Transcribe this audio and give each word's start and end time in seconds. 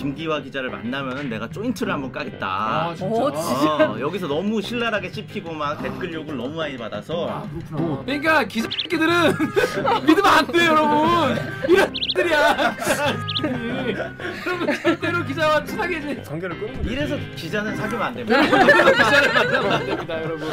김기화 0.00 0.40
기자를 0.40 0.70
만나면 0.70 1.28
내가 1.28 1.46
조인트를 1.50 1.92
한번 1.92 2.10
까겠다. 2.10 2.46
아 2.46 2.94
진짜. 2.94 3.14
어, 3.14 3.30
진짜. 3.32 3.90
어, 3.90 4.00
여기서 4.00 4.28
너무 4.28 4.62
신랄하게 4.62 5.10
씹히고 5.10 5.52
막 5.52 5.82
댓글 5.82 6.14
욕을 6.14 6.38
너무 6.38 6.56
많이 6.56 6.78
받아서 6.78 7.28
아 7.28 7.48
그렇구나. 7.68 8.02
그러니까 8.06 8.44
기자끼들은 8.44 9.32
믿으면 10.06 10.26
안 10.26 10.46
돼요, 10.46 10.70
여러분. 10.70 11.36
이런 11.68 11.92
들이야. 12.14 12.76
여러분 14.46 14.74
절대로 14.82 15.24
기자와 15.24 15.64
친하게 15.64 16.00
지 16.00 16.22
관계를 16.22 16.58
끊는 16.58 16.82
게 16.82 16.92
이래서 16.92 17.18
기자는 17.36 17.76
사귀면 17.76 18.02
안 18.02 18.14
됩니다. 18.14 18.40
기자를 18.40 19.32
만나면 19.34 19.72
안 19.72 19.86
됩니다, 19.86 20.22
여러분. 20.22 20.48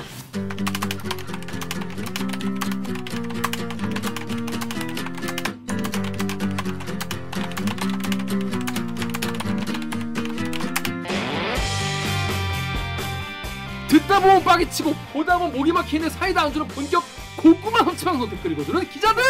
듣다 14.07 14.21
보면 14.21 14.43
빡이 14.43 14.70
치고 14.71 14.95
보다 15.11 15.38
보면 15.38 15.55
목이 15.55 15.71
막히는 15.73 16.09
사이다 16.09 16.43
안주는 16.43 16.67
본격 16.70 17.03
고구마 17.35 17.79
섭취방송 17.84 18.30
댓글 18.30 18.53
읽어주는 18.53 18.89
기자들! 18.89 19.21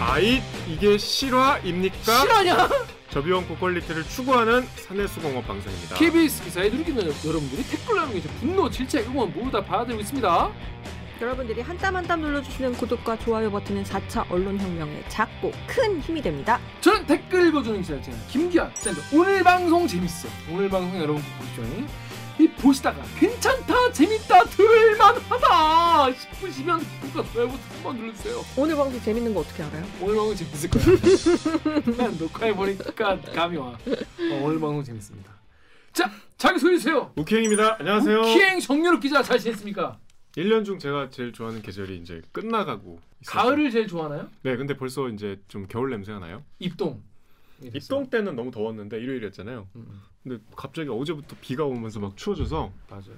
아잇 0.00 0.42
이게 0.68 0.96
실화입니까? 0.96 2.20
실화냐? 2.20 2.68
저비용 3.10 3.46
고퀄리티를 3.46 4.04
추구하는 4.04 4.66
사내수공업 4.76 5.46
방송입니다. 5.46 5.96
KBS 5.96 6.44
기사에 6.44 6.70
누리기는 6.70 7.02
여러분들이 7.26 7.62
댓글 7.64 7.96
남겨주신 7.96 8.30
분노, 8.40 8.70
질책, 8.70 9.06
응원 9.08 9.32
모두 9.34 9.50
다 9.50 9.62
받아들이고 9.62 10.00
있습니다. 10.00 10.50
여러분들이 11.20 11.60
한 11.60 11.76
땀 11.78 11.94
한 11.96 12.06
땀 12.06 12.20
눌러주시는 12.20 12.72
구독과 12.74 13.18
좋아요 13.18 13.50
버튼은 13.50 13.84
4차 13.84 14.28
언론혁명의 14.30 15.04
작고 15.08 15.52
큰 15.66 16.00
힘이 16.00 16.20
됩니다. 16.22 16.58
저는 16.80 17.06
댓글 17.06 17.46
읽어주는 17.48 17.80
기자 17.82 17.94
김기아 18.28 18.70
기자입니다. 18.70 19.06
오늘 19.16 19.42
방송 19.44 19.86
재밌어. 19.86 20.28
오늘 20.50 20.68
방송 20.68 21.00
여러분 21.00 21.22
보시죠. 21.38 21.62
이 22.40 22.48
보시다가 22.48 23.02
괜찮다, 23.20 23.92
재밌다, 23.92 24.44
들을만하다 24.46 26.12
싶으시면 26.14 26.80
구독과 27.12 27.32
좋아요 27.32 27.48
버튼 27.48 27.60
한 27.76 27.82
번 27.82 27.96
눌러주세요. 27.98 28.44
오늘 28.56 28.74
방송 28.76 29.00
재밌는 29.02 29.34
거 29.34 29.40
어떻게 29.40 29.62
알아요? 29.62 29.84
오늘 30.00 30.16
방송 30.16 30.34
재밌을 30.36 30.70
거야. 30.70 32.10
녹화해 32.18 32.54
보니까 32.56 33.20
감이 33.32 33.56
와. 33.58 33.66
어, 33.68 34.40
오늘 34.42 34.58
방송 34.58 34.82
재밌습니다. 34.82 35.30
자, 35.92 36.10
자기 36.38 36.58
소개해 36.58 36.78
주세요. 36.78 37.12
우키행입니다. 37.16 37.76
안녕하세요. 37.80 38.22
키행 38.22 38.58
정유럽 38.60 39.00
기자 39.00 39.22
잘 39.22 39.38
지냈습니까? 39.38 39.98
1년 40.36 40.64
중 40.64 40.78
제가 40.78 41.10
제일 41.10 41.32
좋아하는 41.32 41.62
계절이 41.62 41.98
이제 41.98 42.22
끝나가고 42.32 43.00
있어서. 43.20 43.38
가을을 43.38 43.70
제일 43.70 43.86
좋아하나요? 43.86 44.28
네, 44.42 44.56
근데 44.56 44.76
벌써 44.76 45.08
이제 45.08 45.40
좀 45.48 45.66
겨울 45.68 45.90
냄새가 45.90 46.18
나요. 46.20 46.42
입동. 46.58 47.02
입동 47.62 48.08
때는 48.10 48.34
너무 48.34 48.50
더웠는데 48.50 48.98
일요일이었잖아요. 48.98 49.68
음, 49.76 49.86
음, 49.88 50.00
근데 50.22 50.42
갑자기 50.56 50.88
어제부터 50.88 51.36
비가 51.40 51.64
오면서 51.64 52.00
막 52.00 52.16
추워져서 52.16 52.72
맞아요. 52.88 53.16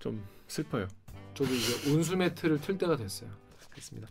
좀 0.00 0.22
슬퍼요. 0.48 0.88
저도 1.34 1.52
이제 1.54 1.92
온수 1.92 2.16
매트를 2.16 2.60
틀 2.60 2.76
때가 2.78 2.96
됐어요. 2.96 3.30
됐습니다. 3.74 4.08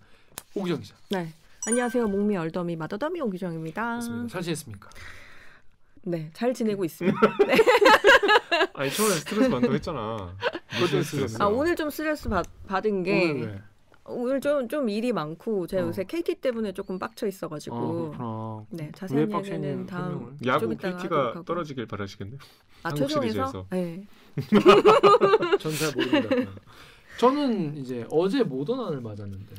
오기정 0.55 0.79
기자. 0.81 0.95
네. 1.09 1.33
안녕하세요. 1.67 2.07
목미 2.07 2.37
얼더미 2.37 2.75
마더더미 2.77 3.19
오기정입니다. 3.21 3.83
맞습니다. 3.95 4.27
잘 4.29 4.41
지냈습니까? 4.41 4.89
네, 6.03 6.29
잘 6.33 6.53
지내고 6.53 6.83
있습니다. 6.85 7.17
아니 8.73 8.89
처음에 8.91 9.11
스트레스 9.15 9.49
받는다고 9.49 9.73
했잖아. 9.75 10.35
스트레스? 11.03 11.37
아 11.41 11.45
오늘 11.47 11.75
좀 11.75 11.89
스트레스 11.89 12.27
받, 12.29 12.45
받은 12.67 13.03
게 13.03 13.31
오늘 13.31 13.47
왜? 13.47 13.61
오늘 14.05 14.41
좀 14.41 14.67
좀 14.67 14.89
일이 14.89 15.13
많고 15.13 15.67
제가 15.67 15.83
어. 15.83 15.87
요새 15.87 16.03
KT 16.03 16.35
때문에 16.35 16.73
조금 16.73 16.97
빡쳐 16.97 17.27
있어가지고 17.27 17.75
아, 17.75 17.81
그렇구나. 17.91 18.65
네왜 18.71 18.91
자세한 18.93 19.31
얘기는 19.45 19.85
다음? 19.85 20.37
야구 20.45 20.61
좀 20.61 20.73
이따가 20.73 20.97
KT가 20.97 21.15
하도록 21.15 21.35
하고. 21.35 21.45
떨어지길 21.45 21.85
바라시겠네요. 21.85 22.39
아 22.83 22.91
최종에서. 22.93 23.67
네. 23.69 24.05
전 25.59 25.71
잘 25.73 25.91
모릅니다. 25.95 26.51
저는 27.19 27.77
이제 27.77 28.05
어제 28.09 28.43
모더나를 28.43 29.01
맞았는데. 29.01 29.55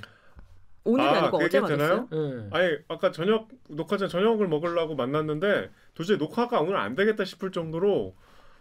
오늘이 0.84 1.06
아, 1.06 1.12
아, 1.12 1.26
니고 1.26 1.38
그 1.38 1.44
어제 1.44 1.60
맞았어요? 1.60 2.08
네. 2.10 2.48
아니 2.50 2.76
아까 2.88 3.12
저녁 3.12 3.48
녹화 3.68 3.96
전 3.96 4.08
저녁을 4.08 4.48
먹으려고 4.48 4.94
만났는데 4.94 5.70
도저히 5.94 6.18
녹화가 6.18 6.60
오늘 6.60 6.76
안 6.76 6.94
되겠다 6.96 7.24
싶을 7.24 7.52
정도로 7.52 8.14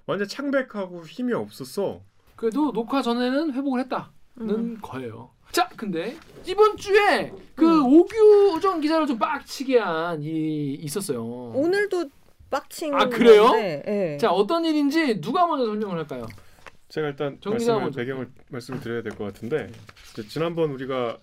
완전 0.06 0.28
창백하고 0.28 1.04
힘이 1.06 1.34
없었어. 1.34 2.02
그래도 2.36 2.72
녹화 2.72 3.02
전에는 3.02 3.54
회복을 3.54 3.80
했다는 3.82 4.06
음. 4.42 4.78
거예요. 4.82 5.32
자, 5.52 5.68
근데 5.76 6.16
이번 6.46 6.78
주에 6.78 7.32
그 7.56 7.66
음. 7.82 7.86
오규정 7.94 8.82
기자를 8.82 9.06
좀 9.06 9.18
빡치게 9.18 9.78
한 9.80 10.22
일이 10.24 10.76
있었어요. 10.76 11.24
오늘도 11.26 12.10
빡친 12.50 12.94
아, 12.96 13.06
그래요? 13.10 13.44
건데, 13.48 13.84
예. 13.88 14.18
자, 14.18 14.32
어떤 14.32 14.64
일인지 14.66 15.20
누가 15.22 15.46
먼저 15.48 15.66
설명을 15.66 15.98
할까요? 15.98 16.26
제가 16.90 17.08
일단 17.10 17.40
말씀을 17.46 17.80
먼저. 17.82 18.00
배경을 18.00 18.30
말씀을 18.50 18.80
드려야 18.82 19.02
될 19.02 19.14
것 19.16 19.24
같은데 19.26 19.72
지난번 20.30 20.72
우리가 20.72 21.18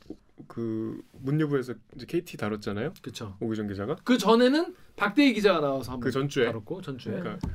그 0.47 1.01
문유부에서 1.13 1.75
이제 1.97 2.07
KT 2.07 2.37
다뤘잖아요. 2.37 2.93
그렇죠. 3.03 3.37
오기정 3.41 3.69
기자가 3.69 3.97
그 4.05 4.19
전에는 4.19 4.75
박대희 4.97 5.35
기자가 5.35 5.61
나와서 5.61 5.99
그 5.99 6.11
전주에 6.11 6.47
다뤘고 6.47 6.83
전주에. 6.83 7.15
네. 7.15 7.21
그러니까 7.21 7.49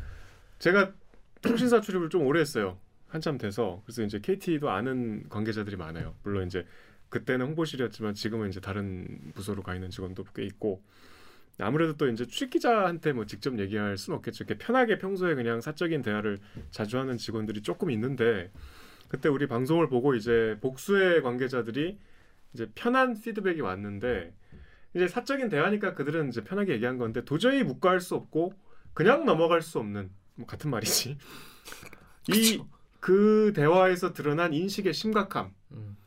제가 0.59 0.93
통신사 1.41 1.81
출입을 1.81 2.09
좀 2.09 2.25
오래 2.25 2.39
했어요. 2.39 2.77
한참 3.07 3.37
돼서 3.37 3.81
그래서 3.85 4.03
이제 4.03 4.19
KT도 4.19 4.69
아는 4.69 5.27
관계자들이 5.29 5.75
많아요. 5.75 6.15
물론 6.23 6.47
이제 6.47 6.65
그때는 7.09 7.45
홍보실이었지만 7.47 8.15
지금은 8.15 8.49
이제 8.49 8.59
다른 8.59 9.31
부서로 9.35 9.61
가 9.61 9.75
있는 9.75 9.91
직원도 9.91 10.23
꽤 10.35 10.43
있고 10.45 10.81
아무래도 11.59 11.95
또 11.95 12.07
이제 12.07 12.25
출입 12.25 12.49
기자한테 12.49 13.13
뭐 13.13 13.25
직접 13.25 13.59
얘기할 13.59 13.97
수는 13.97 14.17
없겠죠. 14.17 14.45
이렇게 14.45 14.57
편하게 14.57 14.97
평소에 14.97 15.35
그냥 15.35 15.61
사적인 15.61 16.01
대화를 16.01 16.39
자주 16.71 16.97
하는 16.97 17.17
직원들이 17.17 17.61
조금 17.61 17.91
있는데 17.91 18.51
그때 19.07 19.29
우리 19.29 19.45
방송을 19.45 19.89
보고 19.89 20.15
이제 20.15 20.57
복수의 20.61 21.21
관계자들이 21.21 21.99
이제 22.53 22.69
편한 22.75 23.19
피드백이 23.19 23.61
왔는데 23.61 24.33
이제 24.95 25.07
사적인 25.07 25.49
대화니까 25.49 25.93
그들은 25.95 26.29
이제 26.29 26.43
편하게 26.43 26.73
얘기한 26.73 26.97
건데 26.97 27.25
도저히 27.25 27.63
묵과할 27.63 27.99
수 27.99 28.15
없고 28.15 28.53
그냥 28.93 29.25
넘어갈 29.25 29.61
수 29.61 29.79
없는 29.79 30.11
뭐 30.35 30.45
같은 30.45 30.69
말이지. 30.69 31.17
이 32.29 32.63
그 33.03 33.51
대화에서 33.53 34.13
드러난 34.13 34.53
인식의 34.53 34.93
심각함. 34.93 35.53
음. 35.73 35.97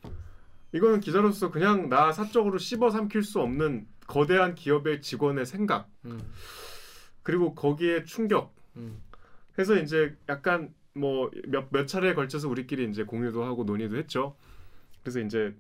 이거는 0.72 1.00
기자로서 1.00 1.50
그냥 1.50 1.90
나 1.90 2.10
사적으로 2.10 2.56
씹어 2.56 2.88
삼킬 2.88 3.22
수 3.22 3.38
없는 3.40 3.86
거대한 4.06 4.54
기업의 4.54 5.02
직원의 5.02 5.44
생각 5.44 5.90
음. 6.06 6.18
그리고 7.22 7.54
거기에 7.54 8.04
충격 8.04 8.54
음. 8.76 9.02
해서 9.58 9.76
이제 9.76 10.16
약간 10.30 10.72
뭐 10.94 11.30
몇몇 11.48 11.84
차례에 11.84 12.14
걸쳐서 12.14 12.48
우리끼리 12.48 12.88
이제 12.88 13.04
공유도 13.04 13.44
하고 13.44 13.64
논의도 13.64 13.98
했죠. 13.98 14.34
그래서 15.02 15.20
이제 15.20 15.54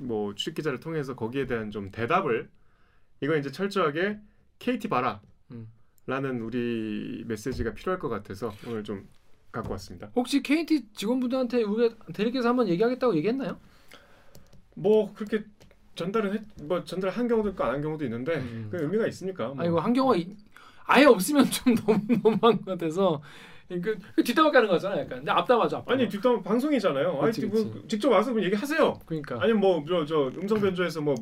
뭐 0.00 0.34
취직 0.34 0.54
기자를 0.54 0.80
통해서 0.80 1.14
거기에 1.16 1.46
대한 1.46 1.70
좀 1.70 1.90
대답을 1.90 2.50
이거 3.22 3.36
이제 3.36 3.50
철저하게 3.52 4.18
KT 4.58 4.88
봐라. 4.88 5.20
음. 5.52 5.68
라는 6.06 6.40
우리 6.42 7.24
메시지가 7.26 7.74
필요할 7.74 7.98
것 7.98 8.08
같아서 8.08 8.52
오늘 8.66 8.84
좀 8.84 9.08
갖고 9.52 9.72
왔습니다. 9.72 10.10
혹시 10.16 10.42
KT 10.42 10.92
직원분들한테 10.94 11.62
우리가 11.64 11.96
대리께서 12.14 12.48
한번 12.50 12.68
얘기하겠다고 12.68 13.16
얘기했나요? 13.16 13.58
뭐 14.74 15.12
그렇게 15.14 15.44
전달은 15.94 16.32
했, 16.34 16.42
뭐 16.64 16.84
전달 16.84 17.10
한 17.10 17.26
경우도 17.28 17.50
있고 17.50 17.64
안 17.64 17.74
한 17.74 17.82
경우도 17.82 18.04
있는데 18.04 18.36
음. 18.36 18.68
그 18.70 18.82
의미가 18.82 19.06
있습니까? 19.08 19.48
뭐. 19.48 19.62
아 19.62 19.66
이거 19.66 19.80
한경화 19.80 20.16
이- 20.16 20.36
아예 20.86 21.04
없으면 21.04 21.44
좀 21.50 21.74
너무 21.86 22.00
너무한 22.22 22.58
것 22.58 22.64
같아서 22.66 23.20
그, 23.68 23.98
그 24.16 24.24
뒷담화 24.24 24.50
까는 24.50 24.68
거잖아 24.68 24.94
약간 24.98 25.18
근데 25.18 25.30
앞담화죠 25.30 25.76
앞담화. 25.78 25.94
아니 26.00 26.08
뒷담 26.08 26.42
방송이잖아요. 26.42 27.18
그치, 27.18 27.42
아니 27.42 27.50
뭐 27.50 27.72
그치. 27.72 27.88
직접 27.88 28.10
와서 28.10 28.32
그럼 28.32 28.44
얘기하세요. 28.46 28.98
그러니까 29.06 29.42
아니 29.42 29.52
뭐저 29.52 30.04
저 30.06 30.30
음성 30.40 30.60
변조해서 30.60 31.00
뭐 31.02 31.14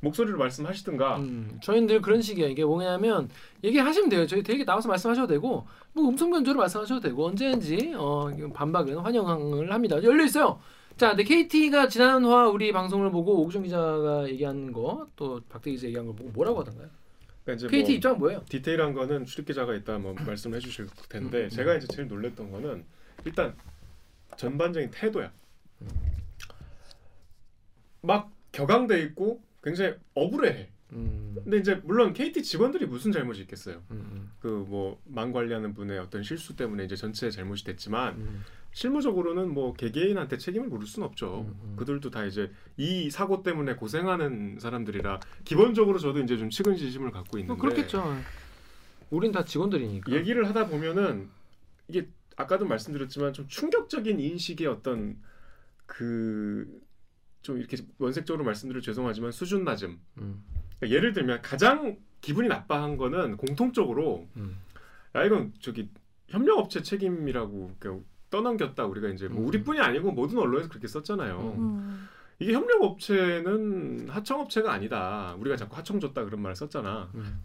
목소리로 0.00 0.36
말씀하시든가. 0.38 1.16
음, 1.16 1.58
저희는 1.62 1.86
늘 1.86 2.02
그런 2.02 2.20
식이에요. 2.20 2.50
이게 2.50 2.64
뭐냐면 2.64 3.30
얘기하시면 3.64 4.10
돼요. 4.10 4.26
저희 4.26 4.42
되게 4.42 4.62
나와서 4.64 4.88
말씀하셔도 4.88 5.26
되고 5.26 5.66
뭐 5.94 6.08
음성 6.08 6.30
변조로 6.30 6.58
말씀하셔도 6.58 7.00
되고 7.00 7.26
언제든지 7.26 7.94
어, 7.96 8.28
반박은 8.52 8.98
환영을 8.98 9.72
합니다. 9.72 10.02
열려 10.02 10.24
있어요. 10.24 10.60
자, 10.98 11.08
근데 11.10 11.24
KT가 11.24 11.88
지난 11.88 12.24
화 12.26 12.46
우리 12.48 12.72
방송을 12.72 13.10
보고 13.10 13.40
오구정 13.42 13.62
기자가 13.62 14.28
얘기한 14.28 14.72
거 14.72 15.06
또 15.16 15.40
박대 15.48 15.70
기자 15.70 15.86
얘기한 15.86 16.06
걸 16.06 16.14
보고 16.14 16.30
뭐라고 16.30 16.60
하던가요? 16.60 16.88
그러니까 17.46 17.68
KT 17.68 17.82
뭐 17.82 17.96
입장은 17.96 18.18
뭐예요? 18.18 18.44
디테일한 18.48 18.92
거는 18.92 19.24
출입 19.24 19.46
기자가 19.46 19.74
있다 19.76 19.98
뭐 19.98 20.14
말씀해 20.14 20.58
주실 20.58 20.88
텐데 21.08 21.44
음, 21.44 21.48
제가 21.48 21.72
음. 21.72 21.78
이제 21.78 21.86
제일 21.86 22.08
놀랬던 22.08 22.50
거는 22.50 22.84
일단 23.24 23.54
전반적인 24.36 24.90
태도야. 24.90 25.32
음. 25.82 25.88
막 28.02 28.32
격앙돼 28.50 29.00
있고 29.02 29.40
굉장히 29.62 29.94
억울해. 30.14 30.68
음, 30.92 31.36
근데 31.42 31.58
이제 31.58 31.74
물론 31.84 32.12
KT 32.12 32.42
직원들이 32.42 32.86
무슨 32.86 33.12
잘못이 33.12 33.42
있겠어요. 33.42 33.82
음, 33.90 34.30
그뭐 34.40 35.00
망 35.04 35.32
관리하는 35.32 35.74
분의 35.74 35.98
어떤 35.98 36.22
실수 36.22 36.56
때문에 36.56 36.84
이제 36.84 36.96
전체 36.96 37.30
잘못이 37.30 37.64
됐지만 37.64 38.14
음, 38.16 38.44
실무적으로는 38.76 39.52
뭐 39.52 39.72
개개인한테 39.72 40.36
책임을 40.38 40.68
물을 40.68 40.86
수는 40.86 41.08
없죠. 41.08 41.46
음, 41.48 41.60
음. 41.62 41.76
그들도 41.76 42.10
다 42.10 42.24
이제 42.24 42.50
이 42.76 43.10
사고 43.10 43.42
때문에 43.42 43.74
고생하는 43.76 44.58
사람들이라 44.60 45.20
기본적으로 45.44 45.98
저도 45.98 46.20
이제 46.20 46.36
좀 46.36 46.50
측은지심을 46.50 47.10
갖고 47.10 47.38
있는데 47.38 47.54
뭐 47.54 47.56
그렇겠죠. 47.56 48.04
우린 49.10 49.32
다 49.32 49.44
직원들이니까. 49.44 50.12
얘기를 50.12 50.46
하다 50.48 50.66
보면은 50.68 51.28
이게 51.88 52.08
아까도 52.36 52.66
말씀드렸지만 52.66 53.32
좀 53.32 53.48
충격적인 53.48 54.20
인식의 54.20 54.66
어떤 54.66 55.16
그 55.86 56.86
좀 57.46 57.58
이렇게 57.58 57.76
원색적으로 57.98 58.44
말씀드려 58.44 58.80
죄송하지만 58.80 59.30
수준 59.30 59.62
낮음. 59.62 60.00
음, 60.18 60.42
그러니까 60.80 60.96
예를 60.96 61.12
들면 61.12 61.42
가장 61.42 61.96
기분이 62.20 62.48
나빠한 62.48 62.96
거는 62.96 63.36
공통적으로 63.36 64.26
음. 64.36 64.58
야 65.14 65.24
이건 65.24 65.52
저기 65.60 65.88
협력업체 66.26 66.82
책임이라고 66.82 67.76
그러니까 67.78 68.04
떠넘겼다 68.30 68.84
우리가 68.86 69.08
이제 69.08 69.28
뭐 69.28 69.42
음. 69.42 69.48
우리뿐이 69.48 69.80
아니고 69.80 70.12
모든 70.12 70.38
언론에서 70.38 70.68
그렇게 70.68 70.88
썼잖아요. 70.88 71.38
음. 71.38 71.58
음. 71.58 72.08
이게 72.38 72.52
협력업체는 72.52 74.08
하청업체가 74.08 74.72
아니다. 74.72 75.34
우리가 75.38 75.56
자꾸 75.56 75.76
하청 75.76 76.00
줬다 76.00 76.24
그런 76.24 76.42
말을 76.42 76.54
썼잖아. 76.54 77.10
음. 77.14 77.44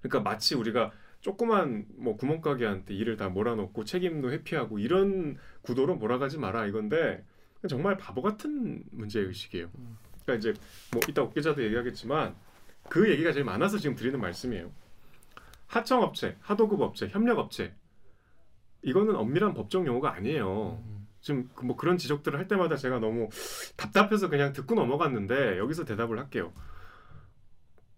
그러니까 0.00 0.20
마치 0.20 0.54
우리가 0.54 0.92
조그만 1.20 1.86
뭐 1.96 2.16
구멍가게한테 2.16 2.94
일을 2.94 3.16
다 3.16 3.28
몰아넣고 3.28 3.84
책임도 3.84 4.30
회피하고 4.32 4.78
이런 4.78 5.36
구도로 5.62 5.96
몰아가지 5.96 6.38
마라 6.38 6.66
이건데 6.66 7.24
정말 7.68 7.96
바보 7.96 8.20
같은 8.20 8.82
문제 8.90 9.20
의식이에요. 9.20 9.70
음. 9.78 9.96
그러니까 10.24 10.50
이제 10.50 10.60
뭐 10.92 11.00
이따 11.08 11.22
옥계자도 11.22 11.62
얘기하겠지만 11.64 12.34
그 12.88 13.10
얘기가 13.10 13.32
제일 13.32 13.44
많아서 13.44 13.78
지금 13.78 13.96
드리는 13.96 14.20
말씀이에요. 14.20 14.70
하청업체, 15.66 16.36
하도급 16.40 16.80
업체, 16.80 17.08
협력업체 17.08 17.74
이거는 18.84 19.16
엄밀한 19.16 19.54
법적 19.54 19.86
용어가 19.86 20.14
아니에요. 20.14 20.80
음. 20.84 21.06
지금 21.20 21.48
그뭐 21.54 21.76
그런 21.76 21.96
지적들을 21.96 22.38
할 22.38 22.48
때마다 22.48 22.76
제가 22.76 22.98
너무 22.98 23.28
답답해서 23.76 24.28
그냥 24.28 24.52
듣고 24.52 24.74
넘어갔는데 24.74 25.58
여기서 25.58 25.84
대답을 25.84 26.18
할게요. 26.18 26.52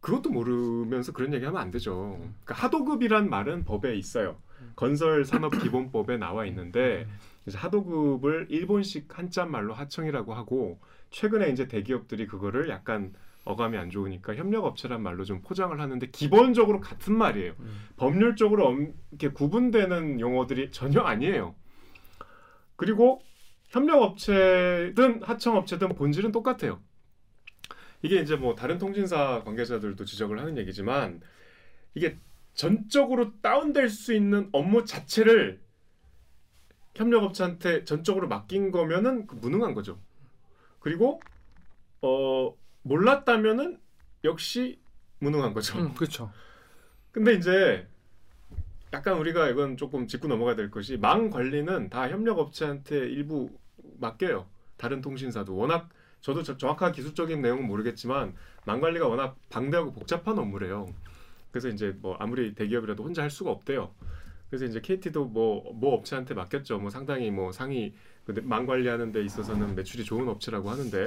그것도 0.01 0.31
모르면서 0.31 1.13
그런 1.13 1.35
얘기하면 1.35 1.61
안 1.61 1.73
되죠. 1.73 2.17
그러니까 2.45 2.55
하도급이란 2.55 3.29
말은 3.29 3.65
법에 3.65 3.97
있어요. 3.97 4.37
건설 4.77 5.25
산업 5.25 5.59
기본법에 5.61 6.17
나와 6.17 6.47
있는데 6.47 7.09
이제 7.47 7.59
하도급을 7.59 8.47
일본식 8.49 9.19
한자 9.19 9.45
말로 9.45 9.75
하청이라고 9.75 10.35
하고 10.35 10.81
최근에 11.11 11.51
이제 11.51 11.67
대기업들이 11.67 12.29
그거를 12.29 12.69
약간 12.69 13.13
어감이 13.47 13.79
안 13.79 13.91
좋으니까 13.91 14.35
협력업체란 14.35 15.03
말로 15.03 15.25
좀 15.25 15.41
포장을 15.41 15.81
하는데 15.81 16.07
기본적으로 16.11 16.81
같은 16.81 17.17
말이에요. 17.17 17.55
음. 17.61 17.89
법률적으로 17.97 18.67
엄- 18.67 18.93
이렇게 19.11 19.29
구분되는 19.29 20.21
용어들이 20.21 20.73
전혀 20.73 21.01
아니에요. 21.01 21.55
그리고 22.75 23.23
협력업체든 23.69 25.23
하청업체든 25.23 25.95
본질은 25.95 26.33
똑같아요. 26.33 26.81
이게 28.03 28.21
이제 28.21 28.37
뭐 28.37 28.55
다른 28.55 28.79
통신사 28.79 29.43
관계자들도 29.45 30.05
지적을 30.05 30.39
하는 30.39 30.59
얘기지만 30.59 31.21
이게 31.95 32.19
전적으로 32.55 33.41
다운될 33.41 33.89
수 33.89 34.13
있는 34.13 34.49
업무 34.53 34.85
자체를 34.85 35.61
협력업체한테 36.97 37.85
전적으로 37.85 38.27
맡긴 38.29 38.71
거면은 38.71 39.27
그 39.27 39.37
무능한 39.37 39.75
거죠. 39.75 39.99
그리고 40.81 41.21
어 42.03 42.55
몰랐다면은 42.87 43.79
역시 44.25 44.79
무능한 45.19 45.53
거죠. 45.55 45.79
음, 45.79 45.95
그렇죠. 45.95 46.31
근데 47.13 47.35
이제 47.35 47.87
약간 48.93 49.19
우리가 49.19 49.49
이건 49.49 49.77
조금 49.77 50.07
짚고 50.07 50.29
넘어가야 50.29 50.55
될 50.55 50.71
것이 50.71 50.97
망 50.97 51.31
관리는 51.31 51.91
다 51.91 52.09
협력업체한테 52.09 52.99
일부 52.99 53.51
맡겨요. 53.99 54.47
다른 54.77 55.01
통신사도 55.01 55.57
워낙 55.57 55.89
저도 56.21 56.43
저- 56.43 56.57
정확한 56.57 56.93
기술적인 56.93 57.41
내용은 57.41 57.67
모르겠지만 57.67 58.35
망 58.65 58.81
관리가 58.81 59.09
워낙 59.09 59.37
방대하고 59.51 59.93
복잡한 59.93 60.39
업무래요. 60.39 60.87
그래서 61.51 61.69
이제 61.69 61.97
뭐 62.01 62.17
아무리 62.19 62.55
대기업이라도 62.55 63.03
혼자 63.03 63.23
할 63.23 63.31
수가 63.31 63.51
없대요. 63.51 63.93
그래서 64.51 64.65
이제 64.67 64.81
KT도 64.81 65.27
뭐뭐 65.27 65.95
업체한테 65.95 66.35
맡겼죠. 66.35 66.79
뭐 66.79 66.91
상당히 66.91 67.31
뭐 67.31 67.51
상위 67.53 67.95
그망 68.25 68.67
관리하는 68.67 69.13
데 69.13 69.23
있어서는 69.25 69.75
매출이 69.75 70.05
좋은 70.05 70.29
업체라고 70.29 70.71
하는데 70.71 71.07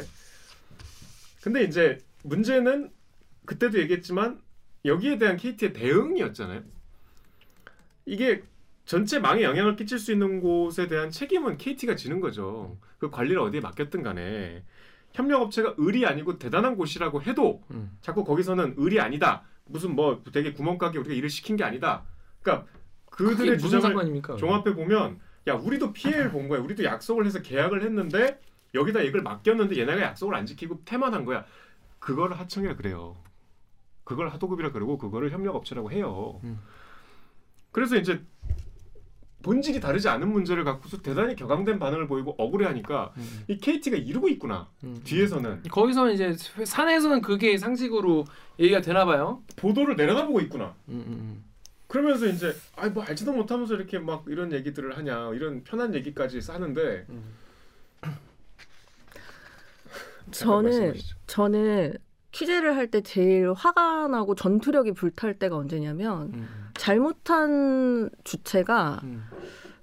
근데 1.41 1.63
이제 1.63 1.97
문제는 2.23 2.91
그때도 3.45 3.79
얘기했지만 3.79 4.41
여기에 4.85 5.17
대한 5.17 5.37
KT의 5.37 5.73
대응이었잖아요. 5.73 6.63
이게 8.05 8.43
전체 8.85 9.19
망에 9.19 9.43
영향을 9.43 9.75
끼칠 9.75 9.99
수 9.99 10.11
있는 10.11 10.39
곳에 10.39 10.87
대한 10.87 11.11
책임은 11.11 11.57
KT가 11.57 11.95
지는 11.95 12.19
거죠. 12.19 12.77
그 12.97 13.09
관리를 13.09 13.39
어디에 13.39 13.61
맡겼든 13.61 14.03
간에 14.03 14.63
협력업체가 15.13 15.75
을이 15.79 16.05
아니고 16.05 16.37
대단한 16.39 16.75
곳이라고 16.75 17.21
해도 17.23 17.63
음. 17.71 17.91
자꾸 18.01 18.23
거기서는 18.23 18.75
을이 18.79 18.99
아니다. 18.99 19.43
무슨 19.65 19.95
뭐 19.95 20.23
되게 20.31 20.53
구멍가게 20.53 20.97
우리가 20.97 21.13
일을 21.13 21.29
시킨 21.29 21.55
게 21.55 21.63
아니다. 21.63 22.03
그러니까 22.41 22.67
그들의 23.11 23.59
주장을? 23.59 23.81
종합해 24.37 24.73
보면 24.75 25.19
야 25.47 25.53
우리도 25.53 25.93
피해를 25.93 26.31
본 26.31 26.47
거야. 26.47 26.59
우리도 26.59 26.83
약속을 26.83 27.25
해서 27.25 27.41
계약을 27.41 27.83
했는데 27.83 28.39
여기다 28.73 29.01
이걸 29.01 29.21
맡겼는데 29.21 29.77
얘네가 29.77 30.01
약속을 30.01 30.35
안 30.35 30.45
지키고 30.45 30.81
태만한 30.85 31.25
거야. 31.25 31.45
그걸 31.99 32.33
하청이라 32.33 32.75
그래요. 32.75 33.15
그걸 34.03 34.29
하도급이라 34.29 34.71
그러고 34.71 34.97
그거를 34.97 35.31
협력업체라고 35.31 35.91
해요. 35.91 36.39
음. 36.43 36.59
그래서 37.71 37.95
이제 37.95 38.21
본질이 39.41 39.79
다르지 39.79 40.09
않은 40.09 40.27
문제를 40.31 40.63
갖고서 40.63 41.01
대단히 41.01 41.35
격앙된 41.35 41.79
반응을 41.79 42.07
보이고 42.07 42.35
억울해하니까 42.37 43.13
음. 43.15 43.43
이 43.47 43.57
KT가 43.57 43.97
이루고 43.97 44.27
있구나. 44.29 44.67
음. 44.83 44.99
뒤에서는 45.03 45.63
거기서 45.63 46.11
이제 46.11 46.35
산에서는 46.65 47.21
그게 47.21 47.57
상식으로 47.57 48.25
얘기가 48.59 48.81
되나 48.81 49.05
봐요. 49.05 49.41
보도를 49.55 49.95
내려다보고 49.95 50.41
있구나. 50.41 50.75
음, 50.89 51.03
음, 51.07 51.43
그러면서 51.87 52.25
이제 52.27 52.53
아이 52.75 52.89
뭐 52.89 53.03
알지도 53.03 53.31
못하면서 53.31 53.75
이렇게 53.75 53.97
막 53.97 54.25
이런 54.27 54.51
얘기들을 54.51 54.97
하냐 54.97 55.31
이런 55.33 55.63
편한 55.63 55.95
얘기까지 55.95 56.41
싸는데 56.41 57.05
음. 57.09 57.23
저는. 60.31 60.93
저는 61.27 61.93
취재를 62.31 62.75
할 62.75 62.87
때 62.91 63.01
제일 63.01 63.51
화가 63.53 64.07
나고 64.07 64.35
전투력이 64.35 64.91
불탈 64.93 65.33
때가 65.39 65.55
언제냐면 65.55 66.31
음, 66.33 66.47
잘못한 66.75 68.09
주체가 68.23 68.99
음, 69.03 69.23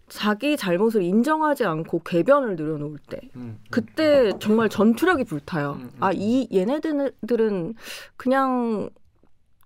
자기 0.08 0.56
잘못을 0.56 1.02
인정하지 1.02 1.64
않고 1.64 2.02
궤변을 2.04 2.54
늘어놓을 2.54 2.98
때 3.08 3.20
음, 3.34 3.58
그때 3.70 4.32
정말 4.38 4.68
전투력이 4.68 5.24
불타요. 5.24 5.72
음, 5.80 5.90
음, 5.92 5.98
아이 5.98 6.46
얘네들은 6.52 7.74
그냥 8.16 8.90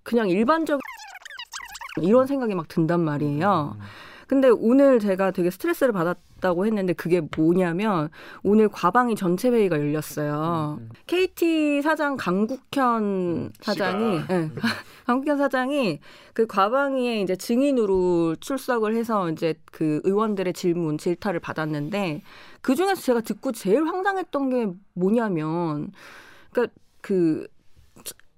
그냥 0.03 0.29
일반적 0.29 0.79
이런 2.01 2.25
생각이 2.25 2.55
막 2.55 2.67
든단 2.67 2.99
말이에요. 3.01 3.75
음, 3.79 3.81
근데 4.27 4.49
오늘 4.49 4.99
제가 4.99 5.31
되게 5.31 5.51
스트레스를 5.51 5.93
받았 5.93 6.17
다고 6.41 6.65
했는데 6.65 6.93
그게 6.93 7.21
뭐냐면 7.35 8.09
오늘 8.43 8.67
과방위 8.67 9.15
전체 9.15 9.49
회의가 9.49 9.77
열렸어요. 9.77 10.79
음, 10.81 10.89
KT 11.07 11.81
사장 11.81 12.17
강국현 12.17 13.53
사장이. 13.61 14.21
예, 14.29 14.49
강국현 15.07 15.37
사장이 15.37 15.99
그 16.33 16.45
과방위에 16.47 17.21
이제 17.21 17.35
증인으로 17.35 18.35
출석을 18.39 18.95
해서 18.95 19.29
이제 19.29 19.53
그 19.71 20.01
의원들의 20.03 20.53
질문 20.53 20.97
질타를 20.97 21.39
받았는데 21.39 22.21
그 22.61 22.75
중에서 22.75 23.01
제가 23.01 23.21
듣고 23.21 23.51
제일 23.51 23.85
황당했던 23.85 24.49
게 24.49 24.67
뭐냐면 24.93 25.91
그러니까 26.51 26.73
그 27.01 27.47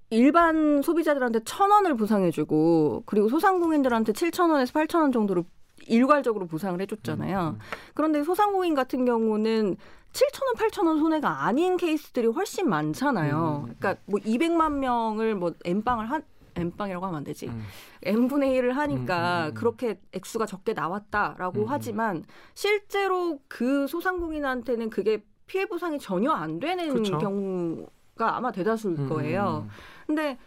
일반 0.09 0.81
소비자들한테 0.83 1.39
천 1.43 1.71
원을 1.71 1.95
보상해주고 1.95 3.03
그리고 3.07 3.29
소상공인들한테 3.29 4.13
칠천 4.13 4.51
원에서 4.51 4.71
팔천 4.71 5.01
원 5.01 5.11
정도로 5.11 5.43
일괄적으로 5.87 6.47
보상을 6.47 6.79
해줬잖아요. 6.81 7.55
음, 7.55 7.59
그런데 7.93 8.23
소상공인 8.23 8.75
같은 8.75 9.05
경우는 9.05 9.77
7천 10.13 10.45
원, 10.45 10.55
8천 10.55 10.87
원 10.87 10.99
손해가 10.99 11.45
아닌 11.45 11.75
케이스들이 11.75 12.27
훨씬 12.27 12.69
많잖아요. 12.69 13.63
음, 13.65 13.69
음, 13.69 13.75
그러니까 13.79 14.01
뭐 14.05 14.19
200만 14.19 14.73
명을 14.73 15.35
뭐 15.35 15.53
N빵을 15.65 16.09
한 16.09 16.23
N빵이라고 16.55 17.05
하면 17.07 17.17
안 17.17 17.23
되지. 17.23 17.47
음. 17.47 17.63
n분의 18.03 18.59
1을 18.61 18.73
하니까 18.73 19.41
음, 19.41 19.45
음, 19.45 19.49
음. 19.49 19.53
그렇게 19.55 19.99
액수가 20.11 20.45
적게 20.45 20.73
나왔다라고 20.73 21.61
음, 21.61 21.63
음. 21.63 21.67
하지만 21.67 22.23
실제로 22.53 23.39
그 23.47 23.87
소상공인한테는 23.87 24.89
그게 24.91 25.23
피해 25.47 25.65
보상이 25.65 25.99
전혀 25.99 26.31
안 26.31 26.59
되는 26.59 26.93
그쵸. 26.93 27.17
경우가 27.17 28.37
아마 28.37 28.51
대다수일 28.51 28.99
음, 28.99 29.09
거예요. 29.09 29.67
근데 30.05 30.37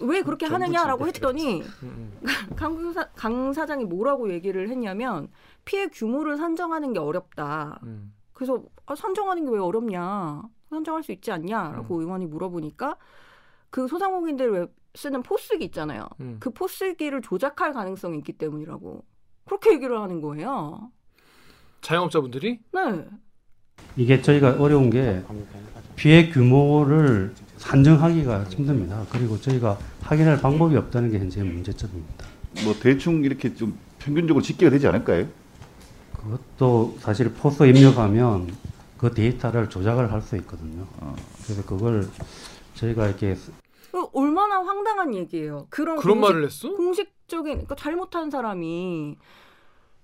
왜 0.00 0.22
그렇게 0.22 0.46
하느냐라고 0.46 1.06
했더니 1.06 1.62
음, 1.82 2.12
강, 2.56 2.92
사, 2.92 3.08
강 3.14 3.52
사장이 3.52 3.84
뭐라고 3.84 4.32
얘기를 4.32 4.68
했냐면 4.70 5.28
피해 5.64 5.86
규모를 5.88 6.36
산정하는 6.36 6.92
게 6.92 6.98
어렵다. 6.98 7.80
음, 7.84 8.14
그래서 8.32 8.62
아, 8.86 8.94
산정하는 8.94 9.44
게 9.44 9.50
왜 9.52 9.58
어렵냐? 9.58 10.42
산정할 10.70 11.02
수 11.02 11.12
있지 11.12 11.30
않냐?라고 11.30 12.00
의원이 12.00 12.26
물어보니까 12.26 12.96
그 13.70 13.86
소상공인들 13.86 14.50
왜 14.52 14.66
쓰는 14.94 15.22
포스기 15.22 15.64
있잖아요. 15.66 16.06
음. 16.20 16.36
그 16.40 16.50
포스기를 16.50 17.20
조작할 17.20 17.72
가능성이 17.72 18.18
있기 18.18 18.32
때문이라고 18.32 19.04
그렇게 19.44 19.72
얘기를 19.74 20.00
하는 20.00 20.20
거예요. 20.20 20.90
자영업자분들이 21.82 22.60
네. 22.72 23.08
이게 23.96 24.20
저희가 24.22 24.56
어려운 24.58 24.90
게 24.90 25.22
피해 25.96 26.30
규모를 26.30 27.34
산정하기가 27.64 28.44
힘듭니다. 28.44 29.04
그리고 29.10 29.40
저희가 29.40 29.78
확인할 30.02 30.38
방법이 30.40 30.76
없다는 30.76 31.10
게 31.10 31.18
현재 31.18 31.42
문제점입니다. 31.42 32.26
뭐 32.62 32.74
대충 32.80 33.24
이렇게 33.24 33.54
좀 33.54 33.78
평균적으로 33.98 34.42
집계가 34.42 34.70
되지 34.70 34.86
않을까요? 34.86 35.26
그것도 36.12 36.98
사실 37.00 37.32
포스에 37.32 37.70
입력하면 37.70 38.54
그 38.98 39.12
데이터를 39.12 39.68
조작을 39.70 40.12
할 40.12 40.20
수 40.20 40.36
있거든요. 40.36 40.86
어. 40.98 41.16
그래서 41.44 41.64
그걸 41.64 42.08
저희가 42.74 43.06
이렇게 43.08 43.36
그 43.90 44.06
얼마나 44.12 44.62
황당한 44.62 45.14
얘기예요. 45.14 45.66
그런 45.70 45.96
그런 45.96 46.20
공식, 46.20 46.32
말을 46.32 46.46
했어? 46.46 46.70
공식적인 46.74 47.52
그러니까 47.52 47.74
잘못한 47.76 48.30
사람이 48.30 49.16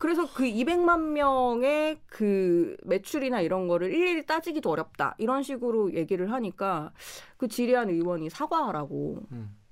그래서 0.00 0.26
그 0.32 0.44
200만 0.44 0.98
명의 1.12 1.98
그 2.06 2.74
매출이나 2.84 3.42
이런 3.42 3.68
거를 3.68 3.92
일일이 3.92 4.24
따지기도 4.24 4.70
어렵다 4.70 5.14
이런 5.18 5.42
식으로 5.42 5.92
얘기를 5.94 6.32
하니까 6.32 6.90
그 7.36 7.48
지리한 7.48 7.90
의원이 7.90 8.30
사과하라고 8.30 9.18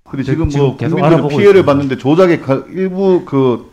근데 0.05 0.23
저- 0.23 0.33
지금 0.33 0.51
지금 0.51 0.67
뭐 0.67 0.77
계속 0.77 0.97
국민들은 0.97 1.05
알아보고 1.17 1.29
피해를 1.31 1.61
있습니다. 1.61 1.67
받는데 1.73 1.97
조작의 1.97 2.41
가- 2.43 2.63
일부 2.69 3.25
그 3.25 3.71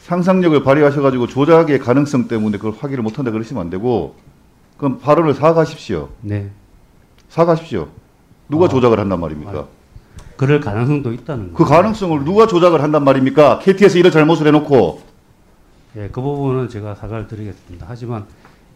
상상력을 0.00 0.60
발휘하셔가지고 0.64 1.28
조작의 1.28 1.78
가능성 1.78 2.26
때문에 2.26 2.56
그걸 2.58 2.72
확인을 2.76 3.04
못한다 3.04 3.30
그러시면 3.30 3.60
안 3.62 3.70
되고 3.70 4.16
그럼 4.78 4.98
발언을 4.98 5.34
사과하십시오. 5.34 6.08
네 6.22 6.50
사과하십시오. 7.28 7.86
누가 8.48 8.64
아, 8.66 8.68
조작을 8.68 8.98
한단 8.98 9.20
말입니까? 9.20 9.52
아, 9.56 9.66
그럴 10.36 10.58
가능성도 10.58 11.12
있다는 11.12 11.52
그 11.52 11.62
거예요. 11.64 11.68
가능성을 11.80 12.24
누가 12.24 12.48
조작을 12.48 12.82
한단 12.82 13.04
말입니까? 13.04 13.60
KT에서 13.60 13.98
이런 13.98 14.10
잘못을 14.10 14.48
해놓고 14.48 15.11
예, 15.96 16.08
그 16.10 16.20
부분은 16.20 16.68
제가 16.68 16.94
사과를 16.94 17.26
드리겠습니다. 17.26 17.86
하지만 17.88 18.26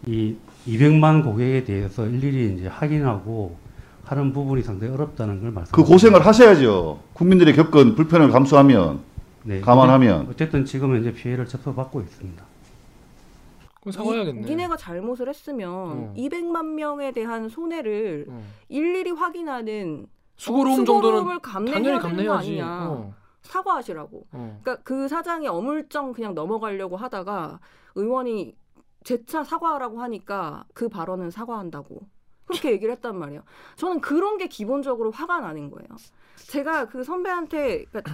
이 0.07 0.37
200만 0.67 1.25
고객에 1.25 1.65
대해서 1.65 2.07
일일이 2.07 2.55
이제 2.55 2.67
확인하고 2.69 3.57
하는 4.05 4.33
부분이 4.33 4.63
상당히 4.63 4.93
어렵다는 4.93 5.41
걸 5.41 5.51
말씀. 5.51 5.73
그 5.73 5.83
고생을 5.83 6.25
하셔야죠. 6.25 7.01
국민들이 7.13 7.55
겪은 7.55 7.95
불편을 7.95 8.31
감수하면 8.31 9.01
네, 9.43 9.61
감안하면. 9.61 10.29
어쨌든 10.31 10.65
지금은 10.65 11.01
이제 11.01 11.13
피해를 11.13 11.47
접수받고 11.47 12.01
있습니다. 12.03 12.45
그럼 13.81 13.93
사과해야겠네. 13.93 14.43
이, 14.43 14.45
니네가 14.45 14.77
잘못을 14.77 15.29
했으면 15.29 15.71
어. 15.71 16.15
200만 16.17 16.75
명에 16.75 17.13
대한 17.13 17.49
손해를 17.49 18.27
어. 18.29 18.43
일일이 18.69 19.11
확인하는 19.13 20.07
수고로움 20.37 20.83
어, 20.83 20.85
정도는 20.85 21.41
감내해야 21.41 21.75
당연히 21.75 22.01
감내야지. 22.01 22.49
아니냐. 22.61 23.15
어. 23.47 23.53
사과하시라고. 23.53 24.27
어. 24.33 24.59
그러니까 24.63 24.83
그 24.83 25.09
사장이 25.09 25.49
어물쩡 25.49 26.13
그냥 26.13 26.35
넘어가려고 26.35 26.97
하다가 26.97 27.61
의원이 27.95 28.57
재차 29.05 29.45
사과하라고 29.45 30.01
하니까 30.03 30.65
그 30.75 30.89
발언은 30.89 31.31
사과한다고 31.31 32.01
그렇게 32.47 32.73
얘기를 32.73 32.93
했단 32.93 33.17
말이에요. 33.19 33.43
저는 33.77 34.01
그런 34.01 34.39
게 34.39 34.49
기본적으로 34.49 35.11
화가 35.11 35.41
나는 35.41 35.71
거예요. 35.71 35.89
제가 36.49 36.87
그 36.89 37.05
선배한테 37.05 37.85
그러니까 37.87 38.13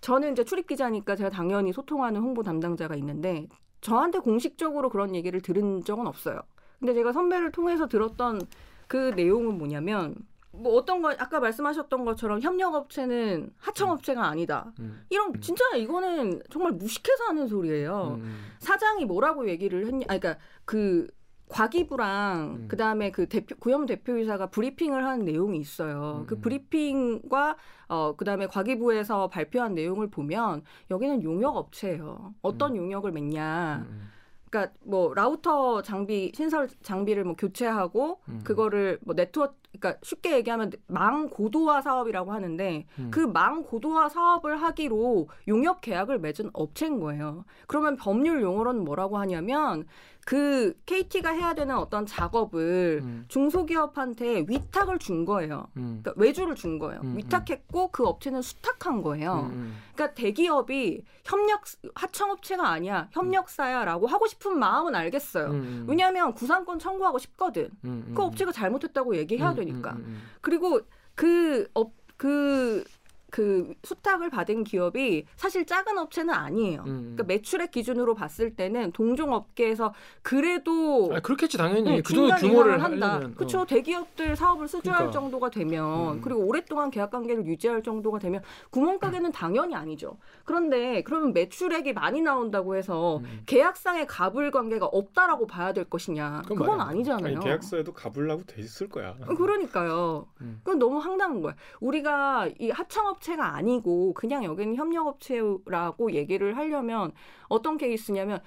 저는 0.00 0.32
이제 0.32 0.44
출입 0.44 0.66
기자니까 0.66 1.16
제가 1.16 1.30
당연히 1.30 1.72
소통하는 1.72 2.20
홍보 2.20 2.42
담당자가 2.42 2.96
있는데 2.96 3.48
저한테 3.80 4.18
공식적으로 4.18 4.88
그런 4.88 5.14
얘기를 5.14 5.40
들은 5.40 5.84
적은 5.84 6.06
없어요. 6.06 6.40
근데 6.78 6.94
제가 6.94 7.12
선배를 7.12 7.52
통해서 7.52 7.86
들었던 7.86 8.40
그 8.88 9.12
내용은 9.16 9.58
뭐냐면 9.58 10.14
뭐 10.52 10.74
어떤 10.74 11.00
거 11.00 11.10
아까 11.10 11.40
말씀하셨던 11.40 12.04
것처럼 12.04 12.40
협력업체는 12.40 13.52
하청업체가 13.56 14.24
아니다. 14.26 14.72
음. 14.80 15.04
이런 15.08 15.32
진짜 15.40 15.64
이거는 15.76 16.42
정말 16.50 16.72
무식해서 16.72 17.24
하는 17.24 17.48
소리예요. 17.48 18.18
음, 18.18 18.24
음. 18.24 18.44
사장이 18.58 19.06
뭐라고 19.06 19.48
얘기를 19.48 19.86
했냐? 19.86 20.04
아, 20.08 20.18
그러니까 20.18 20.36
그 20.64 21.08
과기부랑 21.48 22.56
음. 22.62 22.68
그다음에 22.68 23.10
그 23.10 23.28
대표 23.28 23.56
구현모 23.56 23.86
대표이사가 23.86 24.46
브리핑을 24.46 25.04
한 25.04 25.24
내용이 25.24 25.58
있어요. 25.58 26.20
음, 26.22 26.26
그 26.26 26.34
음. 26.36 26.40
브리핑과 26.40 27.56
어 27.88 28.16
그다음에 28.16 28.46
과기부에서 28.46 29.28
발표한 29.28 29.74
내용을 29.74 30.08
보면 30.10 30.62
여기는 30.90 31.22
용역 31.22 31.56
업체예요. 31.56 32.34
어떤 32.42 32.76
용역을 32.76 33.12
맺냐? 33.12 33.86
음, 33.88 34.10
그러니까 34.50 34.74
뭐 34.82 35.12
라우터 35.14 35.82
장비 35.82 36.32
신설 36.34 36.68
장비를 36.82 37.24
뭐 37.24 37.36
교체하고 37.36 38.20
음. 38.28 38.40
그거를 38.44 38.98
뭐 39.02 39.14
네트워크 39.14 39.54
그러니까 39.78 39.98
쉽게 40.02 40.36
얘기하면 40.36 40.72
망 40.86 41.28
고도화 41.28 41.80
사업이라고 41.82 42.32
하는데 42.32 42.86
음. 42.98 43.10
그망 43.10 43.62
고도화 43.62 44.08
사업을 44.08 44.56
하기로 44.56 45.28
용역 45.48 45.80
계약을 45.80 46.18
맺은 46.18 46.50
업체인 46.52 47.00
거예요. 47.00 47.44
그러면 47.66 47.96
법률 47.96 48.42
용어로는 48.42 48.84
뭐라고 48.84 49.18
하냐면 49.18 49.86
그 50.24 50.74
KT가 50.86 51.30
해야 51.30 51.52
되는 51.54 51.76
어떤 51.76 52.06
작업을 52.06 53.00
음. 53.02 53.24
중소기업한테 53.28 54.44
위탁을 54.48 54.98
준 54.98 55.24
거예요. 55.24 55.66
음. 55.76 56.00
그러니까 56.00 56.12
외주를 56.16 56.54
준 56.54 56.78
거예요. 56.78 57.00
음, 57.02 57.16
위탁했고 57.16 57.88
그 57.90 58.06
업체는 58.06 58.40
수탁한 58.40 59.02
거예요. 59.02 59.50
음, 59.52 59.52
음. 59.52 59.76
그러니까 59.94 60.14
대기업이 60.14 61.04
협력 61.24 61.64
하청업체가 61.94 62.68
아니야 62.68 63.08
협력사야라고 63.10 64.06
하고 64.06 64.26
싶은 64.28 64.58
마음은 64.58 64.94
알겠어요. 64.94 65.46
음, 65.46 65.52
음. 65.52 65.86
왜냐하면 65.88 66.34
구상권 66.34 66.78
청구하고 66.78 67.18
싶거든. 67.18 67.70
음, 67.84 68.04
음. 68.08 68.14
그 68.14 68.22
업체가 68.22 68.52
잘못했다고 68.52 69.16
얘기해야 69.16 69.50
음, 69.50 69.56
되니까. 69.64 69.92
음, 69.92 70.04
음, 70.06 70.22
그리고 70.40 70.80
그 71.14 71.68
업 71.74 72.02
그 72.22 72.84
그 73.32 73.72
수탁을 73.82 74.28
받은 74.28 74.62
기업이 74.64 75.24
사실 75.36 75.64
작은 75.64 75.96
업체는 75.96 76.34
아니에요. 76.34 76.82
음. 76.86 77.00
그러니까 77.14 77.24
매출액 77.24 77.70
기준으로 77.70 78.14
봤을 78.14 78.54
때는 78.54 78.92
동종 78.92 79.32
업계에서 79.32 79.94
그래도 80.20 81.10
아, 81.14 81.20
그렇겠지 81.20 81.56
당연히 81.56 81.82
네, 81.82 82.02
그 82.02 82.12
정도 82.12 82.34
규모를 82.36 82.82
한다. 82.82 83.14
하려면 83.14 83.34
그렇죠. 83.34 83.60
어. 83.60 83.64
대기업들 83.64 84.36
사업을 84.36 84.68
수주할 84.68 84.98
그러니까. 84.98 85.18
정도가 85.18 85.48
되면 85.48 86.16
음. 86.16 86.20
그리고 86.20 86.40
오랫동안 86.44 86.90
계약 86.90 87.10
관계를 87.10 87.46
유지할 87.46 87.82
정도가 87.82 88.18
되면 88.18 88.42
구멍가게는 88.68 89.32
당연히 89.32 89.74
아니죠. 89.74 90.18
그런데 90.44 91.02
그러면 91.02 91.32
매출액이 91.32 91.94
많이 91.94 92.20
나온다고 92.20 92.76
해서 92.76 93.16
음. 93.24 93.42
계약상의 93.46 94.08
가불 94.08 94.50
관계가 94.50 94.84
없다라고 94.84 95.46
봐야 95.46 95.72
될 95.72 95.84
것이냐? 95.84 96.42
그건 96.42 96.58
그건. 96.58 96.80
아니잖아요. 96.82 97.36
아니, 97.36 97.42
계약서에도 97.42 97.94
가불라고 97.94 98.42
돼 98.44 98.60
있을 98.60 98.90
거야. 98.90 99.14
그러니까요. 99.38 100.26
음. 100.42 100.60
그건 100.62 100.78
너무 100.78 100.98
황당한 100.98 101.40
거야. 101.40 101.54
우리가 101.80 102.50
이 102.58 102.68
하청업 102.68 103.21
체가 103.22 103.54
아니고 103.54 104.12
그냥 104.12 104.44
여기는 104.44 104.76
협력업체라고 104.76 106.12
얘기를 106.12 106.56
하려면 106.56 107.12
어떤 107.48 107.78
케이스냐면 107.78 108.40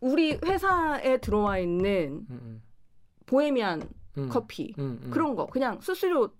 우리 0.00 0.38
회사에 0.42 1.18
들어와 1.18 1.58
있는 1.58 2.24
음, 2.30 2.40
음. 2.42 2.62
보헤미안 3.26 3.82
음. 4.18 4.28
커피. 4.30 4.72
그런 5.10 5.34
거 5.34 5.46
그냥 5.46 5.78
수수료 5.80 6.30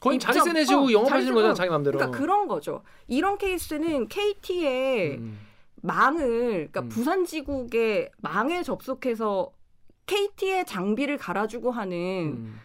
거의 0.00 0.16
입점, 0.16 0.32
자리세 0.32 0.52
내시고 0.52 0.80
어, 0.86 0.92
영업하시는 0.92 1.34
거잖아 1.34 1.52
어, 1.52 1.54
자기 1.54 1.70
맘대로 1.70 1.98
그러니까 1.98 2.18
그런 2.18 2.46
거죠. 2.48 2.82
이런 3.06 3.38
케이스는 3.38 4.08
KT의 4.08 5.16
음, 5.18 5.38
망을 5.76 6.68
그러니까 6.70 6.80
음. 6.80 6.88
부산 6.88 7.24
지국의 7.24 8.10
망에 8.18 8.62
접속해서 8.62 9.52
KT의 10.06 10.66
장비를 10.66 11.16
갈아주고 11.16 11.70
하는 11.70 11.96
음. 12.36 12.60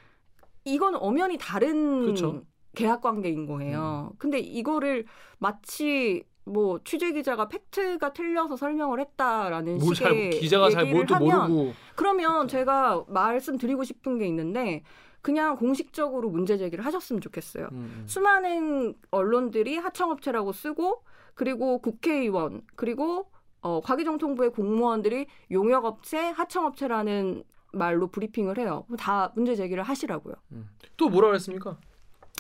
이건 0.66 0.96
엄연히 0.96 1.38
다른 1.38 2.01
그렇죠. 2.01 2.44
계약 2.76 3.02
관계인 3.02 3.46
거예요. 3.46 4.14
근데 4.18 4.40
이거를 4.40 5.06
마치 5.38 6.24
뭐 6.46 6.80
취재 6.84 7.12
기자가 7.12 7.48
팩트가 7.48 8.14
틀려서 8.14 8.56
설명을 8.58 9.00
했다라는 9.00 9.78
뭘 9.78 9.96
잘, 9.96 10.12
식의 10.12 10.30
기자가 10.32 10.70
잘 10.70 10.84
얘기를 10.86 11.02
뭣도 11.02 11.16
하면 11.16 11.52
모르고 11.52 11.74
그러면 11.96 12.48
제가 12.48 13.06
말씀드리고 13.08 13.84
싶은 13.84 14.18
게 14.18 14.28
있는데 14.28 14.84
그냥 15.22 15.58
공식적으로 15.58 16.30
문제 16.30 16.58
제기를 16.58 16.86
하셨으면 16.86 17.22
좋겠어요. 17.22 17.68
음, 17.72 17.78
음. 17.78 18.04
수많은 18.08 18.96
언론들이 19.12 19.78
하청업체라고 19.78 20.54
쓰고 20.54 21.04
그리고 21.36 21.80
국회의원 21.80 22.62
그리고 22.76 23.30
어, 23.62 23.82
과기정통부의 23.82 24.52
공무원들이 24.52 25.28
용역업체, 25.52 26.30
하청업체라는 26.30 27.44
말로 27.74 28.08
브리핑을 28.08 28.58
해요. 28.58 28.86
다 28.98 29.32
문제 29.36 29.56
제기를 29.56 29.84
하시라고요. 29.84 30.36
또 30.98 31.10
뭐라 31.10 31.28
그랬습니까? 31.28 31.78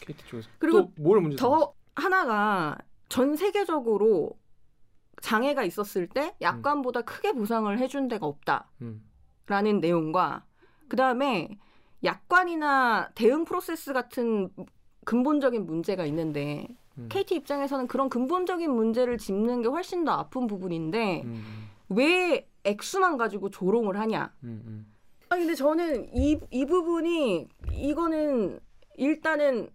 KT 0.01 0.27
쪽에서 0.27 0.49
그리고 0.59 0.91
또뭘 0.95 1.21
문제 1.21 1.37
더 1.37 1.73
하나가 1.95 2.77
전 3.09 3.35
세계적으로 3.35 4.37
장애가 5.21 5.63
있었을 5.63 6.07
때 6.07 6.35
약관보다 6.41 7.01
크게 7.01 7.33
보상을 7.33 7.77
해준 7.77 8.07
데가 8.07 8.25
없다라는 8.25 8.65
음. 8.81 9.79
내용과 9.81 10.45
그 10.87 10.95
다음에 10.95 11.57
약관이나 12.03 13.09
대응 13.15 13.45
프로세스 13.45 13.93
같은 13.93 14.49
근본적인 15.05 15.65
문제가 15.65 16.05
있는데 16.05 16.67
음. 16.97 17.07
KT 17.09 17.35
입장에서는 17.35 17.87
그런 17.87 18.09
근본적인 18.09 18.71
문제를 18.71 19.17
짚는 19.17 19.61
게 19.61 19.67
훨씬 19.67 20.05
더 20.05 20.11
아픈 20.11 20.47
부분인데 20.47 21.23
음, 21.23 21.69
왜 21.89 22.47
액수만 22.63 23.17
가지고 23.17 23.49
조롱을 23.49 23.99
하냐? 23.99 24.33
음, 24.43 24.63
음. 24.65 24.93
아니 25.29 25.41
근데 25.41 25.55
저는 25.55 26.15
이, 26.15 26.39
이 26.51 26.65
부분이 26.65 27.47
이거는 27.73 28.59
일단은 28.97 29.69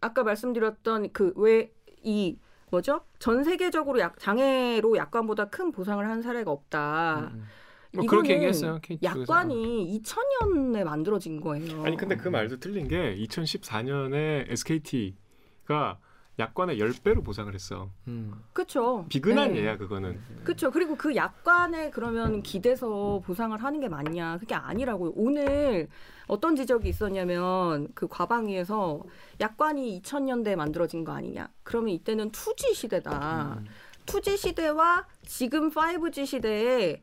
아까 0.00 0.22
말씀드렸던 0.22 1.12
그 1.12 1.32
왜 1.36 1.70
이 2.04 2.38
뭐죠? 2.70 3.00
전 3.18 3.42
세계적으로 3.42 3.98
약, 3.98 4.18
장애로 4.20 4.96
약관보다 4.96 5.46
큰 5.46 5.72
보상을 5.72 6.04
한 6.08 6.22
사례가 6.22 6.50
없다. 6.50 7.32
음, 7.34 7.44
뭐 7.94 8.06
그렇게 8.06 8.34
이거는 8.34 8.34
얘기했어요. 8.36 8.80
약관이 9.02 10.00
2000년에 10.02 10.84
만들어진 10.84 11.40
거예요. 11.40 11.82
아니 11.84 11.96
근데 11.96 12.16
그 12.16 12.28
말도 12.28 12.58
틀린 12.60 12.86
게 12.86 13.16
2014년에 13.16 14.50
SKT가 14.50 15.98
약관의 16.38 16.78
10배로 16.78 17.24
보상을 17.24 17.52
했어. 17.52 17.90
음. 18.06 18.32
그렇죠. 18.52 19.06
비근한 19.08 19.54
네. 19.54 19.62
예야 19.62 19.76
그거는. 19.76 20.20
그렇죠. 20.44 20.70
그리고 20.70 20.94
그 20.94 21.16
약관에 21.16 21.90
그러면 21.90 22.42
기대서 22.42 23.22
보상을 23.24 23.60
하는 23.60 23.80
게 23.80 23.88
맞냐? 23.88 24.38
그게 24.38 24.54
아니라고요. 24.54 25.14
오늘 25.16 25.88
어떤 26.28 26.54
지적이 26.56 26.88
있었냐면 26.90 27.88
그 27.94 28.06
과방위에서 28.08 29.02
약관이 29.40 30.00
2000년대에 30.02 30.56
만들어진 30.56 31.04
거 31.04 31.12
아니냐? 31.12 31.48
그러면 31.62 31.90
이때는 31.90 32.30
2G 32.30 32.74
시대다. 32.74 33.56
음. 33.58 33.66
2G 34.06 34.36
시대와 34.36 35.06
지금 35.26 35.70
5G 35.70 36.26
시대에 36.26 37.02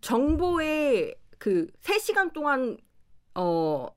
정보의 0.00 1.14
그 1.38 1.66
3시간 1.82 2.32
동안 2.32 2.76
어 3.34 3.88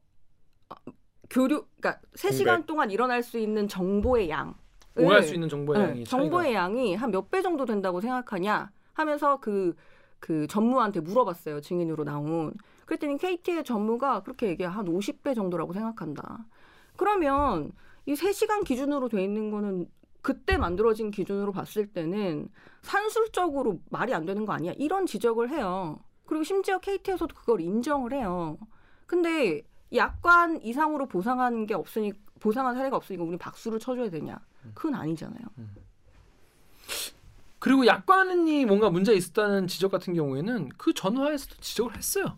교류 1.30 1.66
그러니까 1.80 2.02
3시간 2.16 2.46
공백. 2.46 2.66
동안 2.68 2.92
일어날 2.92 3.24
수 3.24 3.38
있는 3.40 3.68
정보의 3.68 4.30
양 4.30 4.56
오갈 4.98 5.24
수 5.24 5.34
있는 5.34 5.50
정보의 5.50 5.80
네, 5.82 5.88
양이 5.90 6.04
정보의 6.06 6.46
차이가. 6.54 6.60
양이 6.60 6.96
한 6.96 7.12
몇 7.12 7.30
배 7.30 7.42
정도 7.42 7.66
된다고 7.66 8.00
생각하냐 8.00 8.72
하면서 8.94 9.38
그, 9.42 9.76
그 10.20 10.48
전무한테 10.48 11.02
물어봤어요. 11.02 11.60
증인으로 11.62 12.06
나온. 12.06 12.54
그랬더니 12.86 13.18
KT의 13.18 13.64
전무가 13.64 14.22
그렇게 14.22 14.48
얘기해. 14.48 14.70
한 14.70 14.86
50배 14.86 15.36
정도라고 15.36 15.74
생각한다. 15.74 16.46
그러면 16.96 17.72
이 18.06 18.14
3시간 18.14 18.64
기준으로 18.64 19.10
돼 19.10 19.24
있는 19.24 19.52
거는 19.52 19.90
그때 20.22 20.58
만들어진 20.58 21.12
기준으로 21.12 21.52
봤을 21.52 21.88
때는 21.88 22.50
산술적으로 22.82 23.80
말이 23.90 24.14
안 24.14 24.26
되는 24.26 24.46
거 24.46 24.54
아니야? 24.54 24.74
이런 24.78 25.06
지적을 25.06 25.50
해요. 25.50 26.00
그리고 26.26 26.44
심지어 26.44 26.80
KT에서도 26.80 27.36
그걸 27.36 27.62
인정을 27.62 28.14
해요. 28.14 28.58
근데 29.06 29.62
약관 29.94 30.62
이상으로 30.62 31.08
보상한 31.08 31.68
게 31.68 31.76
없으니 31.76 32.14
보상한 32.40 32.76
사례가 32.76 32.98
없으니까 32.98 33.24
우리 33.24 33.38
박수를 33.38 33.80
쳐줘야 33.80 34.10
되냐? 34.10 34.40
그건 34.74 34.96
아니잖아요. 34.96 35.46
그리고 37.60 37.86
약관이 37.86 38.66
뭔가 38.66 38.90
문제 38.90 39.14
있었다는 39.14 39.68
지적 39.68 39.92
같은 39.92 40.14
경우에는 40.14 40.70
그 40.78 40.94
전화에서도 40.94 41.56
지적을 41.62 41.96
했어요. 41.96 42.38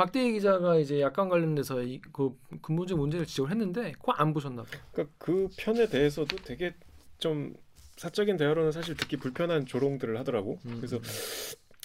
박대희 0.00 0.32
기자가 0.32 0.76
이제 0.78 1.02
약관 1.02 1.28
관련돼서 1.28 1.82
이, 1.82 2.00
그 2.12 2.34
근본적 2.62 2.98
문제를 2.98 3.26
지적을 3.26 3.50
했는데 3.50 3.92
그거 3.92 4.12
안 4.12 4.32
보셨나 4.32 4.62
봐요. 4.62 4.80
그러니까 4.92 5.14
그 5.18 5.48
편에 5.58 5.90
대해서도 5.90 6.38
되게 6.38 6.74
좀 7.18 7.54
사적인 7.98 8.38
대화로는 8.38 8.72
사실 8.72 8.96
듣기 8.96 9.18
불편한 9.18 9.66
조롱들을 9.66 10.18
하더라고. 10.18 10.58
음. 10.64 10.76
그래서 10.78 10.98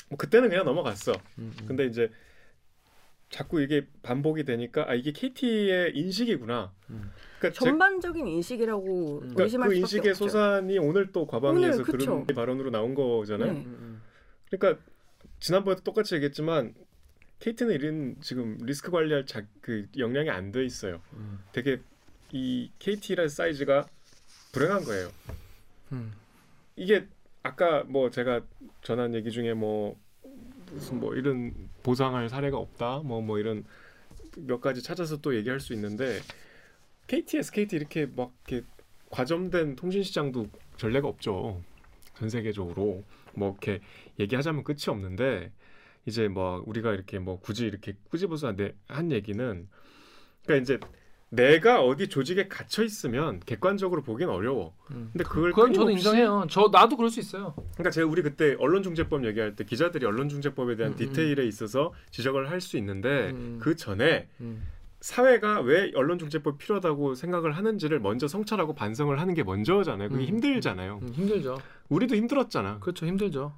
뭐 0.09 0.17
그때는 0.17 0.47
그냥 0.47 0.63
넘어갔어. 0.63 1.11
음, 1.39 1.53
음. 1.59 1.65
근데 1.67 1.85
이제 1.87 2.09
자꾸 3.29 3.61
이게 3.61 3.85
반복이 4.01 4.45
되니까 4.45 4.89
아 4.89 4.93
이게 4.95 5.11
KT의 5.11 5.97
인식이구나. 5.97 6.71
음. 6.91 7.11
그러니까 7.39 7.59
제- 7.59 7.65
전반적인 7.65 8.27
인식이라고 8.27 9.15
음. 9.15 9.19
그러니까 9.19 9.43
의심할 9.43 9.67
그 9.67 9.75
수밖에 9.75 9.79
인식의 9.81 10.11
없죠. 10.11 10.23
소산이 10.29 10.77
오늘 10.79 11.11
또 11.11 11.27
과방위에서 11.27 11.81
오늘. 11.81 11.83
그런 11.83 12.25
발언으로 12.27 12.69
나온 12.69 12.95
거잖아요. 12.95 13.51
네. 13.51 13.59
음, 13.59 13.65
음. 13.65 14.01
그러니까 14.49 14.81
지난번에도 15.41 15.83
똑같이 15.83 16.15
얘기했지만 16.15 16.73
KT는 17.39 17.73
이런 17.75 18.15
지금 18.21 18.57
리스크 18.61 18.91
관리할 18.91 19.25
자, 19.25 19.43
그 19.61 19.87
역량이 19.97 20.29
안 20.29 20.51
돼 20.51 20.63
있어요. 20.65 21.01
음. 21.13 21.39
되게 21.51 21.79
이 22.31 22.71
KT라는 22.79 23.29
사이즈가 23.29 23.87
불행한 24.51 24.83
거예요. 24.83 25.11
음. 25.91 26.13
이게 26.75 27.07
아까 27.43 27.83
뭐 27.83 28.09
제가 28.09 28.41
전한 28.81 29.13
얘기 29.13 29.31
중에 29.31 29.53
뭐 29.53 29.97
무슨 30.71 30.99
뭐 30.99 31.13
이런 31.15 31.53
보상할 31.83 32.27
사례가 32.29 32.57
없다 32.57 32.99
뭐뭐 33.03 33.37
이런 33.37 33.63
몇 34.37 34.59
가지 34.59 34.81
찾아서 34.81 35.17
또 35.21 35.35
얘기할 35.35 35.59
수 35.59 35.73
있는데 35.73 36.19
KT, 37.07 37.37
SKT 37.37 37.75
이렇게 37.75 38.07
막 38.07 38.33
이렇게 38.47 38.65
과점된 39.11 39.75
통신 39.75 40.01
시장도 40.03 40.49
전례가 40.77 41.07
없죠 41.07 41.61
전 42.17 42.29
세계적으로 42.29 43.03
뭐 43.35 43.51
이렇게 43.51 43.79
얘기하자면 44.19 44.63
끝이 44.63 44.85
없는데 44.87 45.51
이제 46.05 46.27
뭐 46.27 46.61
우리가 46.65 46.93
이렇게 46.93 47.19
뭐 47.19 47.39
굳이 47.39 47.65
이렇게 47.65 47.95
꾸집어서 48.09 48.55
내- 48.55 48.73
한 48.87 49.11
얘기는 49.11 49.67
그러니까 50.45 50.61
이제 50.63 50.79
내가 51.29 51.81
어디 51.83 52.07
조직에 52.07 52.47
갇혀 52.47 52.83
있으면 52.83 53.41
객관적으로 53.45 54.03
보기는 54.03 54.31
어려워. 54.31 54.75
음. 54.91 55.09
근데 55.11 55.23
그걸 55.23 55.51
그건 55.51 55.73
저도 55.73 55.89
인정해요. 55.89 56.45
저 56.49 56.69
나도 56.71 56.95
그럴 56.95 57.09
수 57.09 57.19
있어요. 57.19 57.55
그러니까 57.73 57.89
제가 57.89 58.07
우리 58.07 58.21
그때 58.21 58.55
언론중재법 58.59 59.25
얘기할 59.25 59.55
때 59.55 59.65
기자들이 59.65 60.05
언론중재법에 60.05 60.75
대한 60.75 60.93
음, 60.93 60.95
음. 60.95 60.97
디테일에 60.97 61.45
있어서 61.47 61.93
지적을 62.11 62.49
할 62.51 62.61
수 62.61 62.77
있는데 62.77 63.31
음. 63.31 63.57
그 63.59 63.75
전에 63.75 64.27
음. 64.39 64.63
사회가 65.01 65.61
왜 65.61 65.91
언론중재법 65.93 66.57
필요하다고 66.57 67.15
생각을 67.15 67.51
하는지를 67.51 67.99
먼저 67.99 68.27
성찰하고 68.27 68.73
반성을 68.73 69.19
하는 69.19 69.33
게 69.33 69.43
먼저잖아요. 69.43 70.09
그게 70.09 70.23
음. 70.23 70.27
힘들잖아요. 70.27 70.99
음, 71.01 71.09
힘들죠. 71.09 71.57
우리도 71.89 72.15
힘들었잖아. 72.15 72.79
그렇죠, 72.79 73.05
힘들죠. 73.07 73.53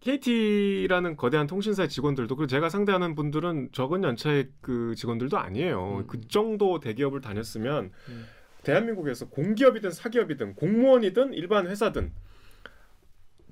KT라는 0.00 1.16
거대한 1.16 1.46
통신사의 1.46 1.88
직원들도 1.88 2.36
그리고 2.36 2.46
제가 2.46 2.68
상대하는 2.68 3.14
분들은 3.14 3.70
적은 3.72 4.04
연차의 4.04 4.50
그 4.60 4.94
직원들도 4.96 5.36
아니에요. 5.36 5.98
음. 5.98 6.06
그 6.06 6.20
정도 6.28 6.78
대기업을 6.78 7.20
다녔으면 7.20 7.90
음. 8.08 8.26
대한민국에서 8.62 9.28
공기업이든 9.28 9.90
사기업이든 9.90 10.54
공무원이든 10.54 11.34
일반 11.34 11.66
회사든 11.66 12.12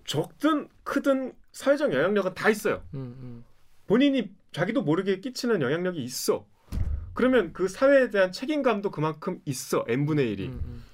적든 0.04 0.68
크든 0.84 1.32
사회적 1.52 1.92
영향력은 1.92 2.34
다 2.34 2.48
있어요. 2.50 2.82
음, 2.94 3.16
음. 3.20 3.44
본인이 3.86 4.30
자기도 4.52 4.82
모르게 4.82 5.20
끼치는 5.20 5.60
영향력이 5.60 6.02
있어. 6.02 6.46
그러면 7.14 7.52
그 7.52 7.66
사회에 7.66 8.10
대한 8.10 8.30
책임감도 8.30 8.90
그만큼 8.90 9.40
있어. 9.44 9.84
n분의 9.88 10.36
1이. 10.36 10.48
음, 10.48 10.60
음. 10.64 10.84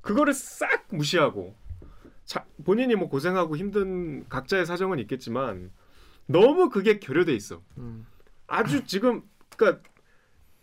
그거를 0.00 0.32
싹 0.32 0.86
무시하고 0.90 1.54
자, 2.24 2.44
본인이 2.64 2.94
뭐 2.94 3.08
고생하고 3.08 3.56
힘든 3.56 4.26
각자의 4.28 4.66
사정은 4.66 4.98
있겠지만 5.00 5.70
너무 6.26 6.70
그게 6.70 6.98
결여돼 6.98 7.34
있어. 7.34 7.62
음. 7.78 8.06
아주 8.46 8.84
지금 8.86 9.22
그러니까 9.56 9.82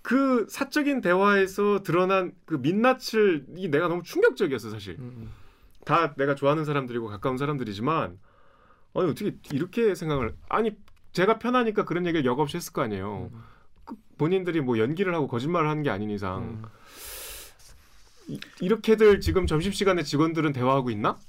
그 0.02 0.48
사적인 0.50 1.02
대화에서 1.02 1.84
드러난 1.84 2.34
그 2.46 2.56
민낯을 2.56 3.46
내가 3.70 3.88
너무 3.88 4.02
충격적이었어 4.04 4.70
사실. 4.72 4.96
음, 5.00 5.14
음. 5.18 5.32
다 5.86 6.14
내가 6.16 6.36
좋아하는 6.36 6.66
사람들이고 6.66 7.08
가까운 7.08 7.38
사람들이지만 7.38 8.20
아니 8.94 9.10
어떻게 9.10 9.36
이렇게 9.52 9.96
생각을 9.96 10.36
아니 10.50 10.72
제가 11.14 11.40
편하니까 11.40 11.86
그런 11.86 12.06
얘기를 12.06 12.26
역 12.26 12.40
없이 12.40 12.58
했을 12.58 12.74
거 12.74 12.82
아니에요. 12.82 13.30
음. 13.32 13.44
그 13.86 13.96
본인들이 14.18 14.62
뭐 14.62 14.80
연기를 14.80 15.14
하고 15.14 15.28
거짓말을 15.28 15.70
하는 15.70 15.84
게 15.84 15.90
아닌 15.90 16.10
이상 16.10 16.44
음. 16.44 16.64
이, 18.28 18.40
이렇게들 18.60 19.20
지금 19.20 19.46
점심시간에 19.46 20.04
직원들은 20.04 20.54
대화하고 20.54 20.90
있나? 20.90 21.20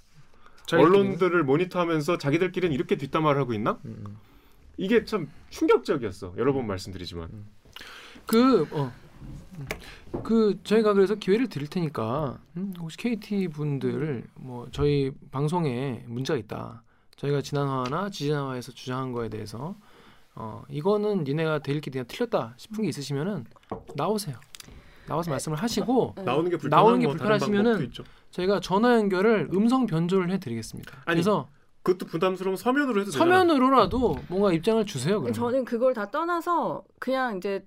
언론들을 0.70 1.42
모니터하면서 1.44 2.18
자기들끼리는 2.18 2.74
이렇게 2.74 2.96
뒷담화를 2.96 3.40
하고 3.40 3.52
있나? 3.52 3.78
음, 3.84 4.04
음. 4.06 4.16
이게 4.76 5.04
참 5.04 5.28
충격적이었어. 5.50 6.34
여러 6.36 6.52
번 6.52 6.66
말씀드리지만. 6.66 7.28
그, 8.26 8.66
어. 8.72 8.92
음. 9.58 9.66
그 10.22 10.58
저희가 10.62 10.92
그래서 10.92 11.14
기회를 11.14 11.48
드릴 11.48 11.68
테니까 11.68 12.38
음, 12.56 12.74
혹시 12.78 12.96
KT 12.98 13.48
분들 13.48 14.24
뭐 14.34 14.68
저희 14.70 15.10
방송에 15.30 16.04
문제가 16.06 16.38
있다. 16.38 16.82
저희가 17.16 17.40
지난 17.40 17.68
화나 17.68 18.10
지지난화에서 18.10 18.72
주장한 18.72 19.12
거에 19.12 19.28
대해서 19.28 19.74
어 20.34 20.62
이거는 20.68 21.24
니네가 21.24 21.60
대일기 21.60 21.90
그냥 21.90 22.06
틀렸다 22.08 22.54
싶은 22.56 22.82
게 22.82 22.88
있으시면은 22.88 23.44
나오세요. 23.94 24.36
나와서 25.06 25.30
말씀을 25.30 25.58
하시고 25.58 26.14
네. 26.16 26.22
나오는 26.22 26.50
게 26.50 26.56
불편한 26.56 26.84
나오는 26.84 27.00
게뭐 27.00 27.12
불편하시면은. 27.14 27.90
저희가 28.30 28.60
전화 28.60 28.94
연결을 28.96 29.50
음성 29.52 29.86
변조를 29.86 30.30
해드리겠습니다. 30.30 31.02
아니, 31.04 31.16
그래서 31.16 31.48
그것도 31.82 32.06
부담스러우면 32.06 32.56
서면으로 32.56 33.00
해도 33.00 33.10
되잖아. 33.10 33.24
서면으로라도 33.24 34.16
뭔가 34.28 34.52
입장을 34.52 34.84
주세요. 34.86 35.20
그러면. 35.20 35.32
저는 35.32 35.64
그걸 35.64 35.94
다 35.94 36.10
떠나서 36.10 36.84
그냥 36.98 37.36
이제 37.36 37.66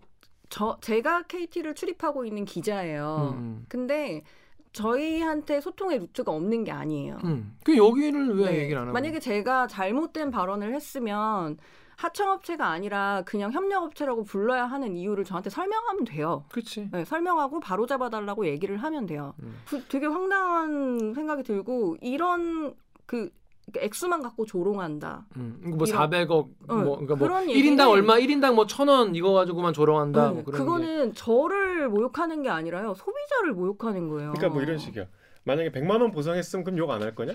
저 0.49 0.77
제가 0.81 1.23
KT를 1.23 1.75
출입하고 1.75 2.25
있는 2.25 2.45
기자예요. 2.45 3.35
음, 3.37 3.65
근데 3.67 4.23
저희한테 4.71 5.61
소통의 5.61 5.99
루트가 5.99 6.31
없는 6.31 6.63
게 6.63 6.71
아니에요. 6.71 7.17
음. 7.23 7.57
그 7.63 7.77
여기를 7.77 8.37
왜 8.37 8.51
네. 8.51 8.57
얘기를 8.59 8.77
안 8.77 8.87
하고? 8.87 8.93
만약에 8.93 9.19
제가 9.19 9.67
잘못된 9.67 10.31
발언을 10.31 10.73
했으면 10.73 11.57
하청업체가 11.97 12.67
아니라 12.67 13.23
그냥 13.25 13.51
협력업체라고 13.51 14.23
불러야 14.23 14.65
하는 14.65 14.95
이유를 14.95 15.23
저한테 15.23 15.49
설명하면 15.49 16.05
돼요. 16.05 16.45
그렇지. 16.51 16.89
네, 16.91 17.05
설명하고 17.05 17.59
바로 17.59 17.85
잡아달라고 17.85 18.47
얘기를 18.47 18.77
하면 18.77 19.05
돼요. 19.05 19.33
음. 19.43 19.55
그 19.67 19.83
되게 19.87 20.05
황당한 20.05 21.13
생각이 21.13 21.43
들고 21.43 21.97
이런 22.01 22.73
그 23.05 23.29
액수만 23.77 24.21
갖고 24.21 24.45
조롱한다. 24.45 25.25
음, 25.37 25.59
뭐 25.75 25.87
이런- 25.87 26.09
400억 26.09 26.31
어, 26.67 26.75
뭐 26.75 26.83
그러니까 26.97 27.15
뭐 27.15 27.27
그런 27.27 27.47
1인당 27.47 27.77
얘기는- 27.79 27.89
얼마 27.89 28.15
1인당 28.15 28.53
뭐 28.53 28.65
1000원 28.67 29.15
이거 29.15 29.31
가지고만 29.33 29.73
조롱한다 29.73 30.27
네, 30.27 30.33
뭐 30.35 30.43
그런 30.43 30.57
게. 30.59 30.63
그거는 30.63 31.13
저를 31.15 31.89
모욕하는 31.89 32.43
게 32.43 32.49
아니라요. 32.49 32.93
소비자를 32.95 33.53
모욕하는 33.53 34.07
거예요. 34.09 34.33
그러니까 34.33 34.53
뭐 34.53 34.61
이런 34.61 34.77
식이야. 34.77 35.05
만약에 35.45 35.71
100만 35.71 36.01
원 36.01 36.11
보상했으면 36.11 36.63
그럼 36.63 36.77
욕 36.77 36.91
안 36.91 37.01
할 37.01 37.15
거냐? 37.15 37.33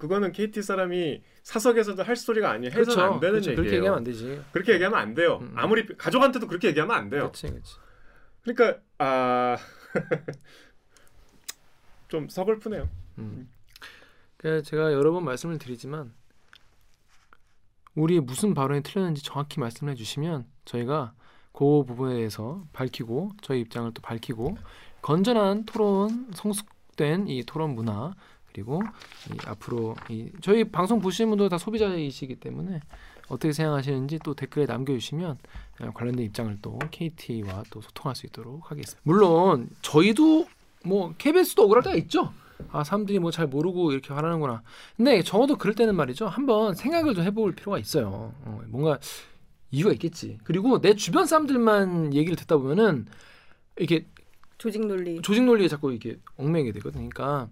그거는 0.00 0.32
KT 0.32 0.62
사람이 0.62 1.22
사석에서도 1.44 2.02
할 2.02 2.16
소리가 2.16 2.50
아니에요. 2.50 2.72
해서는 2.72 3.04
안 3.04 3.20
되는 3.20 3.40
그렇죠. 3.40 3.50
얘기예요. 3.52 3.56
그렇게 3.56 3.76
얘기하면 3.76 3.98
안 3.98 4.04
되지. 4.04 4.42
그렇게 4.52 4.72
얘기하면 4.72 4.98
안 4.98 5.14
돼요. 5.14 5.38
음. 5.40 5.52
아무리 5.54 5.86
가족한테도 5.86 6.48
그렇게 6.48 6.68
얘기하면 6.68 6.96
안 6.96 7.08
돼요. 7.08 7.30
그렇지, 7.32 7.46
그렇지. 7.46 7.74
그러니까 8.42 8.80
아. 8.98 9.56
좀 12.08 12.28
서글프네요. 12.28 12.88
음. 13.18 13.48
그러니까 14.36 14.68
제가 14.68 14.92
여러 14.92 15.12
번 15.12 15.24
말씀을 15.24 15.58
드리지만 15.58 16.12
우리 17.94 18.20
무슨 18.20 18.54
발언이 18.54 18.82
틀렸는지 18.82 19.22
정확히 19.22 19.60
말씀해 19.60 19.94
주시면 19.94 20.46
저희가 20.64 21.12
그 21.52 21.84
부분에 21.84 22.14
대해서 22.14 22.64
밝히고 22.72 23.32
저희 23.42 23.60
입장을 23.60 23.92
또 23.92 24.02
밝히고 24.02 24.56
건전한 25.02 25.64
토론 25.64 26.30
성숙된 26.34 27.28
이 27.28 27.44
토론 27.44 27.74
문화 27.74 28.14
그리고 28.52 28.82
이 29.32 29.36
앞으로 29.46 29.96
이 30.08 30.30
저희 30.40 30.64
방송 30.64 31.00
보시는 31.00 31.30
분들 31.30 31.48
다 31.48 31.58
소비자이시기 31.58 32.36
때문에 32.36 32.80
어떻게 33.28 33.52
생각하시는지 33.52 34.18
또 34.24 34.34
댓글에 34.34 34.66
남겨주시면 34.66 35.38
어, 35.80 35.90
관련된 35.94 36.26
입장을 36.26 36.58
또 36.60 36.78
KT와 36.90 37.64
또 37.70 37.80
소통할 37.80 38.16
수 38.16 38.26
있도록 38.26 38.70
하겠습니다. 38.70 39.00
물론 39.04 39.68
저희도 39.82 40.46
뭐 40.84 41.14
KBS도 41.16 41.62
억울할 41.64 41.82
때가 41.84 41.96
있죠. 41.96 42.32
아 42.72 42.84
사람들이 42.84 43.18
뭐 43.18 43.30
잘 43.30 43.46
모르고 43.46 43.92
이렇게 43.92 44.12
화나는구나. 44.12 44.62
근데 44.96 45.22
적어도 45.22 45.56
그럴 45.56 45.74
때는 45.74 45.94
말이죠. 45.94 46.26
한번 46.26 46.74
생각을 46.74 47.14
좀 47.14 47.24
해볼 47.24 47.54
필요가 47.54 47.78
있어요. 47.78 48.34
어, 48.44 48.60
뭔가 48.68 48.98
이유가 49.70 49.92
있겠지. 49.92 50.38
그리고 50.44 50.80
내 50.80 50.94
주변 50.94 51.26
사람들만 51.26 52.14
얘기를 52.14 52.36
듣다 52.36 52.56
보면은 52.56 53.06
이렇게 53.76 54.06
조직 54.58 54.84
논리. 54.86 55.22
조직 55.22 55.44
논리에 55.44 55.68
자꾸 55.68 55.90
이렇게 55.90 56.18
얽매이게 56.36 56.72
되거든. 56.72 57.08
그러니까 57.08 57.48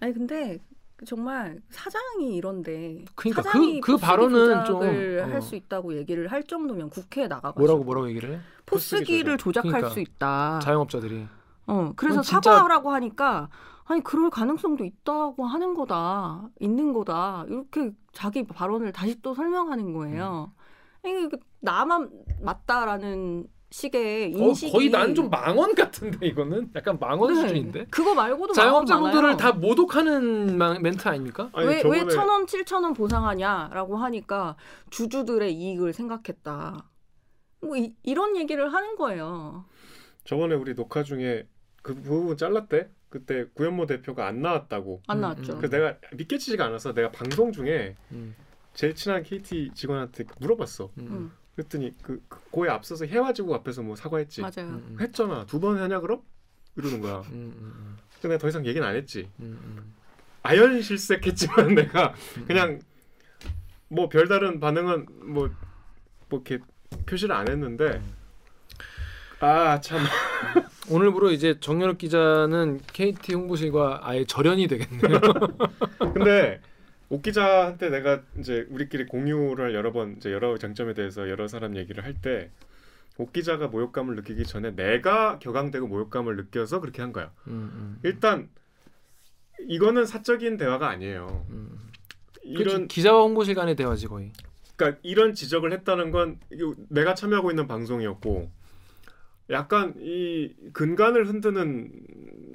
아니 0.00 0.12
근데 0.12 0.58
정말 1.04 1.60
사장이 1.70 2.36
이런데 2.36 3.04
그러니까 3.14 3.42
사장이 3.42 3.80
그- 3.80 3.92
그 3.92 3.98
발언은 3.98 4.64
조작을 4.64 5.18
좀, 5.20 5.28
어. 5.28 5.32
할수 5.34 5.54
있다고 5.56 5.94
얘기를 5.96 6.28
할 6.32 6.42
정도면 6.44 6.88
국회에 6.90 7.26
나가가지고 7.28 7.60
뭐라고 7.60 7.84
뭐라고 7.84 8.08
얘기를 8.08 8.34
해? 8.36 8.40
포스기를 8.64 9.36
조작할 9.36 9.70
그러니까. 9.72 9.90
수 9.90 10.00
있다. 10.00 10.58
자영업자들이 10.62 11.26
어 11.66 11.92
그래서 11.96 12.22
진짜- 12.22 12.40
사과하라고 12.52 12.90
하니까 12.92 13.48
아니 13.84 14.02
그럴 14.02 14.30
가능성도 14.30 14.84
있다고 14.84 15.44
하는 15.44 15.74
거다 15.74 16.48
있는 16.60 16.92
거다 16.92 17.44
이렇게 17.48 17.92
자기 18.12 18.44
발언을 18.44 18.92
다시 18.92 19.20
또 19.22 19.34
설명하는 19.34 19.92
거예요. 19.92 20.52
이게 21.04 21.28
그 21.28 21.38
나만 21.60 22.10
맞다라는 22.40 23.46
식의 23.80 24.32
거, 24.32 24.38
인식이 24.48 24.72
거의 24.72 24.88
난 24.88 25.14
좀 25.14 25.28
망언 25.28 25.74
같은데 25.74 26.26
이거는 26.28 26.70
약간 26.74 26.98
망언 26.98 27.34
네. 27.34 27.40
수준인데 27.42 27.86
그거 27.90 28.14
말고도 28.14 28.54
자영업자분들을. 28.54 29.36
다 29.36 29.52
모독하는 29.52 30.56
마- 30.56 30.78
멘트 30.78 31.06
아닙니까? 31.06 31.50
아니, 31.52 31.68
왜, 31.68 31.82
저번에 31.82 32.02
왜천 32.04 32.26
원, 32.28 32.46
칠천 32.46 32.84
원 32.84 32.94
보상하냐라고 32.94 33.98
하니까 33.98 34.56
주주들의 34.88 35.52
이익을 35.52 35.92
생각했다. 35.92 36.88
뭐 37.60 37.76
이, 37.76 37.94
이런 38.02 38.34
얘기를 38.36 38.72
하는 38.72 38.96
거예요. 38.96 39.66
저번에 40.24 40.54
우리 40.54 40.74
녹화 40.74 41.02
중에 41.02 41.46
그 41.82 41.94
부분 41.94 42.36
잘랐대. 42.36 42.88
그때 43.10 43.44
구현모 43.54 43.86
대표가 43.86 44.26
안 44.26 44.40
나왔다고. 44.42 45.02
안 45.06 45.18
음, 45.18 45.20
나왔죠. 45.20 45.52
음. 45.54 45.60
그 45.60 45.68
내가 45.70 45.96
믿겨지지가 46.14 46.64
않아서 46.64 46.92
내가 46.94 47.10
방송 47.10 47.52
중에 47.52 47.94
음, 48.12 48.34
제일 48.74 48.94
친한 48.94 49.22
KT 49.22 49.70
직원한테 49.74 50.24
물어봤어. 50.40 50.90
음, 51.56 51.60
음, 51.60 51.62
그랬더니 51.68 51.92
그, 52.02 52.22
그 52.28 52.38
고에 52.50 52.68
앞서서 52.68 53.06
해와지고 53.06 53.54
앞에서 53.56 53.82
뭐 53.82 53.96
사과했지. 53.96 54.42
맞아요. 54.42 54.68
음, 54.68 54.86
음, 54.90 54.96
했잖아. 55.00 55.46
두 55.46 55.58
번 55.60 55.78
하냐 55.78 56.00
그럼? 56.00 56.20
이러는 56.76 57.00
거야. 57.00 57.20
음, 57.32 57.54
음, 57.58 57.96
근데 58.20 58.28
내가 58.28 58.38
더 58.38 58.48
이상 58.48 58.66
얘기는 58.66 58.86
안 58.86 58.94
했지. 58.94 59.28
음, 59.40 59.58
음, 59.62 59.94
아연 60.42 60.80
실색했지만 60.82 61.74
내가 61.74 62.14
음. 62.36 62.44
그냥 62.46 62.80
뭐 63.88 64.08
별다른 64.08 64.60
반응은 64.60 65.06
뭐뭐 65.32 65.50
이렇게 66.30 66.58
표시를 67.06 67.34
안 67.34 67.48
했는데 67.48 68.00
아 69.40 69.80
참 69.80 70.00
오늘부로 70.90 71.30
이제 71.30 71.58
정연욱 71.60 71.98
기자는 71.98 72.80
KT 72.92 73.34
홍보실과 73.34 74.00
아예 74.02 74.24
절연이 74.24 74.66
되겠네요. 74.66 75.20
근데 76.14 76.60
옥 77.08 77.22
기자한테 77.22 77.90
내가 77.90 78.22
이제 78.38 78.66
우리끼리 78.70 79.06
공유를 79.06 79.74
여러 79.74 79.92
번 79.92 80.16
이제 80.16 80.32
여러 80.32 80.56
장점에 80.58 80.94
대해서 80.94 81.28
여러 81.28 81.46
사람 81.48 81.76
얘기를 81.76 82.04
할 82.04 82.14
때 82.20 82.50
옥 83.18 83.32
기자가 83.32 83.68
모욕감을 83.68 84.14
느끼기 84.16 84.44
전에 84.44 84.72
내가 84.72 85.38
격앙되고 85.38 85.86
모욕감을 85.86 86.36
느껴서 86.36 86.80
그렇게 86.80 87.00
한 87.00 87.12
거야. 87.12 87.32
음, 87.46 87.70
음, 87.72 87.98
일단 88.02 88.50
이거는 89.68 90.04
사적인 90.04 90.58
대화가 90.58 90.88
아니에요. 90.88 91.46
음. 91.48 91.78
이런 92.42 92.82
그치, 92.82 92.88
기자와 92.88 93.22
홍보실 93.22 93.54
간의 93.54 93.74
대화지 93.74 94.06
거의. 94.06 94.32
그러니까 94.76 95.00
이런 95.02 95.32
지적을 95.32 95.72
했다는 95.72 96.10
건 96.10 96.38
내가 96.90 97.14
참여하고 97.14 97.50
있는 97.50 97.66
방송이었고 97.66 98.50
약간 99.50 99.94
이 99.98 100.54
근간을 100.72 101.28
흔드는 101.28 101.90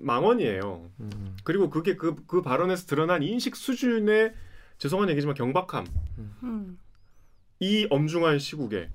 망언이에요. 0.02 0.92
음, 1.00 1.36
그리고 1.44 1.70
그게 1.70 1.96
그, 1.96 2.16
그 2.28 2.42
발언에서 2.42 2.86
드러난 2.88 3.24
인식 3.24 3.56
수준의 3.56 4.34
죄송한 4.78 5.10
얘기지만 5.10 5.36
경박함. 5.36 5.86
음. 6.44 6.80
이 7.60 7.88
엄중한 7.90 8.40
시국에. 8.40 8.90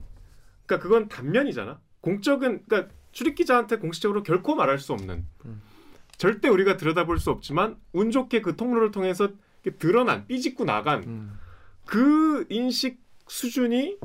그러니까 0.67 0.83
그건 0.83 1.09
단면이잖아. 1.09 1.81
공적은 2.01 2.65
그러니까 2.67 2.93
출입 3.13 3.37
기자한테 3.37 3.77
공식적으로 3.77 4.23
결코 4.23 4.55
말할 4.55 4.79
수 4.79 4.93
없는. 4.93 5.25
음. 5.45 5.63
절대 6.19 6.49
우리가 6.49 6.77
들여다볼 6.77 7.19
수 7.19 7.31
없지만 7.31 7.77
운 7.93 8.11
좋게 8.11 8.41
그 8.41 8.57
통로를 8.57 8.91
통해서 8.91 9.29
이렇게 9.63 9.79
드러난 9.79 10.27
삐짓고 10.27 10.65
나간 10.65 11.05
음, 11.05 11.39
그 11.85 12.47
인식 12.49 13.01
수준이 13.29 13.99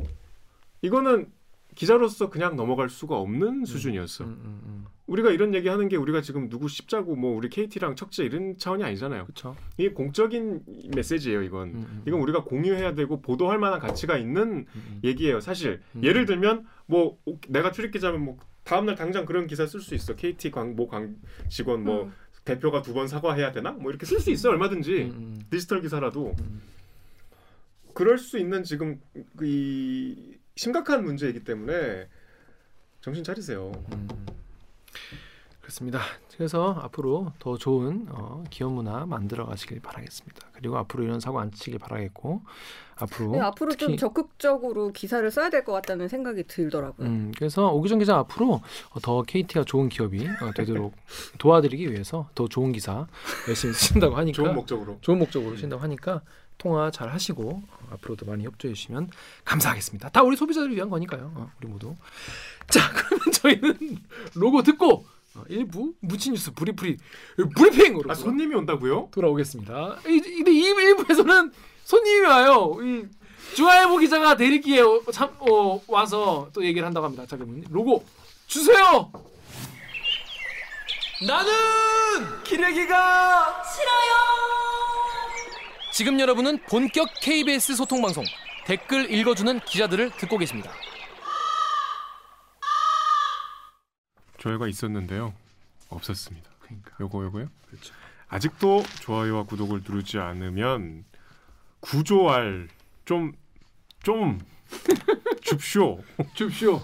이거는 0.81 1.31
기자로서 1.75 2.29
그냥 2.29 2.55
넘어갈 2.55 2.89
수가 2.89 3.17
없는 3.17 3.65
수준이었어. 3.65 4.25
음, 4.25 4.29
음, 4.29 4.61
음. 4.65 4.85
우리가 5.07 5.31
이런 5.31 5.53
얘기 5.53 5.67
하는 5.67 5.87
게 5.87 5.95
우리가 5.95 6.21
지금 6.21 6.49
누구 6.49 6.67
십자고 6.67 7.15
뭐 7.15 7.35
우리 7.35 7.49
KT랑 7.49 7.95
척제 7.95 8.23
이런 8.25 8.57
차원이 8.57 8.83
아니잖아요. 8.83 9.23
그렇죠. 9.23 9.55
이게 9.77 9.91
공적인 9.91 10.63
메시지예요, 10.95 11.43
이건. 11.43 11.69
음, 11.69 11.75
음, 11.89 12.03
이건 12.05 12.19
우리가 12.21 12.43
공유해야 12.43 12.93
되고 12.93 13.21
보도할 13.21 13.57
만한 13.57 13.79
가치가 13.79 14.17
있는 14.17 14.65
음, 14.75 14.99
얘기예요. 15.03 15.39
사실 15.39 15.81
음. 15.95 16.03
예를 16.03 16.25
들면 16.25 16.65
뭐 16.87 17.17
내가 17.47 17.71
출입 17.71 17.91
기자면 17.91 18.23
뭐 18.23 18.37
다음 18.63 18.85
날 18.85 18.95
당장 18.95 19.25
그런 19.25 19.47
기사 19.47 19.65
쓸 19.65 19.79
수 19.81 19.95
있어. 19.95 20.15
KT 20.15 20.51
광모 20.51 20.87
관 20.87 21.17
직원 21.49 21.83
뭐 21.83 22.03
음. 22.03 22.11
대표가 22.43 22.81
두 22.81 22.93
번 22.93 23.07
사과해야 23.07 23.51
되나? 23.51 23.71
뭐 23.71 23.91
이렇게 23.91 24.05
쓸 24.05 24.19
수 24.19 24.29
있어 24.31 24.49
얼마든지 24.49 25.03
음, 25.03 25.09
음, 25.15 25.41
디지털 25.49 25.81
기사라도 25.81 26.33
음. 26.39 26.61
그럴 27.93 28.17
수 28.17 28.37
있는 28.39 28.63
지금 28.63 28.99
그이 29.37 30.39
심각한 30.55 31.03
문제이기 31.03 31.43
때문에 31.43 32.07
정신 33.01 33.23
차리세요. 33.23 33.71
음. 33.93 34.07
그렇습니다. 35.61 35.99
그래서 36.35 36.73
앞으로 36.81 37.31
더 37.39 37.55
좋은 37.57 38.07
어, 38.09 38.43
기업 38.49 38.73
문화 38.73 39.05
만들어 39.05 39.45
가시길 39.45 39.79
바라겠습니다. 39.79 40.49
그리고 40.53 40.77
앞으로 40.77 41.03
이런 41.03 41.19
사고 41.19 41.39
안 41.39 41.51
치길 41.51 41.79
바라겠고 41.79 42.41
앞으로 42.95 43.31
네, 43.31 43.39
앞으로 43.39 43.71
좀 43.75 43.89
특히- 43.91 43.97
적극적으로 43.97 44.91
기사를 44.91 45.29
써야 45.31 45.49
될 45.49 45.63
것 45.63 45.71
같다는 45.71 46.07
생각이 46.09 46.43
들더라고요. 46.43 47.07
음, 47.07 47.31
그래서 47.37 47.71
오기정 47.71 47.99
기자 47.99 48.17
앞으로 48.17 48.55
어, 48.89 48.99
더 49.01 49.21
KT가 49.23 49.63
좋은 49.63 49.87
기업이 49.87 50.27
어, 50.27 50.51
되도록 50.55 50.93
도와드리기 51.37 51.89
위해서 51.91 52.27
더 52.35 52.47
좋은 52.47 52.71
기사 52.73 53.07
열심히 53.47 53.73
쓰신다고 53.73 54.15
하니까 54.17 54.35
좋은 54.35 54.53
목적으로. 54.55 54.97
좋은 55.01 55.19
목적으로 55.19 55.55
쓰신다고 55.55 55.81
하니까 55.83 56.21
통화 56.61 56.91
잘 56.91 57.09
하시고 57.09 57.63
어, 57.67 57.87
앞으로도 57.93 58.27
많이 58.27 58.43
협조해 58.45 58.75
주시면 58.75 59.09
감사하겠습니다. 59.45 60.09
다 60.09 60.21
우리 60.21 60.37
소비자들을 60.37 60.75
위한 60.75 60.91
거니까요. 60.91 61.31
어, 61.35 61.51
우리 61.59 61.67
모두. 61.67 61.95
자, 62.69 62.81
그러면 62.93 63.31
저희는 63.33 63.97
로고 64.35 64.61
듣고 64.61 65.07
어, 65.33 65.43
일부 65.49 65.93
무친 66.01 66.33
뉴스 66.33 66.53
브리프리 66.53 66.97
브리핑으로 67.55 68.11
아 68.11 68.13
손님이 68.13 68.53
온다고요? 68.55 69.09
돌아오겠습니다. 69.11 70.01
이, 70.07 70.19
근데 70.19 70.51
이 70.51 70.59
일부에서는 70.59 71.51
손님이 71.83 72.27
와요. 72.27 72.75
이 72.81 73.05
주하예보 73.55 73.97
기자가 73.97 74.37
대리기에 74.37 74.81
어, 74.81 75.01
참, 75.11 75.35
어, 75.39 75.81
와서 75.87 76.47
또 76.53 76.63
얘기를 76.63 76.85
한다고 76.85 77.05
합니다. 77.05 77.25
자, 77.25 77.37
그러면 77.37 77.63
로고 77.71 78.05
주세요. 78.45 79.11
나는 81.27 82.43
기레기가 82.43 83.63
싫어요. 83.63 84.31
지금 86.01 86.19
여러분은 86.19 86.57
본격 86.67 87.09
KBS 87.21 87.75
소통 87.75 88.01
방송 88.01 88.23
댓글 88.65 89.13
읽어주는 89.13 89.59
기자들을 89.59 90.09
듣고 90.17 90.39
계십니다. 90.39 90.71
조회가 94.39 94.67
있었는데요. 94.67 95.31
없었습니다. 95.89 96.49
그러니까 96.59 96.91
요거 97.01 97.23
요거요? 97.25 97.49
그렇죠. 97.67 97.93
아직도 98.29 98.83
좋아요와 99.01 99.43
구독을 99.43 99.83
누르지 99.87 100.17
않으면 100.17 101.05
구조할 101.81 102.67
좀좀 103.05 104.39
줍쇼. 105.41 106.03
줍쇼 106.33 106.81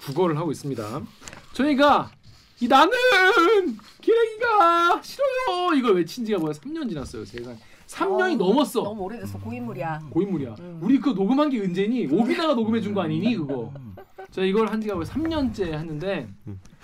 국어를 0.00 0.36
하고 0.36 0.50
있습니다. 0.50 1.02
저희가 1.52 2.10
이 2.58 2.66
나는 2.66 2.90
기레기가 4.00 5.00
싫어요 5.00 5.74
이걸 5.76 5.94
외친 5.94 6.24
지가 6.24 6.40
뭐야 6.40 6.54
3년 6.54 6.88
지났어요 6.88 7.24
세상 7.24 7.56
3년이 7.92 8.34
어, 8.40 8.46
넘었어. 8.46 8.82
너무 8.82 9.02
오래됐어 9.04 9.38
고인물이야. 9.38 10.00
고인물이야. 10.10 10.54
음. 10.60 10.78
우리 10.82 10.98
그거 10.98 11.12
녹음한 11.12 11.48
게 11.50 11.60
언제니? 11.60 12.06
오비다가 12.06 12.54
녹음해 12.54 12.80
준 12.80 12.94
거 12.94 13.00
아니니 13.02 13.34
그거? 13.36 13.72
자 14.30 14.42
이걸 14.42 14.68
한 14.68 14.80
지가 14.80 14.94
3년째 14.94 15.72
했는데 15.72 16.28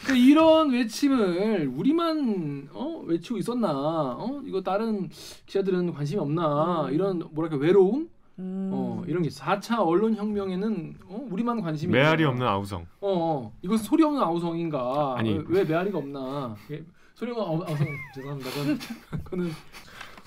그 0.07 0.17
이런 0.17 0.71
외침을 0.71 1.71
우리만 1.77 2.69
어 2.73 3.03
외치고 3.05 3.37
있었나? 3.39 3.71
어 3.71 4.43
이거 4.47 4.63
다른 4.63 5.11
기자들은 5.47 5.93
관심이 5.93 6.21
없나? 6.21 6.89
이런 6.91 7.23
뭐랄까 7.33 7.59
외로움? 7.59 8.09
음. 8.39 8.71
어 8.73 9.03
이런 9.07 9.23
게 9.23 9.29
4차 9.29 9.87
언론 9.87 10.15
혁명에는 10.17 10.95
어 11.07 11.27
우리만 11.31 11.61
관심이 11.61 11.93
메아리 11.93 12.23
있나? 12.23 12.31
없는 12.31 12.47
아우성. 12.47 12.81
어, 12.81 12.87
어 13.03 13.53
이건 13.63 13.77
소리 13.77 14.03
없는 14.03 14.23
아우성인가? 14.23 15.17
아니. 15.19 15.35
왜, 15.35 15.45
왜 15.49 15.65
메아리가 15.65 15.99
없나? 15.99 16.57
예, 16.71 16.83
소리 17.15 17.31
없는 17.31 17.45
아우- 17.47 17.63
아우성 17.63 17.87
죄송합니다. 18.15 18.51
그건, 18.51 18.79
그거는 19.25 19.51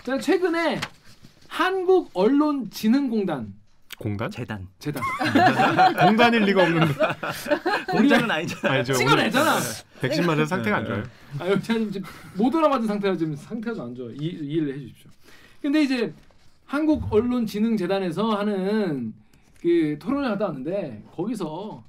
제가 0.07 0.19
최근에 0.19 0.79
한국 1.49 2.09
언론 2.13 2.69
진흥공단 2.71 3.53
공단? 3.99 4.31
재단. 4.31 4.65
재단 4.79 5.03
공단일 5.99 6.43
리가 6.43 6.63
없는데. 6.63 6.93
공장은 7.89 8.31
아니잖아. 8.31 8.75
아니죠. 8.75 8.93
찍어내잖아. 8.93 9.57
백신 9.99 10.25
맞은 10.25 10.45
상태가 10.45 10.77
안 10.77 10.85
좋아요. 10.85 11.03
아 11.39 11.49
여기 11.49 11.61
지금 11.61 11.91
모더나 12.37 12.69
맞은 12.69 12.87
상태라 12.87 13.17
지금 13.17 13.35
상태가 13.35 13.75
좀안 13.75 13.95
좋아. 13.95 14.09
이, 14.11 14.27
이해를 14.27 14.75
해주십시오. 14.75 15.11
근데 15.61 15.83
이제 15.83 16.13
한국 16.65 17.11
언론 17.11 17.45
진흥 17.45 17.75
재단에서 17.75 18.29
하는 18.29 19.13
그 19.59 19.97
토론을 19.99 20.29
하다 20.31 20.45
왔는데 20.45 21.03
거기서 21.11 21.83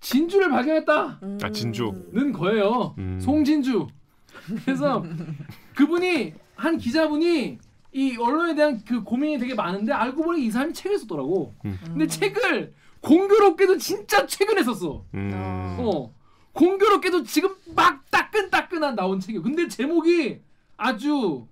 진주를 0.00 0.50
발견했다. 0.50 1.20
음. 1.22 1.38
아 1.44 1.52
진주. 1.52 1.92
는 2.12 2.32
거예요. 2.32 2.96
음. 2.98 3.20
송진주. 3.20 3.86
그래서 4.64 5.04
그분이 5.74 6.34
한 6.56 6.78
기자분이 6.78 7.58
이 7.92 8.16
언론에 8.16 8.54
대한 8.54 8.82
그 8.84 9.02
고민이 9.02 9.38
되게 9.38 9.54
많은데 9.54 9.92
알고 9.92 10.22
보니 10.24 10.44
이 10.46 10.50
사람이 10.50 10.72
책을 10.74 10.98
썼더라고. 10.98 11.54
음. 11.64 11.78
근데 11.84 12.06
책을 12.06 12.74
공교롭게도 13.00 13.78
진짜 13.78 14.26
최근에 14.26 14.62
썼어. 14.62 15.04
음. 15.14 15.30
어. 15.80 16.12
공교롭게도 16.52 17.24
지금 17.24 17.54
막 17.74 18.08
따끈따끈한 18.10 18.94
나온 18.94 19.20
책이에요. 19.20 19.42
근데 19.42 19.68
제목이 19.68 20.38
아주 20.76 21.46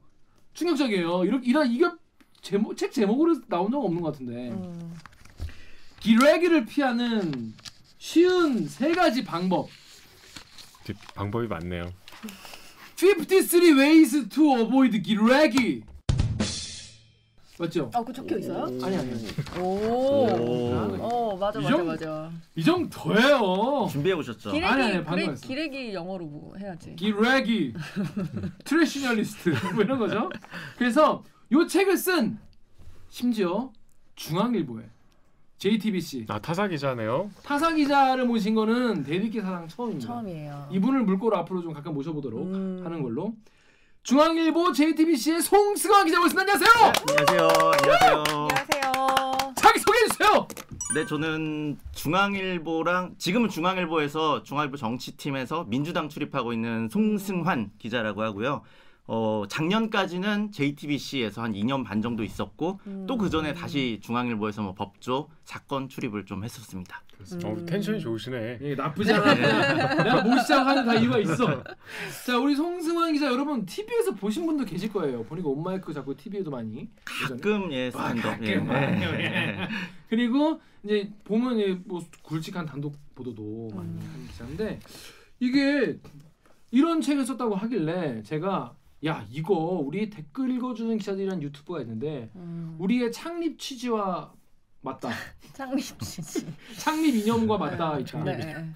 충격적이에요. 0.55 1.25
이렇게 1.25 1.49
이런 1.49 1.71
이게 1.71 1.87
제목 2.41 2.77
책 2.77 2.93
제목으로 2.93 3.41
나온 3.49 3.71
적 3.71 3.79
없는 3.85 4.01
것 4.03 4.13
같은데. 4.13 4.51
음. 4.51 4.95
기레기를 6.01 6.67
피하는 6.67 7.55
쉬운 7.99 8.67
세 8.67 8.93
가지 8.93 9.25
방법. 9.25 9.69
뒷- 10.85 10.97
방법이 11.15 11.47
많네요. 11.47 11.93
53 13.07 13.77
ways 13.81 14.29
to 14.29 14.55
avoid 14.61 15.03
기레기. 15.03 15.83
맞죠? 17.59 17.91
아, 17.95 18.03
그 18.05 18.12
적혀 18.12 18.38
있어요? 18.38 18.65
아니 18.81 18.97
아니. 18.97 19.11
오. 19.59 19.62
오. 19.62 20.99
어, 21.01 21.37
맞아, 21.37 21.59
이 21.59 21.62
맞아, 21.65 21.77
정도- 21.77 21.85
맞아. 21.93 22.31
이 22.55 22.62
정도예요. 22.65 23.88
준비해 23.91 24.15
오셨죠? 24.15 24.53
기레기, 24.53 24.65
아니, 24.65 24.83
아니, 24.85 24.93
방금 25.05 25.17
기레, 25.17 25.33
했어. 25.33 25.47
기레기 25.49 25.95
영어로 25.95 26.27
뭐 26.27 26.55
해야지. 26.57 26.95
기레기, 26.97 27.75
trashnalist 28.65 29.51
뭐 29.75 29.83
이런 29.83 29.99
거죠. 29.99 30.31
그래서 30.79 31.25
요 31.51 31.67
책을 31.67 31.97
쓴 31.97 32.38
심지어 33.11 33.71
중앙일보에 34.15 34.85
JTBC 35.62 36.27
아 36.29 36.40
타사 36.40 36.66
기자네요. 36.66 37.31
타사 37.44 37.72
기자를 37.72 38.27
모신 38.27 38.53
거는 38.57 39.05
댓읽기 39.05 39.41
사상 39.40 39.68
처음입니다. 39.68 40.09
처음이에요. 40.09 40.68
이분을 40.72 41.05
물꼬로 41.05 41.37
앞으로 41.37 41.62
좀 41.62 41.72
가끔 41.72 41.94
모셔보도록 41.94 42.48
음. 42.48 42.81
하는 42.85 43.01
걸로. 43.01 43.33
중앙일보 44.03 44.72
JTBC의 44.72 45.40
송승환 45.40 46.07
기자 46.07 46.18
모셨습니다. 46.18 46.53
안녕하세요. 46.53 46.92
안녕하세요. 47.09 47.48
안녕하세요. 47.79 48.25
안녕하세요. 48.27 49.55
자기 49.55 49.79
소개해 49.79 50.09
주세요. 50.09 50.48
네, 50.96 51.07
저는 51.07 51.79
중앙일보랑 51.92 53.14
지금은 53.18 53.48
중앙일보에서 53.48 54.42
중앙일보 54.42 54.77
정치팀에서 54.77 55.66
민주당 55.68 56.09
출입하고 56.09 56.53
있는 56.53 56.88
송승환 56.88 57.70
기자라고 57.79 58.22
하고요. 58.22 58.62
어, 59.07 59.45
작년까지는 59.49 60.53
JTBC에서 60.53 61.43
한 61.43 61.53
2년 61.53 61.85
반 61.85 62.01
정도 62.01 62.23
있었고 62.23 62.81
또그 63.07 63.31
전에 63.31 63.53
다시 63.53 63.99
중앙일보에서 64.03 64.62
뭐 64.62 64.75
법조 64.75 65.29
사건 65.45 65.88
출입을 65.88 66.25
좀 66.25 66.45
했었습니다. 66.45 67.03
어, 67.45 67.57
텐션이 67.67 68.01
좋으시네. 68.01 68.59
예, 68.62 68.75
나쁘지 68.75 69.12
않아. 69.12 69.35
내가 70.03 70.23
모시자고 70.23 70.69
하는 70.69 70.85
다 70.85 70.95
이유가 70.95 71.19
있어. 71.19 71.62
자, 72.27 72.38
우리 72.38 72.55
송승환 72.55 73.12
기자 73.12 73.27
여러분 73.27 73.65
TV에서 73.65 74.15
보신 74.15 74.45
분도 74.47 74.65
계실 74.65 74.93
거예요. 74.93 75.23
보니까 75.25 75.49
온마이크 75.49 75.93
자꾸 75.93 76.17
TV에도 76.17 76.51
많이. 76.51 76.88
예전에. 77.25 77.41
가끔 77.41 77.73
예 77.73 77.91
스탠드업 77.91 78.43
예. 78.43 78.55
가끔 78.55 78.75
예. 79.21 79.69
그리고 80.09 80.61
이제 80.85 81.11
보면 81.25 81.59
이뭐 81.59 82.01
굵직한 82.23 82.67
단독 82.67 82.97
보도도 83.15 83.71
많이 83.75 83.88
하는 83.88 84.27
기자인데 84.29 84.81
이게 85.38 85.99
이런 86.71 87.01
책을 87.01 87.25
썼다고 87.25 87.55
하길래 87.55 88.23
제가 88.25 88.75
야 89.05 89.27
이거 89.31 89.55
우리 89.55 90.11
댓글 90.11 90.51
읽어주는 90.51 90.97
기자들이란 90.99 91.43
유튜브가 91.43 91.81
있는데 91.81 92.31
음. 92.37 92.77
우리의 92.79 93.11
창립 93.11 93.59
취지와 93.59 94.33
맞다. 94.81 95.11
창립지지. 95.55 96.47
창립 96.79 97.15
이념과 97.17 97.59
맞다 97.59 97.99
있다. 97.99 98.25
네. 98.25 98.73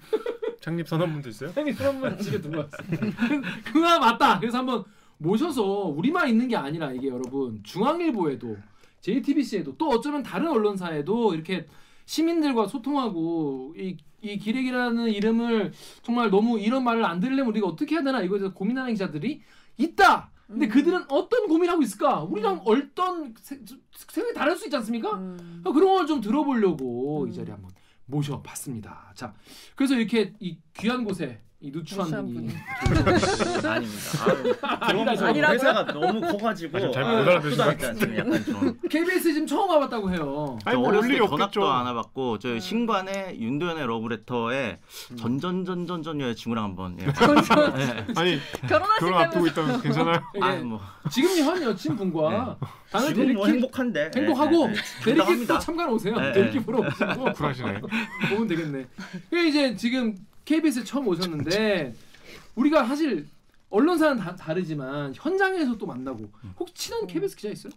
창립 0.59 0.87
선언문도 0.87 1.29
있어요? 1.29 1.51
그런 1.53 1.99
분 1.99 2.17
집에 2.19 2.41
두고 2.41 2.57
왔어. 2.57 2.77
그거 3.65 3.99
맞다. 3.99 4.39
그래서 4.39 4.57
한번 4.57 4.83
모셔서 5.17 5.63
우리만 5.63 6.29
있는 6.29 6.47
게 6.47 6.55
아니라 6.55 6.91
이게 6.91 7.07
여러분 7.07 7.61
중앙일보에도 7.63 8.57
JTBC에도 9.01 9.77
또 9.77 9.89
어쩌면 9.89 10.23
다른 10.23 10.47
언론사에도 10.49 11.33
이렇게 11.33 11.65
시민들과 12.05 12.67
소통하고 12.67 13.73
이, 13.77 13.97
이 14.21 14.37
기렉이라는 14.37 15.09
이름을 15.09 15.73
정말 16.01 16.29
너무 16.29 16.59
이런 16.59 16.83
말을 16.83 17.05
안 17.05 17.19
들으려면 17.19 17.47
우리가 17.51 17.67
어떻게 17.67 17.95
해야 17.95 18.03
되나 18.03 18.21
이거에 18.21 18.39
대해서 18.39 18.53
고민하는 18.53 18.93
기자들이 18.93 19.41
있다. 19.77 20.31
근데 20.47 20.67
그들은 20.67 21.05
어떤 21.09 21.47
고민하고 21.47 21.81
있을까? 21.81 22.23
우리랑 22.23 22.61
어떤 22.65 23.33
세- 23.41 23.59
생각이 24.07 24.33
다를 24.33 24.55
수 24.55 24.65
있지 24.65 24.75
않습니까? 24.77 25.13
음. 25.17 25.61
어, 25.65 25.73
그런 25.73 25.89
걸 25.97 26.07
좀 26.07 26.21
들어보려고 26.21 27.27
이 27.27 27.33
자리에 27.33 27.51
한번 27.51 27.71
모셔봤습니다. 28.05 29.11
자, 29.13 29.33
그래서 29.75 29.95
이렇게 29.95 30.33
이 30.39 30.57
귀한 30.73 31.03
곳에 31.03 31.41
이 31.59 31.71
누추한 31.71 32.11
분이 32.11 32.49
아닙니다. 33.65 34.87
들어오면서 34.87 35.25
아니라고요? 35.25 35.55
회사가 35.55 35.85
너무 35.91 36.21
커가지고 36.21 36.77
아, 36.77 36.81
좀잘못 36.81 37.11
아, 37.11 37.17
알아들으신 37.17 37.57
것 37.57 38.15
약간 38.15 38.45
좀. 38.45 38.79
KBS 38.87 39.33
지금 39.33 39.47
처음 39.47 39.67
와봤다고 39.71 40.11
해요. 40.11 40.59
아니 40.65 40.75
저뭐 40.75 40.87
어렸을 40.89 41.09
올때 41.13 41.17
전학도 41.17 41.43
없겠죠. 41.45 41.65
안 41.67 41.85
와봤고 41.87 42.37
저 42.37 42.59
신관의 42.59 43.41
윤도현의 43.41 43.87
러브레터에 43.87 44.77
전전전전전 45.17 46.21
여자친구랑 46.21 46.63
한번 46.63 46.95
예. 47.01 47.05
아니 48.15 48.39
결혼하실 48.67 48.99
결혼 48.99 49.13
앞두고 49.23 49.47
있다면 49.47 49.81
괜찮아요? 49.81 50.23
아, 50.39 50.53
예, 50.53 50.59
뭐 50.59 50.79
지금 51.09 51.43
현 51.43 51.63
여친분과 51.63 52.57
당연히 52.91 53.15
지금 53.15 53.33
뭐 53.33 53.47
행복한데 53.47 54.11
행복하고 54.15 54.67
예, 54.67 54.73
예, 54.73 54.75
예. 55.07 55.15
대리기 55.15 55.47
또. 55.47 55.57
참관 55.57 55.89
오세요. 55.89 56.15
예, 56.19 56.33
대리기 56.33 56.57
예. 56.57 56.61
보러 56.61 56.87
오시고 56.87 57.33
쿨하시네. 57.33 57.81
보면 58.29 58.47
되겠네. 58.47 58.85
그 59.31 59.39
이제 59.39 59.75
지금 59.75 60.13
KBS에 60.47 60.83
처음 60.85 61.07
오셨는데 61.09 61.93
우리가 62.55 62.85
사실 62.85 63.27
언론사는 63.69 64.15
다 64.17 64.33
다르지만 64.35 65.13
현장에서 65.13 65.77
또 65.77 65.85
만나고 65.85 66.29
혹시 66.57 66.73
친한 66.73 67.05
KBS 67.05 67.35
기자 67.35 67.49
있어요? 67.49 67.73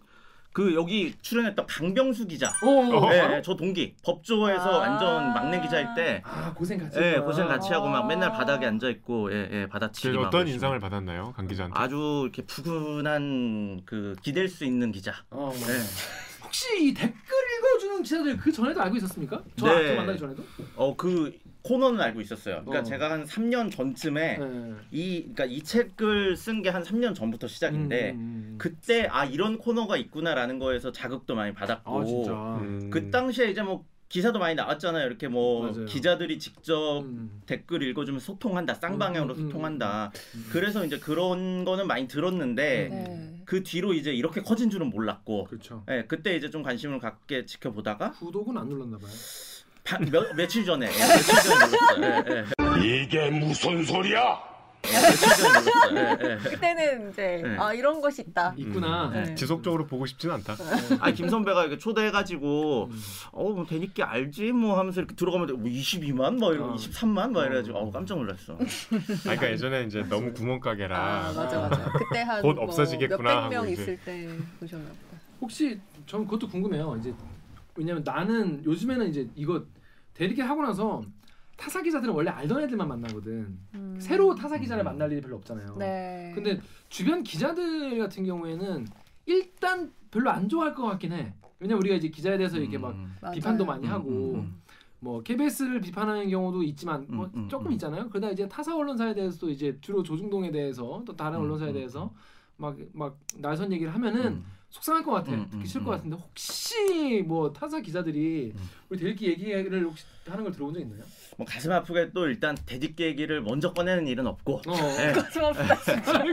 그 0.53 0.73
여기 0.73 1.13
출연했던 1.21 1.65
강병수 1.65 2.27
기자. 2.27 2.47
어, 2.63 3.11
예, 3.13 3.19
알아? 3.19 3.37
예, 3.37 3.41
저 3.41 3.55
동기 3.55 3.93
법조에서 4.03 4.69
아. 4.69 4.77
완전 4.79 5.33
막내 5.33 5.61
기자일 5.61 5.87
때 5.95 6.21
아 6.25 6.53
고생 6.53 6.77
같이. 6.77 6.97
예, 6.99 7.03
했구나. 7.09 7.25
고생 7.25 7.47
같이 7.47 7.71
하고 7.73 7.87
막 7.89 8.03
아. 8.03 8.07
맨날 8.07 8.31
바닥에 8.31 8.65
앉아 8.65 8.89
있고 8.89 9.31
예, 9.33 9.49
예, 9.51 9.67
받아치기 9.67 10.15
어떤. 10.17 10.47
인상을 10.47 10.77
받았나요, 10.79 11.33
강 11.35 11.47
기자한테? 11.47 11.77
아주 11.77 12.21
이렇게 12.23 12.41
푸근한 12.45 13.81
그 13.85 14.15
기댈 14.23 14.47
수 14.49 14.63
있는 14.65 14.91
기자. 14.91 15.13
어, 15.29 15.51
예. 15.53 16.43
혹시 16.43 16.85
이 16.87 16.93
댓글 16.93 17.15
읽어주는 17.59 18.03
기자들 18.03 18.37
그 18.37 18.51
전에도 18.51 18.81
알고 18.81 18.97
있었습니까? 18.97 19.41
저, 19.57 19.67
네. 19.73 19.87
저 19.87 19.95
만나기 19.95 20.19
전에도? 20.19 20.43
어 20.75 20.93
그 20.97 21.37
코너는 21.63 22.01
알고 22.01 22.21
있었어요. 22.21 22.61
그러니까 22.65 22.79
어. 22.79 22.83
제가 22.83 23.11
한 23.11 23.25
3년 23.25 23.71
전쯤에 23.71 24.37
네. 24.37 24.73
이 24.91 25.21
그러니까 25.21 25.45
이 25.45 25.61
책을 25.63 26.35
쓴 26.35 26.61
게 26.61 26.69
한 26.69 26.83
3년 26.83 27.13
전부터 27.15 27.47
시작인데 27.47 28.11
음, 28.11 28.15
음, 28.15 28.19
음. 28.19 28.55
그때 28.57 29.07
아 29.11 29.25
이런 29.25 29.57
코너가 29.57 29.97
있구나라는 29.97 30.57
거에서 30.59 30.91
자극도 30.91 31.35
많이 31.35 31.53
받았고 31.53 32.01
아 32.01 32.05
진짜. 32.05 32.31
음. 32.61 32.89
그 32.91 33.09
당시에 33.11 33.49
이제 33.51 33.61
뭐 33.61 33.85
기사도 34.09 34.39
많이 34.39 34.55
나왔잖아요. 34.55 35.05
이렇게 35.07 35.29
뭐 35.29 35.71
맞아요. 35.71 35.85
기자들이 35.85 36.37
직접 36.37 36.99
음. 37.01 37.41
댓글 37.45 37.81
읽어주면 37.83 38.19
소통한다, 38.19 38.73
쌍방향으로 38.73 39.35
음, 39.35 39.39
소통한다. 39.47 40.11
음. 40.35 40.45
그래서 40.51 40.83
이제 40.85 40.99
그런 40.99 41.63
거는 41.63 41.87
많이 41.87 42.09
들었는데 42.09 42.89
네. 42.91 43.41
그 43.45 43.63
뒤로 43.63 43.93
이제 43.93 44.11
이렇게 44.13 44.41
커진 44.41 44.69
줄은 44.69 44.89
몰랐고, 44.89 45.45
그렇죠. 45.45 45.85
예, 45.89 46.03
그때 46.09 46.35
이제 46.35 46.49
좀 46.49 46.61
관심을 46.61 46.99
갖게 46.99 47.45
지켜보다가 47.45 48.11
구독은 48.11 48.57
안 48.57 48.67
눌렀나 48.67 48.97
봐요. 48.97 49.09
바- 49.83 49.97
몇, 49.99 50.35
며칠 50.35 50.63
전에, 50.65 50.87
예, 50.87 50.89
며칠 50.89 51.35
전에 51.43 51.65
몰랐어요. 51.65 52.23
예, 52.83 52.91
예. 52.91 53.03
이게 53.03 53.29
무슨 53.29 53.83
소리야? 53.83 54.51
그때는 56.43 57.11
이제 57.11 57.41
네. 57.43 57.55
아 57.59 57.71
이런 57.71 58.01
것이 58.01 58.23
있다. 58.23 58.53
있구나. 58.57 59.09
음. 59.09 59.13
네. 59.23 59.35
지속적으로 59.35 59.85
보고 59.85 60.07
싶진 60.07 60.31
않다. 60.31 60.55
아 60.99 61.11
김 61.11 61.29
선배가 61.29 61.61
이렇게 61.61 61.77
초대해가지고 61.77 62.85
음. 62.91 63.01
어뭐 63.31 63.65
대니께 63.67 64.01
알지 64.01 64.51
뭐 64.53 64.79
하면서 64.79 64.99
이렇게 65.01 65.13
들어가면 65.15 65.47
뭐 65.61 65.69
22만 65.69 66.39
뭐 66.39 66.53
이러고 66.53 66.71
어. 66.71 66.75
23만 66.75 67.31
막 67.31 67.45
이래가지고 67.45 67.77
어 67.77 67.91
깜짝 67.91 68.17
놀랐어. 68.17 68.53
아, 68.53 68.57
그러니까 69.23 69.51
예전에 69.51 69.83
이제 69.83 70.01
너무 70.09 70.33
구멍가게라 70.33 70.97
아 70.97 71.33
맞아 71.33 71.59
맞아. 71.59 71.91
그때 71.91 72.21
한곧 72.23 72.53
뭐 72.55 72.63
없어지겠구나 72.63 73.33
몇백 73.49 73.49
명. 73.51 73.69
있을 73.69 73.99
때 74.03 74.29
보셨나 74.59 74.85
보다. 74.85 75.21
혹시 75.41 75.79
전 76.07 76.25
그것도 76.25 76.47
궁금해요. 76.49 76.97
이제 76.99 77.13
왜냐면 77.81 78.03
나는 78.03 78.63
요즘에는 78.63 79.09
이제 79.09 79.27
이거 79.35 79.65
대리기 80.13 80.39
하고 80.41 80.61
나서 80.61 81.01
타사 81.57 81.81
기자들은 81.81 82.13
원래 82.13 82.29
알던 82.29 82.61
애들만 82.61 82.87
만나거든. 82.87 83.57
음. 83.73 83.97
새로 83.99 84.35
타사 84.35 84.57
기자를 84.59 84.83
만날 84.83 85.11
일이 85.11 85.19
별로 85.21 85.37
없잖아요. 85.37 85.75
네. 85.77 86.31
근데 86.35 86.59
주변 86.89 87.23
기자들 87.23 87.97
같은 87.97 88.23
경우에는 88.23 88.85
일단 89.25 89.91
별로 90.11 90.29
안 90.29 90.47
좋아할 90.47 90.75
것 90.75 90.83
같긴 90.83 91.11
해. 91.13 91.33
왜냐면 91.59 91.79
우리가 91.81 91.95
이제 91.95 92.09
기자에 92.09 92.37
대해서 92.37 92.57
이렇게 92.57 92.77
막 92.77 92.91
음. 92.91 93.15
맞아요. 93.19 93.33
비판도 93.35 93.65
많이 93.65 93.87
음, 93.87 93.91
하고 93.91 94.09
음, 94.35 94.61
뭐 94.99 95.23
KBS를 95.23 95.81
비판하는 95.81 96.29
경우도 96.29 96.61
있지만 96.63 97.05
뭐 97.09 97.25
음, 97.33 97.41
음, 97.43 97.49
조금 97.49 97.67
음. 97.67 97.71
있잖아요. 97.73 98.09
그러다 98.09 98.29
이제 98.29 98.47
타사 98.47 98.75
언론사에 98.75 99.15
대해서도 99.15 99.49
이제 99.49 99.75
주로 99.81 100.03
조중동에 100.03 100.51
대해서 100.51 101.01
또 101.05 101.15
다른 101.15 101.39
음, 101.39 101.43
언론사에 101.43 101.69
음, 101.69 101.73
대해서 101.73 102.13
막 102.57 102.77
막 102.93 103.17
날선 103.37 103.71
얘기를 103.71 103.91
하면은 103.95 104.25
음. 104.33 104.45
속상할 104.71 105.03
것 105.03 105.11
같아. 105.11 105.31
음, 105.33 105.47
듣기 105.49 105.57
음, 105.57 105.65
싫을 105.65 105.83
것 105.85 105.91
음. 105.91 105.95
같은데 105.97 106.15
혹시 106.15 107.23
뭐 107.27 107.51
타사 107.51 107.79
기자들이 107.81 108.53
음. 108.55 108.69
우리 108.89 108.99
대리기 108.99 109.27
얘기를 109.27 109.83
혹시 109.83 110.05
하는 110.27 110.43
걸 110.43 110.53
들어본 110.53 110.73
적 110.73 110.79
있나요? 110.79 111.01
뭐 111.37 111.45
가슴 111.45 111.71
아프게 111.71 112.11
또 112.13 112.25
일단 112.27 112.55
대뒷 112.65 112.97
얘기를 112.99 113.41
먼저 113.41 113.73
꺼내는 113.73 114.07
일은 114.07 114.25
없고. 114.27 114.61
어. 114.67 114.73
예. 114.99 115.11
가슴 115.13 115.43
아프다 115.43 115.75
진짜. 115.83 116.23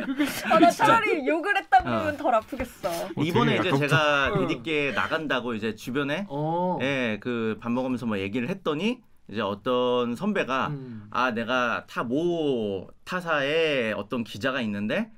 아, 0.54 0.58
나 0.60 0.70
차라리 0.70 1.26
욕을 1.26 1.56
했다 1.56 1.82
그러면 1.82 2.16
덜 2.16 2.34
아프겠어. 2.34 2.90
뭐 3.16 3.24
이번에 3.24 3.56
이제 3.58 3.76
제가 3.76 4.32
어. 4.32 4.38
대뒷게 4.46 4.92
나간다고 4.92 5.54
이제 5.54 5.74
주변에 5.74 6.26
어. 6.28 6.78
예, 6.80 7.18
그 7.20 7.58
밥 7.60 7.72
먹으면서 7.72 8.06
뭐 8.06 8.18
얘기를 8.20 8.48
했더니 8.48 9.00
이제 9.30 9.40
어떤 9.40 10.14
선배가 10.14 10.68
음. 10.68 11.06
아 11.10 11.32
내가 11.32 11.86
타 11.86 12.04
모 12.04 12.88
타사에 13.04 13.92
어떤 13.92 14.22
기자가 14.24 14.60
있는데 14.62 15.10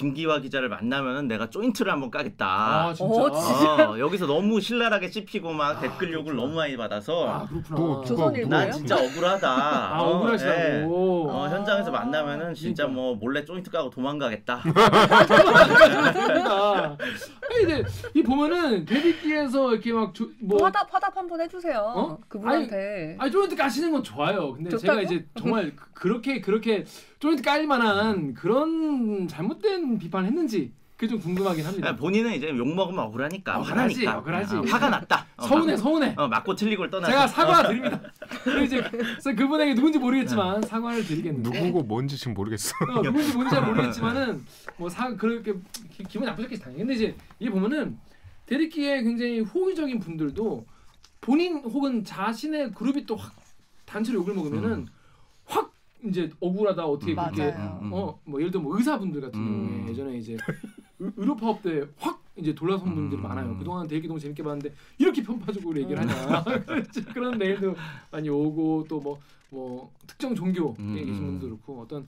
김기화 0.00 0.40
기자를 0.40 0.68
만나면은 0.68 1.26
내가 1.26 1.48
조인트를 1.48 1.90
한번 1.90 2.10
까겠다. 2.10 2.46
아 2.46 2.92
진짜. 2.92 3.14
어, 3.14 3.30
진짜? 3.30 3.90
어, 3.92 3.98
여기서 3.98 4.26
너무 4.26 4.60
신랄하게 4.60 5.08
씹히고 5.08 5.54
막 5.54 5.78
아, 5.78 5.80
댓글 5.80 6.12
욕을 6.12 6.24
그렇구나. 6.34 6.42
너무 6.42 6.54
많이 6.54 6.76
받아서 6.76 7.26
아 7.26 7.46
그렇구나. 7.46 7.80
뭐, 7.80 8.04
조선일보예요? 8.04 8.46
난 8.48 8.70
진짜 8.70 8.94
억울하다. 8.96 9.48
아 9.50 10.02
어, 10.02 10.06
예. 10.06 10.14
억울하시다고. 10.16 11.30
어, 11.30 11.48
현장에서 11.48 11.90
만나면은 11.90 12.52
진짜. 12.54 12.86
뭐 12.86 13.14
몰래 13.16 13.44
조인트 13.44 13.70
까고 13.70 13.88
도망가겠다. 13.90 14.62
아니 17.48 17.64
근데 17.64 17.84
이 18.14 18.22
보면은 18.22 18.84
대리기에서 18.84 19.72
이렇게 19.72 19.92
막뭐 19.92 20.12
화답 20.62 20.92
화답 20.92 21.16
한번 21.16 21.40
해주세요. 21.40 21.78
어? 21.96 22.18
그분한테. 22.28 23.16
아니 23.18 23.30
조인트 23.30 23.56
까시는 23.56 23.90
건 23.92 24.02
좋아요. 24.04 24.52
근데 24.52 24.70
좋다고? 24.70 24.86
제가 24.86 25.00
이제 25.02 25.26
정말 25.38 25.72
그- 25.74 25.86
그렇게 25.94 26.40
그렇게 26.42 26.84
조인트 27.18 27.42
깔 27.42 27.66
만한 27.66 28.34
그런 28.34 29.26
잘못된 29.26 29.85
비판을 29.98 30.26
했는지 30.28 30.72
그게 30.96 31.08
좀 31.08 31.20
궁금하긴 31.20 31.64
합니다. 31.66 31.94
본인은 31.94 32.32
이제 32.32 32.48
욕 32.48 32.74
먹으면 32.74 33.00
억울하니까 33.04 33.58
억울하지, 33.58 34.04
화나니까 34.06 34.18
억울하지. 34.18 34.56
어, 34.56 34.60
화가 34.62 34.88
났다. 34.88 35.26
어, 35.36 35.46
서운해 35.46 35.74
맞고- 35.74 35.76
서운해. 35.78 36.14
어, 36.16 36.26
맞고 36.28 36.54
틀리고를 36.54 36.90
떠나서 36.90 37.12
제가 37.12 37.26
사과 37.26 37.68
드립니다. 37.68 38.00
그리고 38.44 38.60
이제 38.64 38.82
그래서 38.90 39.34
그분에게 39.34 39.74
누군지 39.74 39.98
모르겠지만 39.98 40.62
사과를 40.62 41.04
드리겠는데. 41.04 41.50
누구고 41.66 41.82
뭔지 41.84 42.16
지금 42.16 42.32
모르겠어. 42.32 42.72
어, 42.94 43.02
누군지 43.02 43.34
뭔지 43.34 43.54
잘 43.54 43.66
모르겠지만은 43.66 44.42
뭐사 44.78 45.14
그렇게 45.16 45.52
기, 45.92 46.02
기분 46.04 46.26
나쁘셨겠지 46.28 46.62
당연히. 46.62 46.78
근데 46.80 46.94
이제 46.94 47.14
이게 47.38 47.50
보면은 47.50 47.98
대리기에 48.46 49.02
굉장히 49.02 49.40
호의적인 49.40 49.98
분들도 50.00 50.66
본인 51.20 51.58
혹은 51.58 52.04
자신의 52.04 52.72
그룹이 52.72 53.04
또 53.04 53.16
확 53.16 53.34
단체로 53.84 54.20
욕을 54.20 54.32
먹으면은 54.34 54.70
음. 54.70 54.86
확 55.44 55.72
이제 56.08 56.30
억울하다 56.40 56.84
어떻게 56.86 57.12
음, 57.12 57.16
그렇게 57.16 57.50
맞아요. 57.52 57.78
음. 57.82 57.92
어뭐 57.92 58.40
예를 58.40 58.50
들어 58.50 58.62
뭐 58.62 58.76
의사분들 58.76 59.20
같은 59.20 59.38
음. 59.40 59.68
경우에 59.78 59.90
예전에 59.90 60.16
이제 60.18 60.36
의- 60.98 61.12
의료 61.16 61.36
파업 61.36 61.62
때 61.62 61.84
확 61.98 62.22
이제 62.36 62.54
돌아선 62.54 62.94
분들이 62.94 63.18
음. 63.18 63.22
많아요. 63.22 63.56
그동안 63.56 63.86
대기 63.88 64.06
너무 64.06 64.20
재밌게 64.20 64.42
봤는데 64.42 64.72
이렇게 64.98 65.22
편파적으로 65.22 65.78
얘기를 65.80 65.98
하냐 65.98 66.44
그런 67.14 67.38
메일도 67.38 67.74
많이 68.10 68.28
오고 68.28 68.84
또 68.88 69.00
뭐뭐 69.50 69.90
특정 70.06 70.34
종교에 70.34 70.74
음, 70.78 70.94
계신 70.94 71.14
음. 71.14 71.26
분도 71.38 71.46
그렇고 71.46 71.80
어떤 71.82 72.04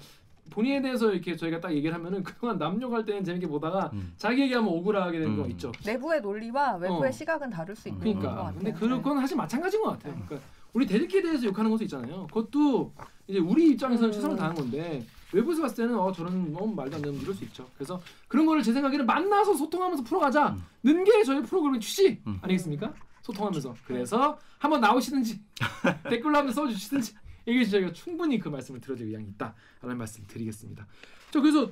본인에 0.50 0.80
대해서 0.80 1.11
이렇게 1.12 1.37
저희가 1.37 1.61
딱 1.61 1.72
얘기를 1.74 1.94
하면은 1.94 2.22
그동안 2.22 2.58
남녀 2.58 2.88
갈 2.88 3.04
때는 3.04 3.22
재밌게 3.24 3.46
보다가 3.46 3.90
음. 3.92 4.12
자기 4.16 4.42
얘기하면 4.42 4.70
억울하게 4.72 5.18
되는 5.18 5.34
음. 5.34 5.42
거 5.42 5.48
있죠. 5.48 5.72
내부의 5.84 6.20
논리와 6.22 6.76
외부의 6.76 7.08
어. 7.08 7.12
시각은 7.12 7.50
다를 7.50 7.76
수 7.76 7.88
있는 7.88 8.00
그러니까 8.00 8.30
것 8.30 8.37
같아요. 8.37 8.54
근데 8.54 8.72
네. 8.72 8.78
그건 8.78 9.18
사실 9.20 9.37
마찬가지인 9.37 9.82
것 9.82 9.90
같아요. 9.90 10.14
그러니까 10.26 10.48
우리 10.72 10.87
대리키에 10.87 11.22
대해서 11.22 11.44
욕하는 11.46 11.70
것도 11.70 11.85
있잖아요. 11.85 12.26
그것도 12.28 12.92
이제 13.26 13.38
우리 13.38 13.70
입장에서는 13.70 14.11
음. 14.11 14.12
최선을 14.12 14.37
다한 14.37 14.54
건데 14.54 15.07
외부에서 15.33 15.62
봤을 15.62 15.76
때는 15.76 15.98
어 15.98 16.11
저런 16.12 16.52
뭐 16.52 16.66
말도 16.66 16.96
안 16.96 17.02
되는 17.02 17.20
이럴 17.20 17.35
수 17.35 17.44
있죠. 17.44 17.68
그래서 17.76 18.00
그런 18.28 18.46
거를 18.46 18.62
제 18.62 18.72
생각에는 18.72 19.04
만나서 19.04 19.54
소통하면서 19.54 20.04
풀어가자는 20.04 21.04
게 21.04 21.24
저희 21.24 21.42
프로그램의 21.42 21.81
취지 21.81 22.20
음. 22.26 22.38
아니겠습니까? 22.42 22.92
소통하면서 23.22 23.74
그래서 23.87 24.38
한번 24.59 24.81
나오시든지 24.81 25.40
댓글로 26.09 26.37
한번 26.37 26.54
써주시든지 26.54 27.14
얘기해 27.46 27.64
주시면 27.64 27.83
저희가 27.83 27.92
충분히 27.92 28.38
그 28.38 28.48
말씀을 28.48 28.81
들어줄 28.81 29.07
의향이 29.09 29.26
있다라는 29.28 29.98
말씀 29.98 30.24
드리겠습니다. 30.26 30.87
저 31.31 31.40
그래서 31.40 31.70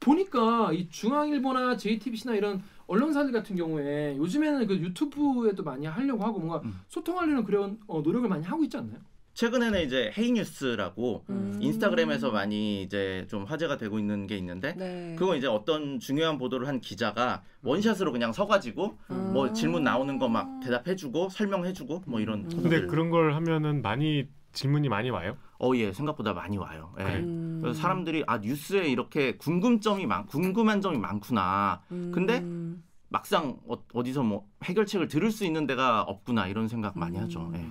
보니까 0.00 0.72
이 0.72 0.88
중앙일보나 0.88 1.76
JTBC나 1.76 2.34
이런 2.34 2.62
언론사들 2.86 3.32
같은 3.32 3.56
경우에 3.56 4.16
요즘에는 4.16 4.66
그 4.66 4.76
유튜브에도 4.76 5.62
많이 5.64 5.86
하려고 5.86 6.22
하고 6.24 6.38
뭔가 6.38 6.60
음. 6.64 6.80
소통하려는 6.88 7.44
그런 7.44 7.78
어, 7.88 8.00
노력을 8.00 8.28
많이 8.28 8.44
하고 8.44 8.62
있지 8.64 8.76
않나요? 8.76 8.98
최근에는 9.34 9.84
이제 9.84 10.10
헤이뉴스라고 10.16 11.24
음. 11.28 11.58
인스타그램에서 11.60 12.30
많이 12.30 12.82
이제 12.82 13.26
좀 13.28 13.44
화제가 13.44 13.76
되고 13.76 13.98
있는 13.98 14.26
게 14.26 14.38
있는데 14.38 14.72
네. 14.74 15.14
그건 15.18 15.36
이제 15.36 15.46
어떤 15.46 15.98
중요한 15.98 16.38
보도를 16.38 16.66
한 16.66 16.80
기자가 16.80 17.42
원샷으로 17.62 18.12
그냥 18.12 18.32
서가지고 18.32 18.96
음. 19.10 19.30
뭐 19.34 19.52
질문 19.52 19.82
나오는 19.84 20.18
거 20.18 20.28
막 20.28 20.60
대답해주고 20.60 21.28
설명해주고 21.28 22.04
뭐 22.06 22.20
이런 22.20 22.44
음. 22.50 22.62
근데. 22.62 22.86
그런 22.86 23.10
걸 23.10 23.34
하면은 23.34 23.82
많이 23.82 24.26
질문이 24.56 24.88
많이 24.88 25.10
와요. 25.10 25.36
어 25.58 25.74
예 25.76 25.92
생각보다 25.92 26.32
많이 26.32 26.56
와요. 26.56 26.92
예. 26.98 27.04
그래. 27.04 27.16
음. 27.20 27.58
그래서 27.62 27.80
사람들이 27.80 28.24
아 28.26 28.38
뉴스에 28.38 28.88
이렇게 28.88 29.36
궁금점이 29.36 30.06
많 30.06 30.26
궁금한 30.26 30.80
점이 30.80 30.98
많구나. 30.98 31.82
근데 31.88 32.38
음. 32.38 32.82
막상 33.08 33.58
어, 33.68 34.02
디서뭐 34.02 34.46
해결책을 34.64 35.08
들을 35.08 35.30
수 35.30 35.44
있는 35.44 35.66
데가 35.66 36.02
없구나 36.02 36.48
이런 36.48 36.66
생각 36.68 36.98
많이 36.98 37.18
음. 37.18 37.24
하죠. 37.24 37.52
예. 37.54 37.64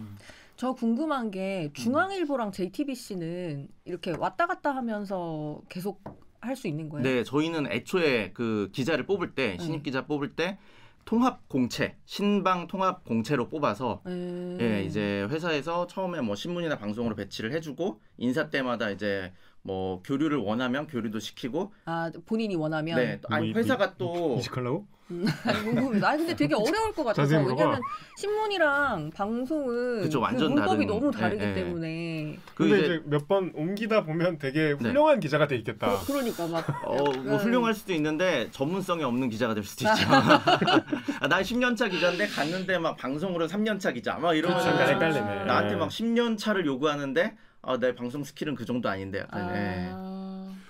저 0.55 0.71
궁금한 0.73 1.31
게 1.31 1.71
중앙일보랑 1.73 2.51
JTBC는 2.53 3.67
이렇게 3.83 4.11
왔다 4.17 4.47
갔다 4.47 4.73
하면서 4.73 5.61
계속 5.67 6.01
할 6.39 6.55
수 6.55 6.67
있는 6.67 6.89
거예요? 6.89 7.03
네, 7.03 7.23
저희는 7.23 7.71
애초에 7.71 8.31
그 8.31 8.69
기자를 8.71 9.07
뽑을 9.07 9.33
때 9.33 9.57
네. 9.57 9.63
신입 9.63 9.81
기자 9.81 10.05
뽑을 10.05 10.35
때 10.35 10.59
통합 11.05 11.47
공채 11.47 11.95
신방 12.05 12.65
통합 12.67 13.03
공채로 13.05 13.47
뽑아서 13.49 14.01
음. 14.07 14.57
예 14.59 14.83
이제 14.83 15.27
회사에서 15.29 15.85
처음에 15.85 16.21
뭐 16.21 16.35
신문이나 16.35 16.77
방송으로 16.79 17.15
배치를 17.15 17.53
해주고 17.53 18.01
인사 18.17 18.49
때마다 18.49 18.89
이제 18.89 19.31
뭐 19.61 20.01
교류를 20.03 20.37
원하면 20.39 20.87
교류도 20.87 21.19
시키고 21.19 21.71
아 21.85 22.11
본인이 22.25 22.55
원하면 22.55 22.97
네 22.97 23.19
또- 23.21 23.27
아니 23.33 23.51
뭐 23.51 23.59
이- 23.59 23.63
회사가 23.63 23.95
또 23.97 24.35
이직하려고? 24.39 24.87
아니 25.07 25.63
궁금해요. 25.63 26.05
아니 26.05 26.17
근데 26.19 26.35
되게 26.35 26.55
어려울 26.55 26.91
것 26.93 27.03
같아서. 27.03 27.37
왜냐면 27.37 27.79
신문이랑 28.17 29.11
방송은 29.13 30.01
그쵸, 30.01 30.19
완전 30.19 30.49
그 30.49 30.53
문법이 30.59 30.85
다른- 30.85 30.99
너무 30.99 31.11
다르기 31.11 31.43
예, 31.43 31.49
예. 31.49 31.53
때문에 31.53 32.39
그 32.55 32.63
근데 32.67 32.79
이제 32.85 33.01
몇 33.05 33.27
번 33.27 33.51
옮기다 33.55 34.03
보면 34.03 34.37
되게 34.39 34.71
훌륭한 34.71 35.19
기자가 35.19 35.47
돼 35.47 35.55
있겠다. 35.57 35.99
그러니까 36.07 36.47
막 36.47 36.65
어, 36.85 36.95
뭐 37.23 37.37
훌륭할 37.37 37.73
수도 37.73 37.93
있는데 37.93 38.49
전문성이 38.51 39.03
없는 39.03 39.29
기자가 39.29 39.53
될 39.53 39.63
수도 39.63 39.85
있죠. 39.87 40.05
아, 41.21 41.27
난 41.27 41.41
10년 41.43 41.75
차 41.77 41.87
기자인데 41.87 42.27
갔는데 42.27 42.77
막 42.79 42.97
방송으로 42.97 43.47
3년 43.47 43.79
차 43.79 43.91
기자 43.91 44.15
막 44.17 44.33
이러면. 44.35 44.59
헷갈리네. 44.59 45.45
나한테 45.45 45.75
막 45.75 45.89
10년 45.89 46.37
차를 46.37 46.65
요구하는데 46.65 47.35
아, 47.61 47.77
내 47.77 47.95
방송 47.95 48.23
스킬은 48.23 48.55
그 48.55 48.63
정도 48.65 48.89
아닌데 48.89 49.19
약간 49.19 49.55
예. 49.55 49.89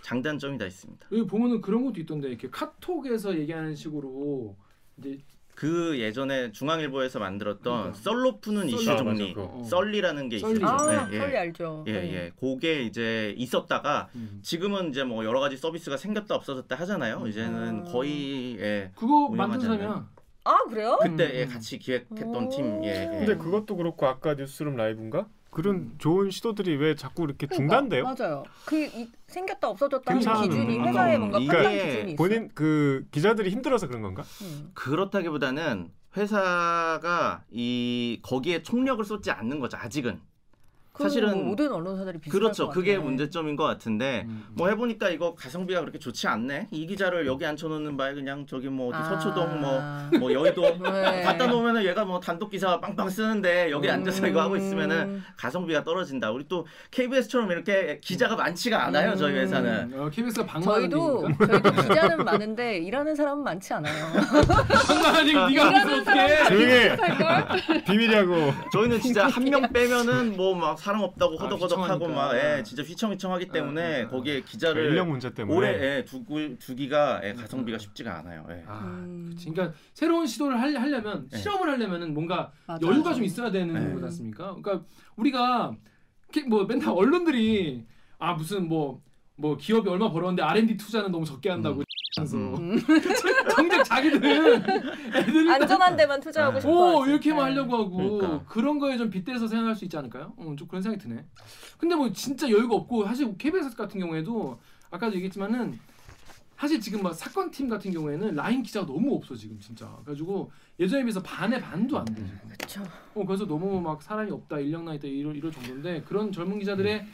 아, 0.06 0.10
장단점이 0.10 0.58
다 0.58 0.66
있습니다. 0.66 1.08
여기 1.12 1.26
보면은 1.26 1.62
그런 1.62 1.84
것도 1.86 2.00
있던데 2.02 2.30
이렇게 2.30 2.50
카톡에서 2.50 3.38
얘기하는 3.38 3.76
식으로 3.76 4.56
이제 4.98 5.18
그 5.56 5.98
예전에 6.00 6.52
중앙일보에서 6.52 7.20
만들었던 7.20 7.64
그러니까. 7.64 7.94
썰로 7.98 8.40
푸는 8.40 8.68
이슈 8.68 8.84
썰리. 8.84 8.98
정리 8.98 9.36
아. 9.38 9.64
썰리라는 9.64 10.30
게 10.30 10.40
썰리. 10.40 10.58
있었죠. 10.58 10.68
아 10.68 11.10
예, 11.12 11.16
예. 11.16 11.38
알죠. 11.38 11.86
예, 11.88 11.92
네. 11.94 12.14
예. 12.14 12.32
그게 12.38 12.84
이제 12.84 13.34
있었다가 13.38 14.10
음. 14.16 14.40
지금은 14.44 14.90
이제 14.90 15.04
뭐 15.04 15.24
여러 15.24 15.40
가지 15.40 15.56
서비스가 15.58 15.98
생겼다 15.98 16.36
없어졌다 16.36 16.76
하잖아요. 16.76 17.20
음. 17.20 17.28
이제는 17.28 17.82
아. 17.88 17.92
거의 17.92 18.58
예. 18.60 18.92
그거 18.96 19.30
만든 19.30 19.62
사람이야. 19.62 20.10
아 20.44 20.58
그래요? 20.70 21.00
그때 21.02 21.26
음, 21.26 21.32
예, 21.34 21.44
음. 21.44 21.50
같이 21.50 21.80
기획했던 21.80 22.36
오. 22.36 22.50
팀 22.50 22.84
예. 22.84 22.90
예. 22.90 23.18
근데 23.18 23.38
그것도 23.38 23.78
그렇고 23.78 24.06
아까 24.06 24.36
뉴스룸 24.36 24.76
라이브인가? 24.76 25.28
그런 25.56 25.96
좋은 26.00 26.32
시도들이 26.32 26.76
왜 26.76 26.96
자꾸 26.96 27.24
이렇게 27.24 27.48
중단돼요? 27.48 28.04
그러니까, 28.04 28.28
맞아요. 28.28 28.44
그 28.66 28.78
이, 28.78 29.10
생겼다 29.28 29.70
없어졌다는 29.70 30.20
기준이 30.20 30.76
건가? 30.76 30.90
회사에 30.90 31.18
뭔가 31.18 31.40
이게 31.40 31.48
판단 31.48 31.72
기준이 31.72 32.02
있어요. 32.12 32.16
본인 32.18 32.50
그 32.54 33.06
기자들이 33.12 33.50
힘들어서 33.52 33.88
그런 33.88 34.02
건가? 34.02 34.24
음. 34.42 34.72
그렇다기보다는 34.74 35.92
회사가 36.18 37.46
이 37.52 38.20
거기에 38.22 38.64
총력을 38.64 39.06
쏟지 39.06 39.32
않는 39.32 39.62
거죠. 39.62 39.78
아직은. 39.78 40.20
그건 40.96 41.10
사실은 41.10 41.32
뭐 41.36 41.44
모든 41.48 41.72
언론사들이 41.74 42.20
비슷할 42.20 42.40
그렇죠. 42.40 42.68
것 42.68 42.74
그게. 42.74 42.98
문제점인 42.98 43.56
것 43.58 43.66
같은데 43.66 44.24
음. 44.28 44.46
뭐 44.54 44.70
해보니까 44.70 45.10
이거 45.10 45.36
가성비가 45.36 45.82
그렇게 45.82 46.00
좋지 46.00 46.28
않네. 46.28 46.70
이 46.72 46.88
기자를 46.88 47.28
여기 47.28 47.46
앉혀놓는 47.46 47.98
바에 47.98 48.14
그냥 48.14 48.46
저기 48.48 48.70
뭐 48.70 48.90
어디 48.90 48.98
아. 48.98 49.04
서초동 49.20 49.60
뭐 49.62 49.76
뭐 50.20 50.32
여의도 50.32 50.62
네. 50.84 51.24
갖다 51.24 51.48
놓으면은 51.48 51.84
얘가 51.84 52.06
뭐 52.06 52.20
단독 52.20 52.50
기사 52.50 52.80
빵빵 52.80 53.10
쓰는데 53.10 53.70
여기 53.72 53.90
앉아서 53.90 54.26
이거 54.28 54.42
하고 54.42 54.56
있으면은 54.56 54.96
음. 54.98 55.24
가성비가 55.36 55.84
떨어진다. 55.84 56.32
우리 56.32 56.48
또 56.48 56.66
KBS처럼 56.92 57.52
이렇게 57.52 58.00
기자가 58.02 58.36
많지가 58.36 58.86
않아요. 58.86 59.16
저희 59.16 59.34
회사는. 59.36 59.92
어, 60.00 60.10
KBS가 60.10 60.46
방망이 60.46 60.82
저희도 60.90 61.28
저희도 61.38 61.72
기자는 61.90 62.24
많은데 62.24 62.78
일하는 62.78 63.16
사람은 63.16 63.44
많지 63.44 63.74
않아요. 63.74 64.06
방망이 64.88 65.34
네가 65.34 65.50
일하는 65.50 65.82
무슨 65.82 66.02
어떻게? 66.02 66.44
조용해. 66.48 66.96
걸? 66.96 67.84
비밀이라고. 67.86 68.54
저희는 68.72 69.02
진짜 69.02 69.28
한 69.28 69.44
명 69.46 69.62
빼면은 69.74 70.36
뭐막 70.38 70.85
사람 70.86 71.02
없다고 71.02 71.40
아, 71.40 71.44
허덕허덕하고 71.44 72.08
막 72.10 72.30
휘청하니까. 72.30 72.58
예, 72.60 72.64
진짜 72.64 72.84
휘청휘청하기 72.84 73.48
때문에 73.48 73.82
아, 73.82 74.04
아, 74.04 74.08
아. 74.08 74.10
거기에 74.10 74.34
인력 74.36 74.46
기자를 74.46 75.06
문제 75.06 75.34
때문에. 75.34 75.58
오래 75.58 75.98
예, 75.98 76.06
두고 76.06 76.60
두기가 76.60 77.22
예, 77.24 77.34
가성비가 77.34 77.80
쉽지가 77.80 78.20
않아요. 78.20 78.46
예. 78.52 78.64
아, 78.68 78.82
음. 78.82 79.30
그치. 79.32 79.50
그러니까 79.50 79.76
새로운 79.96 80.28
시도를 80.28 80.62
할, 80.62 80.76
하려면 80.76 81.28
네. 81.30 81.38
실험을 81.38 81.70
하려면은 81.72 82.14
뭔가 82.14 82.52
맞아요. 82.68 82.82
여유가 82.84 83.16
좀 83.16 83.24
있어야 83.24 83.50
되는 83.50 83.74
네. 83.74 83.94
거지 83.94 84.06
않습니까? 84.06 84.56
그러니까 84.56 84.86
우리가 85.16 85.76
뭐 86.48 86.66
맨날 86.66 86.90
언론들이 86.90 87.84
아 88.20 88.34
무슨 88.34 88.68
뭐뭐 88.68 89.58
기업이 89.60 89.90
얼마 89.90 90.12
벌었는데 90.12 90.44
R&D 90.44 90.78
투자는 90.78 91.12
너무 91.12 91.26
적게 91.26 91.50
한다고 91.50 91.84
하면서 92.18 92.38
음. 92.38 92.78
정작 93.56 93.84
자기들은 93.84 94.64
안전한 95.52 95.96
데만 95.98 96.20
투자하고 96.22 96.54
네. 96.56 96.62
싶어. 96.62 96.72
오 96.72 97.02
하지. 97.02 97.12
이렇게만 97.12 97.38
네. 97.38 97.44
하려고 97.52 97.76
하고 97.78 97.96
그러니까. 98.18 98.44
그런 98.48 98.80
거에 98.80 98.98
좀 98.98 99.10
빗대서 99.10 99.48
생각할 99.48 99.76
수 99.76 99.84
있지 99.86 99.98
않을까요? 99.98 100.34
어, 100.38 100.56
좀 100.58 100.68
그런 100.68 100.82
생각이 100.82 101.04
드네. 101.04 101.26
근데 101.78 101.96
뭐 101.96 102.12
진짜 102.12 102.50
여유가 102.50 102.76
없고 102.76 103.06
사실 103.06 103.38
KBS 103.38 103.76
같은 103.76 104.00
경우에도 104.00 104.60
아까도 104.92 105.14
얘기했지만은 105.16 105.78
사실 106.58 106.80
지금 106.80 107.04
막 107.04 107.14
사건 107.14 107.52
팀 107.52 107.68
같은 107.68 107.92
경우에는 107.92 108.34
라인 108.34 108.64
기자가 108.64 108.86
너무 108.86 109.14
없어 109.16 109.36
지금 109.36 109.60
진짜. 109.60 109.86
그래가지고 110.06 110.52
예전에 110.80 111.04
비해서 111.04 111.22
반의 111.22 111.60
반도 111.60 111.98
안 112.00 112.06
돼 112.06 112.16
지금. 112.16 112.40
그쵸. 112.58 112.82
어 113.14 113.26
그래서 113.26 113.46
너무 113.46 113.82
막 113.82 114.02
사람이 114.02 114.32
없다 114.32 114.60
인력 114.60 114.84
나 114.84 114.94
있다 114.94 115.06
이럴, 115.08 115.36
이럴 115.36 115.52
정도인데 115.52 116.04
그런 116.08 116.32
젊은 116.32 116.60
기자들의 116.60 117.06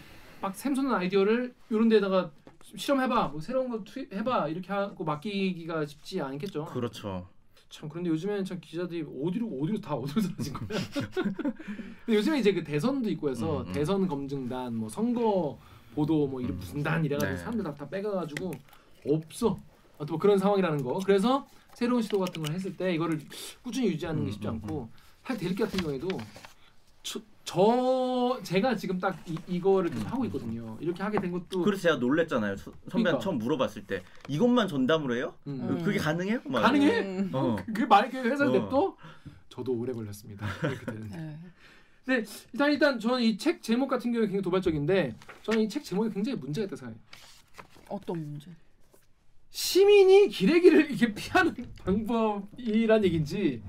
막 0.41 0.55
샘솟는 0.55 0.93
아이디어를 0.93 1.53
이런 1.71 1.89
데다가 1.89 2.29
실험해봐 2.75 3.29
뭐 3.29 3.41
새로운 3.41 3.69
거 3.69 3.83
투입해봐 3.83 4.49
이렇게 4.49 4.71
하고 4.71 5.03
맡기기가 5.03 5.85
쉽지 5.85 6.21
않겠죠. 6.21 6.65
그렇죠. 6.65 7.27
참 7.69 7.87
그런데 7.87 8.09
요즘에는 8.09 8.43
참 8.43 8.59
기자들이 8.59 9.01
어디로 9.01 9.47
어디로 9.47 9.79
다 9.79 9.95
어디로 9.95 10.21
사라진 10.21 10.53
거야. 10.53 10.67
근데 12.05 12.17
요즘에 12.17 12.39
이제 12.39 12.53
그 12.53 12.63
대선도 12.63 13.09
있고 13.11 13.29
해서 13.29 13.61
음, 13.61 13.67
음. 13.67 13.71
대선 13.71 14.07
검증단 14.07 14.75
뭐 14.75 14.89
선거 14.89 15.57
보도 15.95 16.27
뭐 16.27 16.41
이런 16.41 16.53
음. 16.53 16.57
무슨 16.57 16.83
단 16.83 17.03
이래가지고 17.03 17.31
네. 17.31 17.37
사람들 17.37 17.63
다, 17.63 17.73
다 17.73 17.89
빼가가지고 17.89 18.51
없어. 19.07 19.59
아, 19.97 20.05
또뭐 20.05 20.19
그런 20.19 20.37
상황이라는 20.37 20.83
거. 20.83 20.99
그래서 21.05 21.47
새로운 21.73 22.01
시도 22.01 22.19
같은 22.19 22.43
걸 22.43 22.53
했을 22.53 22.75
때 22.75 22.93
이거를 22.93 23.19
꾸준히 23.61 23.87
유지하는 23.87 24.25
게 24.25 24.29
음, 24.29 24.31
쉽지 24.31 24.47
음, 24.47 24.53
않고 24.55 24.89
사실 25.23 25.41
대리기 25.41 25.63
같은 25.63 25.79
경우에도 25.79 26.09
저, 27.03 27.21
저 27.51 28.39
제가 28.43 28.77
지금 28.77 28.97
딱 28.97 29.21
이, 29.27 29.37
이거를 29.45 29.89
계속 29.89 30.09
하고 30.09 30.23
있거든요. 30.25 30.77
이렇게 30.79 31.03
하게 31.03 31.19
된 31.19 31.31
것도 31.33 31.63
그래서 31.63 31.83
제가 31.83 31.95
놀랬잖아요. 31.97 32.55
서- 32.55 32.71
선배한테 32.89 32.89
그러니까. 33.03 33.19
처음 33.19 33.37
물어봤을 33.39 33.85
때 33.85 34.03
이것만 34.29 34.69
전담으로 34.69 35.15
해요? 35.17 35.33
음. 35.47 35.59
음. 35.69 35.83
그게 35.83 35.97
가능해요? 35.99 36.39
막. 36.45 36.61
가능해? 36.61 36.99
음. 37.01 37.29
어. 37.33 37.57
그 37.73 37.81
말이 37.83 38.09
그 38.09 38.19
회사 38.19 38.45
어. 38.47 38.49
냅둬? 38.51 38.95
저도 39.49 39.73
오래 39.73 39.91
걸렸습니다. 39.91 40.47
이렇게 40.63 40.85
되는데. 40.85 41.17
네. 41.17 41.39
네, 42.05 42.23
일단 42.53 42.71
일단 42.71 42.99
저는 42.99 43.21
이 43.21 43.37
책 43.37 43.61
제목 43.61 43.89
같은 43.89 44.13
경우에 44.13 44.27
굉장히 44.27 44.43
도발적인데 44.43 45.15
저는 45.43 45.59
이 45.61 45.67
책 45.67 45.83
제목에 45.83 46.09
굉장히 46.09 46.37
문제가 46.37 46.65
있다 46.67 46.77
생각해요. 46.77 47.01
어떤 47.89 48.17
문제? 48.31 48.49
시민이 49.49 50.29
기레기를 50.29 50.89
이렇게 50.89 51.13
피하는 51.13 51.53
방법이란 51.83 53.03
얘긴지 53.03 53.61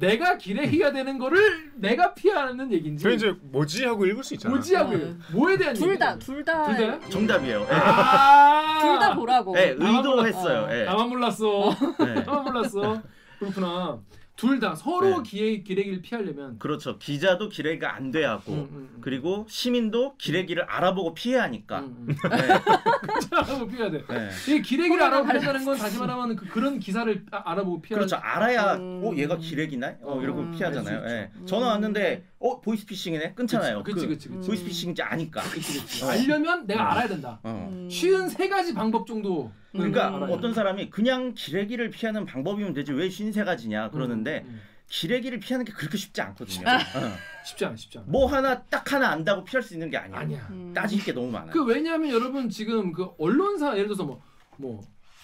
내가 0.00 0.38
기레기가 0.38 0.92
되는 0.92 1.18
거를 1.18 1.70
내가 1.74 2.14
피하는 2.14 2.72
얘긴지 2.72 3.02
저 3.02 3.10
이제 3.10 3.34
뭐지 3.42 3.84
하고 3.84 4.06
읽을 4.06 4.24
수 4.24 4.34
있잖아. 4.34 4.54
뭐지 4.54 4.74
하고 4.74 4.96
네. 4.96 5.14
뭐에 5.32 5.56
대한 5.58 5.74
둘 5.74 5.98
다? 5.98 6.18
둘 6.18 6.42
다, 6.42 6.64
둘 6.64 6.76
다요? 6.76 7.00
정답이에요. 7.10 7.60
예. 7.60 7.74
아, 7.74 8.78
둘다 8.82 9.14
보라고. 9.14 9.56
예, 9.58 9.74
나만 9.74 9.96
의도했어요. 9.96 10.68
예. 10.74 10.84
나만 10.84 11.08
몰랐어. 11.10 11.76
예. 12.00 12.20
나만 12.22 12.44
몰랐어. 12.44 13.02
그렇구나. 13.38 13.98
둘 14.40 14.58
다 14.58 14.74
서로 14.74 15.22
네. 15.22 15.30
기레 15.30 15.62
기레기를 15.62 16.00
피하려면 16.00 16.58
그렇죠. 16.58 16.98
기자도 16.98 17.50
기레기가 17.50 17.94
안 17.94 18.10
돼야 18.10 18.30
하고 18.32 18.52
음, 18.52 18.58
음, 18.58 18.88
음. 18.94 18.98
그리고 19.02 19.44
시민도 19.50 20.16
기레기를 20.16 20.62
알아보고 20.64 21.12
피해야 21.14 21.42
하니까. 21.42 21.80
음, 21.80 22.06
음. 22.08 22.16
네. 22.30 22.48
알아보고 23.36 23.66
피해야 23.68 23.90
돼. 23.90 24.02
네. 24.08 24.30
이 24.54 24.62
기레기를 24.62 25.02
알아보고 25.02 25.28
피한다는 25.30 25.64
건 25.66 25.76
다시 25.76 25.98
말하면 25.98 26.36
그, 26.36 26.46
그런 26.48 26.78
기사를 26.78 27.24
아- 27.30 27.42
알아보고 27.52 27.82
피하는 27.82 28.06
그렇죠. 28.06 28.16
알아야 28.22 28.76
음. 28.76 29.02
어 29.04 29.14
얘가 29.14 29.36
기레기나? 29.36 29.96
어 30.02 30.20
이러고 30.22 30.40
음, 30.40 30.50
피하잖아요. 30.52 31.04
예. 31.06 31.30
전화 31.44 31.66
음. 31.66 31.70
왔는데 31.72 32.24
어 32.42 32.58
보이스피싱이네 32.62 33.34
끊잖아요. 33.34 33.82
그치, 33.82 34.06
그 34.06 34.08
그치, 34.14 34.28
그치. 34.30 34.46
보이스피싱인지 34.46 35.02
아니까. 35.02 35.42
그치, 35.42 35.78
그치. 35.78 36.04
어. 36.04 36.08
알려면 36.08 36.66
내가 36.66 36.82
어. 36.82 36.86
알아야 36.86 37.06
된다. 37.06 37.38
어. 37.42 37.68
음. 37.70 37.88
쉬운 37.90 38.28
세 38.30 38.48
가지 38.48 38.72
방법 38.72 39.06
정도. 39.06 39.52
그러니까 39.72 40.08
음. 40.16 40.22
어떤 40.30 40.54
사람이 40.54 40.88
그냥 40.90 41.34
기레기를 41.34 41.90
피하는 41.90 42.24
방법이면 42.24 42.72
되지 42.72 42.92
왜 42.92 43.10
쉰세 43.10 43.44
가지냐 43.44 43.90
그러는데 43.90 44.42
음, 44.46 44.48
음. 44.54 44.60
기레기를 44.88 45.38
피하는 45.38 45.64
게 45.66 45.72
그렇게 45.72 45.98
쉽지 45.98 46.20
않거든요. 46.22 46.66
아. 46.66 46.76
어. 46.76 47.12
쉽지 47.44 47.64
않아, 47.66 47.76
쉽지 47.76 47.98
않아. 47.98 48.06
뭐 48.10 48.26
하나 48.26 48.62
딱 48.64 48.90
하나 48.90 49.10
안다고 49.10 49.44
피할 49.44 49.62
수 49.62 49.74
있는 49.74 49.90
게 49.90 49.98
아니야. 49.98 50.18
아니야. 50.18 50.48
음. 50.50 50.72
따질 50.74 51.04
게 51.04 51.12
너무 51.12 51.30
많아요. 51.30 51.50
그 51.52 51.62
왜냐하면 51.62 52.10
여러분 52.10 52.48
지금 52.48 52.90
그 52.92 53.10
언론사 53.18 53.72
예를 53.74 53.84
들어서 53.84 54.04
뭐 54.04 54.20
뭐 54.56 54.80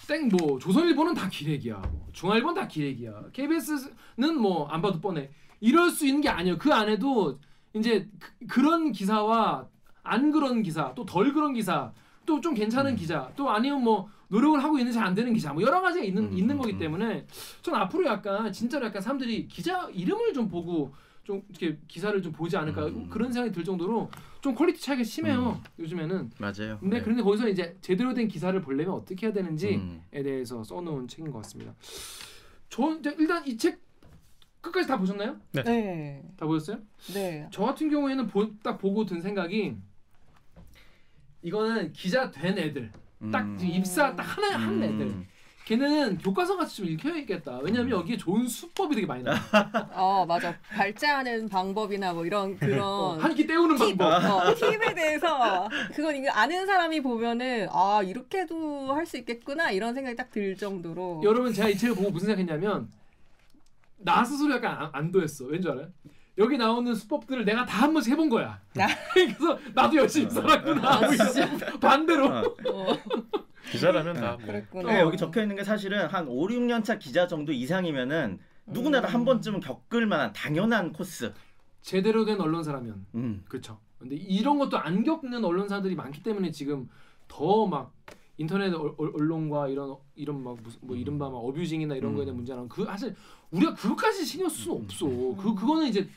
땡 0.07 0.29
뭐 0.29 0.57
조선일보는 0.57 1.15
다 1.15 1.27
기레기야, 1.27 1.75
뭐 1.75 2.07
중앙일보는 2.13 2.61
다 2.61 2.65
기레기야, 2.67 3.23
KBS는 3.33 4.37
뭐 4.39 4.67
안 4.69 4.81
봐도 4.81 5.01
뻔해. 5.01 5.29
이럴 5.59 5.89
수 5.89 6.05
있는 6.05 6.21
게 6.21 6.29
아니에요. 6.29 6.57
그 6.57 6.73
안에도 6.73 7.39
이제 7.73 8.07
그, 8.47 8.59
그런 8.59 8.91
기사와 8.91 9.67
안 10.03 10.31
그런 10.31 10.63
기사, 10.63 10.93
또 10.95 11.05
덜 11.05 11.33
그런 11.33 11.53
기사, 11.53 11.91
또 12.25 12.39
좀 12.41 12.53
괜찮은 12.53 12.91
음. 12.91 12.95
기자, 12.95 13.31
또 13.35 13.49
아니면 13.49 13.83
뭐 13.83 14.09
노력을 14.29 14.61
하고 14.63 14.77
있는 14.77 14.91
잘안 14.91 15.13
되는 15.15 15.33
기자, 15.33 15.53
뭐 15.53 15.61
여러 15.63 15.81
가지가 15.81 16.03
있는 16.03 16.25
음, 16.25 16.37
있는 16.37 16.55
음, 16.55 16.61
거기 16.61 16.73
음. 16.73 16.79
때문에 16.79 17.25
전 17.61 17.75
앞으로 17.75 18.05
약간 18.05 18.51
진짜로 18.51 18.85
약간 18.85 19.01
사람들이 19.01 19.47
기자 19.47 19.87
이름을 19.93 20.33
좀 20.33 20.47
보고 20.49 20.93
좀 21.23 21.41
이렇게 21.49 21.77
기사를 21.87 22.21
좀 22.21 22.31
보지 22.33 22.55
않을까 22.57 22.85
음. 22.87 23.09
그런 23.09 23.31
생각이 23.31 23.53
들 23.53 23.63
정도로 23.63 24.09
좀 24.41 24.55
quality 24.55 24.81
차이가 24.81 25.03
심해요 25.03 25.61
요즘에는. 25.79 26.31
맞아요. 26.39 26.77
근데 26.79 26.97
네. 26.97 27.01
그런데 27.03 27.23
거기서 27.23 27.47
이제 27.49 27.75
제대로 27.81 28.13
된 28.13 28.27
기사를 28.27 28.59
보려면 28.61 28.93
어떻게 28.95 29.25
해야 29.27 29.33
되는지에 29.33 29.75
음. 29.75 30.01
대해서 30.11 30.63
써놓은 30.63 31.07
책인 31.07 31.31
것 31.31 31.39
같습니다. 31.39 31.73
저 32.69 32.97
일단 33.17 33.45
이 33.47 33.57
책 33.57 33.86
끝까지 34.61 34.87
다 34.87 34.97
보셨나요? 34.97 35.37
네. 35.51 36.21
다 36.37 36.45
보셨어요? 36.45 36.79
네. 37.13 37.47
저 37.51 37.63
같은 37.63 37.89
경우에는 37.89 38.27
보, 38.27 38.47
딱 38.61 38.77
보고 38.77 39.05
든 39.05 39.21
생각이 39.21 39.75
이거는 41.41 41.93
기자 41.93 42.29
된 42.31 42.57
애들 42.57 42.91
딱 43.31 43.45
음. 43.45 43.57
입사 43.61 44.15
딱 44.15 44.23
하나 44.23 44.57
한 44.57 44.83
애들 44.83 45.01
음. 45.01 45.27
걔는 45.65 46.17
교과서 46.19 46.55
같이 46.55 46.77
좀 46.77 46.85
읽혀야겠다. 46.85 47.59
왜냐하면 47.61 47.91
여기에 47.99 48.15
좋은 48.15 48.47
수법이 48.47 48.95
되게 48.95 49.05
많이 49.05 49.21
나와. 49.21 49.37
어, 49.91 50.25
맞아. 50.25 50.57
발제하는 50.69 51.49
방법이나 51.49 52.13
뭐 52.13 52.25
이런 52.25 52.53
어, 52.53 52.57
그런 52.57 53.19
한끼 53.19 53.45
때우는 53.45 53.75
방법. 53.77 54.05
어, 54.23 54.55
팁에 54.55 54.93
대해서 54.95 55.67
그건 55.93 56.15
이거 56.15 56.31
아는 56.31 56.65
사람이 56.65 57.01
보면은 57.01 57.67
아 57.69 58.01
이렇게도 58.01 58.93
할 58.93 59.05
수 59.05 59.17
있겠구나 59.17 59.71
이런 59.71 59.93
생각이 59.93 60.15
딱 60.15 60.29
들 60.31 60.55
정도로 60.55 61.21
여러분 61.25 61.51
제가 61.51 61.67
이 61.67 61.75
책을 61.77 61.95
보고 61.95 62.11
무슨 62.11 62.27
생각했냐면 62.27 62.89
나 63.97 64.23
스스로 64.23 64.55
약간 64.55 64.75
안, 64.77 64.89
안도했어. 64.93 65.45
왠지 65.45 65.67
알아요? 65.69 65.87
여기 66.37 66.57
나오는 66.57 66.93
수법들을 66.93 67.45
내가 67.45 67.65
다 67.65 67.83
한 67.83 67.93
번씩 67.93 68.13
해본 68.13 68.29
거야. 68.29 68.61
아. 68.77 68.87
그래서 69.13 69.57
나도 69.73 69.95
열심히 69.97 70.29
살았구나. 70.29 70.99
뭐 70.99 71.09
이런 71.13 71.57
반대로. 71.79 72.27
어. 72.27 72.41
어, 72.69 72.97
기자라면 73.71 74.15
다 74.15 74.37
뭐. 74.37 74.45
그랬구나. 74.45 74.91
네, 74.93 74.99
여기 75.01 75.17
적혀 75.17 75.41
있는 75.41 75.55
게 75.55 75.63
사실은 75.63 76.07
한 76.07 76.27
5, 76.27 76.47
6년 76.47 76.83
차 76.83 76.97
기자 76.99 77.27
정도 77.27 77.51
이상이면은 77.51 78.39
누구나 78.67 79.01
다 79.01 79.07
한 79.07 79.25
번쯤은 79.25 79.61
겪을 79.61 80.05
만한 80.05 80.31
당연한 80.33 80.91
코스. 80.93 81.33
제대로 81.81 82.25
된 82.25 82.39
언론사라면 82.39 83.05
음. 83.15 83.43
그렇죠. 83.47 83.79
근데 83.97 84.15
이런 84.15 84.59
것도 84.59 84.77
안 84.77 85.03
겪는 85.03 85.43
언론사들이 85.43 85.95
많기 85.95 86.21
때문에 86.21 86.51
지금 86.51 86.87
더 87.27 87.65
막 87.65 87.93
인터넷 88.39 88.71
언론과 88.73 89.69
이런 89.69 89.95
이런 90.15 90.43
막 90.43 90.57
무슨 90.61 90.79
뭐 90.83 90.95
이른바 90.95 91.27
막 91.29 91.37
어뷰징이나 91.37 91.95
이런 91.95 92.11
음. 92.11 92.15
거에 92.17 92.25
대한 92.25 92.35
문제라는 92.35 92.69
그 92.69 92.85
사실 92.85 93.15
우리가 93.51 93.73
그것까지 93.75 94.25
신경 94.25 94.49
쓸 94.49 94.57
수는 94.63 94.83
없어. 94.83 95.05
그 95.07 95.55
그거는 95.55 95.87
이제 95.87 96.07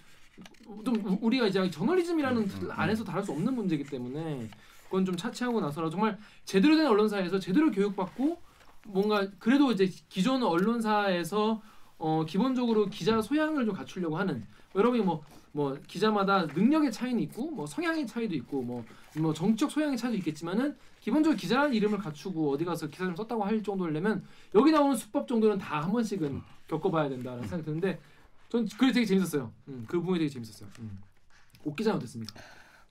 좀 0.84 0.94
우- 1.04 1.18
우리가 1.22 1.46
이제 1.46 1.70
저널리즘이라는 1.70 2.46
틀 2.48 2.70
안에서 2.72 3.04
다룰 3.04 3.22
수 3.24 3.32
없는 3.32 3.54
문제이기 3.54 3.84
때문에 3.84 4.48
그건 4.84 5.04
좀 5.04 5.16
차치하고 5.16 5.60
나서라 5.60 5.90
정말 5.90 6.18
제대로 6.44 6.76
된 6.76 6.86
언론사에서 6.86 7.38
제대로 7.38 7.70
교육받고 7.70 8.40
뭔가 8.86 9.28
그래도 9.38 9.70
이제 9.72 9.88
기존 10.08 10.42
언론사에서 10.42 11.60
어 11.98 12.24
기본적으로 12.26 12.86
기자 12.86 13.20
소양을 13.20 13.66
좀 13.66 13.74
갖추려고 13.74 14.16
하는 14.16 14.44
여러분이 14.74 15.02
뭐뭐 15.04 15.76
기자마다 15.86 16.46
능력의 16.46 16.90
차이는 16.90 17.20
있고 17.24 17.50
뭐 17.50 17.66
성향의 17.66 18.06
차이도 18.06 18.34
있고 18.36 18.62
뭐뭐 18.62 19.34
정적 19.34 19.70
소양의 19.70 19.96
차이도 19.98 20.16
있겠지만은 20.18 20.76
기본적으로 21.01 21.36
기자라는 21.36 21.74
이름을 21.74 21.98
갖추고 21.98 22.53
어디 22.53 22.64
가서 22.64 22.86
기사 22.88 23.05
좀 23.07 23.16
썼다고 23.16 23.42
할 23.44 23.62
정도려면 23.62 24.24
여기 24.55 24.70
나오는 24.70 24.94
수법 24.96 25.26
정도는 25.26 25.59
다 25.59 25.80
한 25.80 25.90
번씩은 25.92 26.42
겪어봐야 26.68 27.09
된다는 27.09 27.40
생각이 27.42 27.64
드는데 27.64 27.98
전 28.51 28.66
그게 28.68 28.92
되게 28.92 29.07
재밌었어요. 29.07 29.51
음, 29.68 29.84
그 29.88 29.98
부분이 30.01 30.18
되게 30.18 30.28
재밌었어요. 30.30 30.68
음. 30.80 31.01
옥 31.64 31.74
기자는 31.76 31.96
어땠습니까? 31.98 32.34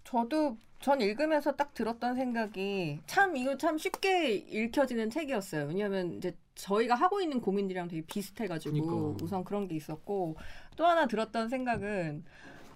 저도 0.04 0.58
전 0.82 1.02
읽으면서 1.02 1.56
딱 1.56 1.74
들었던 1.74 2.16
생각이 2.16 3.00
참 3.06 3.36
이거 3.36 3.58
참 3.58 3.78
쉽게 3.78 4.34
읽혀지는 4.36 5.10
책이었어요. 5.10 5.68
왜냐하면 5.68 6.16
이제 6.16 6.36
저희가 6.56 6.96
하고 6.96 7.22
있는 7.22 7.42
고민들이랑 7.42 7.88
되게 7.90 8.02
비슷해가지고 8.08 8.74
그러니까. 8.86 9.24
우선 9.24 9.44
그런 9.44 9.68
게 9.68 9.76
있었고 9.76 10.36
또 10.78 10.86
하나 10.86 11.06
들었던 11.06 11.50
생각은 11.50 12.24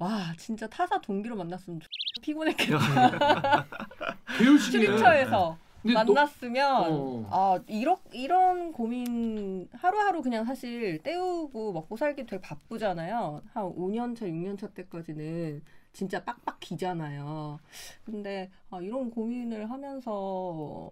와 0.03 0.33
진짜 0.37 0.67
타사 0.67 0.99
동기로 0.99 1.35
만났으면 1.37 1.79
피곤했겠다. 2.21 2.77
출입처에서 4.71 5.57
너- 5.83 5.93
만났으면 5.93 6.91
어. 6.91 7.27
아 7.29 7.59
이런 7.67 7.97
이런 8.11 8.71
고민 8.73 9.69
하루하루 9.73 10.21
그냥 10.21 10.45
사실 10.45 10.99
때우고 11.03 11.71
먹고 11.73 11.95
살기 11.97 12.25
되게 12.25 12.41
바쁘잖아요. 12.41 13.41
한 13.53 13.63
5년 13.63 14.15
차, 14.17 14.25
6년 14.25 14.57
차 14.57 14.67
때까지는 14.67 15.61
진짜 15.93 16.23
빡빡 16.23 16.59
기잖아요. 16.59 17.59
근데 18.05 18.49
아 18.71 18.79
이런 18.81 19.09
고민을 19.09 19.69
하면서 19.69 20.89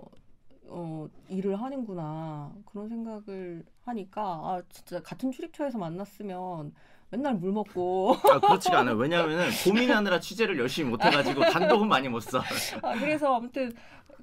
어 0.67 1.09
일을 1.27 1.61
하는구나 1.61 2.53
그런 2.65 2.87
생각을 2.87 3.65
하니까 3.83 4.21
아 4.23 4.61
진짜 4.69 5.01
같은 5.01 5.31
출입처에서 5.31 5.77
만났으면 5.77 6.73
맨날 7.11 7.35
물 7.35 7.51
먹고 7.51 8.15
아, 8.31 8.39
그렇지가 8.39 8.79
않아요. 8.79 8.95
왜냐하면 8.95 9.49
고민하느라 9.65 10.19
취재를 10.19 10.57
열심히 10.57 10.89
못 10.89 11.03
해가지고 11.03 11.41
단독은 11.41 11.87
많이 11.87 12.07
못 12.07 12.21
써. 12.21 12.39
아, 12.81 12.93
그래서 12.97 13.35
아무튼 13.35 13.73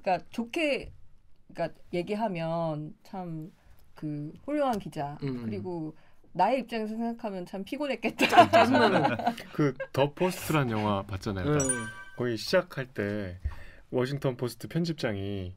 그러니까 0.01 0.25
좋게 0.31 0.91
그러니까 1.53 1.77
얘기하면 1.93 2.93
참 3.03 3.51
그 3.99 4.31
훌륭한 4.45 4.79
기자 4.79 5.17
음. 5.23 5.43
그리고 5.43 5.93
나의 6.31 6.59
입장에서 6.61 6.95
생각하면 6.95 7.45
참 7.45 7.65
피곤했겠다. 7.65 8.49
짜증나는. 8.49 9.17
그 9.51 9.73
더 9.91 10.13
포스트란 10.13 10.71
영화 10.71 11.03
봤잖아요. 11.03 11.57
네. 11.57 11.57
거기 12.15 12.37
시작할 12.37 12.85
때 12.85 13.39
워싱턴 13.91 14.37
포스트 14.37 14.69
편집장이 14.69 15.53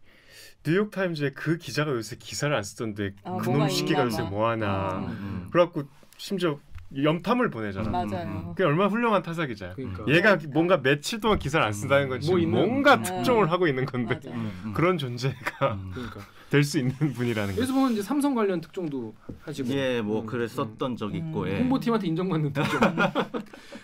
뉴욕 0.65 0.91
타임즈에 0.91 1.31
그 1.31 1.57
기자가 1.57 1.93
요새 1.93 2.17
기사를 2.17 2.53
안 2.53 2.65
쓰던데 2.65 3.15
아, 3.23 3.37
그놈 3.37 3.69
시키가 3.69 4.03
요새 4.07 4.25
봐. 4.25 4.31
뭐 4.31 4.49
하나. 4.49 4.67
아. 4.67 4.99
음. 5.07 5.49
그래갖고 5.53 5.85
심지어 6.17 6.59
염탐을 6.97 7.51
보내잖아. 7.51 7.91
맞아요. 7.91 8.49
그게 8.51 8.65
얼마나 8.65 8.89
훌륭한 8.89 9.23
타사 9.23 9.47
기자야. 9.47 9.75
그러니까. 9.75 10.05
얘가 10.09 10.39
뭔가 10.49 10.81
며칠 10.81 11.21
동안 11.21 11.39
기사를 11.39 11.65
안 11.65 11.73
쓴다는 11.73 12.09
건뭐 12.09 12.21
지금 12.21 12.51
뭔가 12.51 12.95
음. 12.97 13.03
특종을 13.03 13.51
하고 13.51 13.67
있는 13.67 13.87
건데. 13.87 14.21
음, 14.27 14.53
음. 14.65 14.73
그런 14.75 14.99
존재가 14.99 15.73
음. 15.75 15.91
그러니까. 15.93 16.21
될 16.53 16.63
수 16.65 16.79
있는 16.79 16.93
분이라는 17.17 17.55
거. 17.55 17.61
여기서 17.63 17.73
보면 17.73 17.93
이제 17.93 18.03
삼성 18.03 18.35
관련 18.35 18.61
특종도 18.61 19.15
하시고. 19.41 19.71
예, 19.71 20.03
뭐 20.03 20.21
음, 20.21 20.27
그랬었던 20.27 20.97
적 20.97 21.15
있고. 21.15 21.43
음. 21.45 21.49
예. 21.49 21.59
홍보팀한테 21.61 22.07
인정받는 22.09 22.53
특종. 22.53 22.81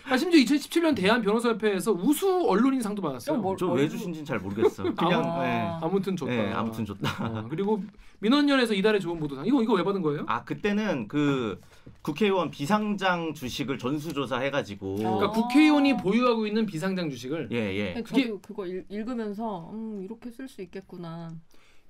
아, 0.07 0.15
심지어 0.17 0.39
2017년 0.43 0.95
대한 0.95 1.21
변호사협회에서 1.23 1.91
우수 1.93 2.45
언론인상도 2.47 3.01
받았어요. 3.01 3.35
좀 3.37 3.41
뭘- 3.41 3.57
저 3.57 3.71
왜 3.71 3.89
주신지는 3.89 4.23
잘 4.23 4.37
모르겠어. 4.39 4.83
그냥 4.93 5.23
아. 5.25 5.45
예. 5.45 5.85
아무튼 5.85 6.15
좋다. 6.15 6.31
예, 6.31 6.51
아무튼 6.51 6.85
좋다. 6.85 7.25
어, 7.25 7.47
그리고 7.49 7.83
민원연에서 8.19 8.73
이달의 8.75 9.01
좋은 9.01 9.19
보도상. 9.19 9.47
이거 9.47 9.63
이거 9.63 9.73
왜 9.73 9.83
받은 9.83 10.01
거예요? 10.03 10.25
아 10.27 10.43
그때는 10.43 11.07
그 11.07 11.59
국회의원 12.03 12.51
비상장 12.51 13.33
주식을 13.33 13.79
전수조사 13.79 14.37
해가지고 14.39 14.93
어. 14.95 15.17
그러니까 15.17 15.29
국회의원이 15.31 15.97
보유하고 15.97 16.45
있는 16.45 16.65
비상장 16.65 17.09
주식을 17.09 17.49
예 17.51 17.55
예. 17.57 17.93
저도 17.95 18.03
그게- 18.03 18.33
그거 18.45 18.65
읽, 18.67 18.85
읽으면서 18.89 19.71
음, 19.73 20.01
이렇게 20.03 20.29
쓸 20.31 20.47
수 20.47 20.61
있겠구나. 20.61 21.31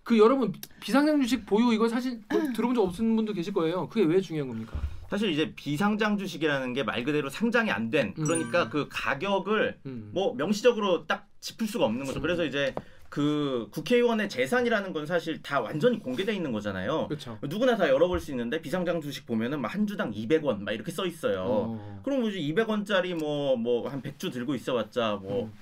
그 0.10 0.18
여러분 0.18 0.52
비상장 0.80 1.22
주식 1.22 1.46
보유 1.46 1.72
이거 1.72 1.88
사실 1.88 2.20
뭐 2.32 2.42
들어본 2.56 2.74
적 2.74 2.82
없는 2.82 3.16
분도 3.16 3.32
계실 3.32 3.54
거예요. 3.54 3.88
그게 3.90 4.04
왜 4.04 4.20
중요한 4.20 4.48
겁니까? 4.48 4.76
사실 5.08 5.30
이제 5.30 5.54
비상장 5.56 6.18
주식이라는 6.18 6.74
게 6.74 6.82
말 6.82 7.04
그대로 7.04 7.30
상장이 7.30 7.70
안 7.70 7.92
된 7.92 8.16
그러니까 8.16 8.64
음. 8.64 8.70
그 8.72 8.88
가격을 8.90 9.78
음. 9.86 10.10
뭐 10.12 10.34
명시적으로 10.34 11.06
딱 11.06 11.28
짚을 11.42 11.68
수가 11.68 11.86
없는 11.86 12.06
거죠. 12.08 12.20
음. 12.20 12.22
그래서 12.24 12.44
이제 12.44 12.74
그 13.08 13.68
국회의원의 13.72 14.30
재산이라는 14.30 14.94
건 14.94 15.06
사실 15.06 15.44
다 15.44 15.60
완전히 15.62 16.00
공개돼 16.00 16.34
있는 16.34 16.52
거잖아요. 16.52 17.08
그렇죠. 17.08 17.38
누구나 17.44 17.76
다 17.78 17.88
열어볼 17.88 18.20
수 18.20 18.32
있는데 18.32 18.60
비상장 18.64 19.02
주식 19.02 19.28
보면은 19.28 19.62
막 19.62 19.76
한 19.76 19.86
주당 19.86 20.12
200원 20.12 20.62
막 20.64 20.72
이렇게 20.72 20.92
써 20.92 21.06
있어요. 21.06 21.44
어. 21.48 22.02
그럼 22.04 22.22
뭐지 22.22 22.40
200원짜리 22.40 23.14
뭐 23.14 23.56
뭐 23.58 23.88
한 23.88 24.02
100주 24.02 24.32
들고 24.34 24.56
있어봤자 24.56 25.20
뭐 25.22 25.44
음. 25.46 25.54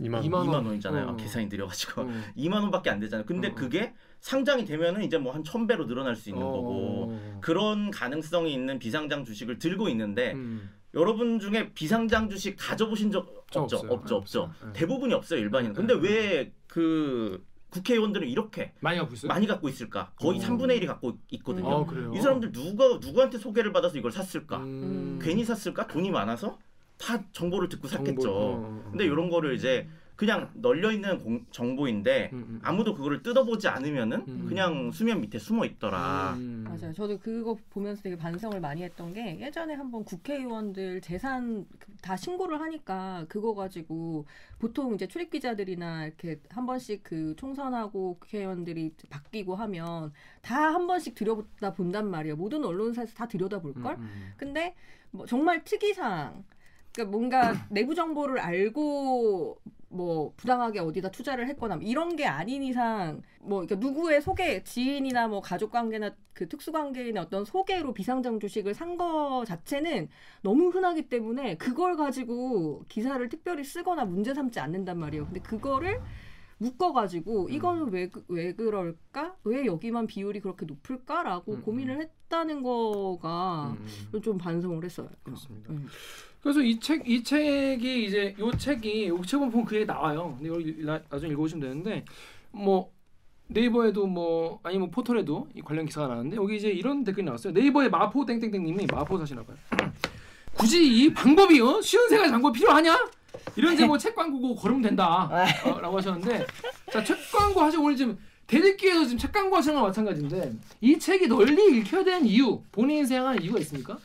이만 0.00 0.24
이만 0.24 0.46
2만, 0.46 0.52
원. 0.54 0.66
원이잖아요. 0.66 1.08
어. 1.08 1.16
계산이 1.16 1.46
느려가지고 1.46 2.02
어. 2.02 2.06
2만 2.36 2.54
원밖에 2.62 2.90
안 2.90 3.00
되잖아요. 3.00 3.26
근데 3.26 3.48
어. 3.48 3.54
그게 3.54 3.92
상장이 4.20 4.64
되면은 4.64 5.02
이제 5.02 5.18
뭐한 5.18 5.42
1000배로 5.42 5.86
늘어날 5.86 6.16
수 6.16 6.28
있는 6.28 6.42
어. 6.42 6.50
거고 6.50 7.18
그런 7.40 7.90
가능성이 7.90 8.52
있는 8.52 8.78
비상장 8.78 9.24
주식을 9.24 9.58
들고 9.58 9.88
있는데 9.88 10.32
음. 10.32 10.70
여러분 10.94 11.38
중에 11.40 11.72
비상장 11.72 12.28
주식 12.28 12.56
가져보신 12.58 13.10
적저 13.10 13.60
없죠? 13.60 13.76
없어요. 13.76 13.92
없죠, 13.92 14.16
없죠. 14.16 14.40
없어요. 14.42 14.68
네. 14.72 14.72
대부분이 14.80 15.14
없어요, 15.14 15.40
일반인은. 15.40 15.74
근데 15.74 15.94
네. 15.94 16.00
왜그 16.00 17.44
국회의원들은 17.70 18.28
이렇게 18.28 18.74
많이 18.80 18.98
갖고 18.98 19.14
있어요? 19.14 19.28
많이 19.28 19.46
갖고 19.46 19.68
있을까? 19.68 20.12
거의 20.16 20.38
어. 20.38 20.42
3분의 20.42 20.78
1이 20.80 20.86
갖고 20.86 21.18
있거든요. 21.30 21.70
아, 21.70 21.86
그래요. 21.86 22.12
이 22.14 22.20
사람들 22.20 22.52
누가 22.52 22.86
누구한테 23.00 23.38
소개를 23.38 23.72
받아서 23.72 23.96
이걸 23.96 24.12
샀을까? 24.12 24.58
음. 24.58 25.18
괜히 25.22 25.44
샀을까? 25.44 25.86
돈이 25.86 26.10
많아서 26.10 26.58
다 27.02 27.22
정보를 27.32 27.68
듣고 27.68 27.88
샀겠죠. 27.88 28.20
정보, 28.22 28.30
어, 28.38 28.52
어. 28.58 28.88
근데 28.90 29.04
이런 29.04 29.28
거를 29.28 29.54
이제 29.54 29.88
그냥 30.14 30.50
널려 30.54 30.92
있는 30.92 31.18
공- 31.18 31.44
정보인데 31.50 32.30
음, 32.32 32.38
음. 32.48 32.60
아무도 32.62 32.94
그거를 32.94 33.24
뜯어보지 33.24 33.66
않으면은 33.66 34.24
음. 34.28 34.46
그냥 34.46 34.92
수면 34.92 35.20
밑에 35.20 35.38
숨어 35.40 35.64
있더라. 35.64 36.34
음. 36.36 36.64
맞아요. 36.68 36.92
저도 36.92 37.18
그거 37.18 37.56
보면서 37.70 38.02
되게 38.02 38.14
반성을 38.16 38.60
많이 38.60 38.84
했던 38.84 39.12
게 39.12 39.40
예전에 39.40 39.74
한번 39.74 40.04
국회의원들 40.04 41.00
재산 41.00 41.66
다 42.02 42.16
신고를 42.16 42.60
하니까 42.60 43.24
그거 43.28 43.54
가지고 43.54 44.26
보통 44.60 44.94
이제 44.94 45.08
출입 45.08 45.30
기자들이나 45.30 46.06
이렇게 46.06 46.38
한 46.50 46.66
번씩 46.66 47.02
그 47.02 47.34
총선하고 47.36 48.18
국회의원들이 48.20 48.92
바뀌고 49.10 49.56
하면 49.56 50.12
다 50.40 50.72
한 50.72 50.86
번씩 50.86 51.16
들여다 51.16 51.72
본단 51.72 52.08
말이에요. 52.08 52.36
모든 52.36 52.64
언론사에서 52.64 53.12
다 53.14 53.26
들여다 53.26 53.60
볼 53.60 53.74
걸. 53.74 53.94
음, 53.96 54.00
음. 54.02 54.32
근데 54.36 54.74
뭐 55.10 55.26
정말 55.26 55.64
특이사항 55.64 56.44
그러니까 56.94 57.10
뭔가 57.10 57.52
내부 57.70 57.94
정보를 57.94 58.38
알고 58.38 59.58
뭐 59.88 60.32
부당하게 60.38 60.78
어디다 60.80 61.10
투자를 61.10 61.46
했거나 61.48 61.76
뭐 61.76 61.84
이런 61.84 62.16
게 62.16 62.24
아닌 62.26 62.62
이상 62.62 63.20
뭐 63.40 63.60
그러니까 63.64 63.76
누구의 63.86 64.22
소개 64.22 64.62
지인이나 64.64 65.28
뭐 65.28 65.40
가족 65.42 65.70
관계나 65.70 66.14
그 66.32 66.48
특수 66.48 66.72
관계인의 66.72 67.22
어떤 67.22 67.44
소개로 67.44 67.92
비상장 67.92 68.40
주식을 68.40 68.72
산 68.74 68.96
거 68.96 69.44
자체는 69.46 70.08
너무 70.42 70.68
흔하기 70.68 71.08
때문에 71.08 71.56
그걸 71.56 71.96
가지고 71.96 72.84
기사를 72.88 73.26
특별히 73.28 73.64
쓰거나 73.64 74.04
문제 74.06 74.32
삼지 74.34 74.60
않는단 74.60 74.98
말이에요. 74.98 75.26
근데 75.26 75.40
그거를 75.40 76.00
묶어가지고 76.58 77.48
이거는 77.50 77.90
왜, 77.90 78.08
그- 78.08 78.24
왜 78.28 78.52
그럴까? 78.54 79.34
왜 79.44 79.66
여기만 79.66 80.06
비율이 80.06 80.40
그렇게 80.40 80.64
높을까라고 80.64 81.54
음, 81.54 81.62
고민을 81.62 82.00
했다는 82.00 82.62
거가 82.62 83.76
음, 83.78 83.86
음. 84.14 84.22
좀 84.22 84.38
반성을 84.38 84.82
했어요. 84.84 85.08
그렇습니다. 85.22 85.70
음. 85.72 85.88
그래서 86.42 86.60
이 86.60 86.78
책 86.80 87.02
이 87.06 87.22
책이 87.22 88.04
이제 88.04 88.34
요 88.40 88.50
책이 88.50 89.08
요 89.08 89.20
책을 89.24 89.50
보면 89.50 89.64
그게 89.64 89.84
나와요. 89.84 90.36
근데 90.38 90.48
이걸 90.48 90.84
나, 90.84 91.00
나중에 91.08 91.32
읽어보시면 91.32 91.60
되는데 91.68 92.04
뭐 92.50 92.90
네이버에도 93.48 94.06
뭐 94.06 94.58
아니면 94.62 94.90
포털에도 94.90 95.46
이 95.54 95.60
관련 95.62 95.86
기사가 95.86 96.08
나왔는데 96.08 96.36
여기 96.36 96.56
이제 96.56 96.68
이런 96.68 97.04
댓글이 97.04 97.24
나왔어요. 97.24 97.52
네이버의 97.52 97.90
마포 97.90 98.26
땡땡땡님이 98.26 98.86
마포 98.90 99.18
사시나 99.18 99.42
봐요. 99.44 99.56
굳이 100.54 100.84
이 101.04 101.12
방법이 101.14 101.60
어? 101.60 101.80
쉬운 101.80 102.08
세 102.08 102.18
가지 102.18 102.30
방법 102.32 102.52
필요하냐? 102.52 103.08
이런 103.56 103.76
제목 103.76 103.96
책 103.98 104.14
광고고 104.14 104.54
걸으면 104.54 104.82
된다라고 104.82 105.96
하셨는데 105.98 106.46
자책 106.92 107.16
광고 107.32 107.60
하시고 107.62 107.84
오늘 107.84 107.96
지금 107.96 108.18
대들기에서 108.46 109.04
지금 109.04 109.18
책 109.18 109.32
광고 109.32 109.56
하시는 109.56 109.74
거랑 109.74 109.88
마찬가지인데 109.88 110.52
이 110.80 110.98
책이 110.98 111.28
널리 111.28 111.78
읽혀야 111.78 112.04
되는 112.04 112.26
이유 112.26 112.60
본인이 112.72 113.06
생각하는 113.06 113.42
이유가 113.42 113.58
있습니까? 113.60 113.98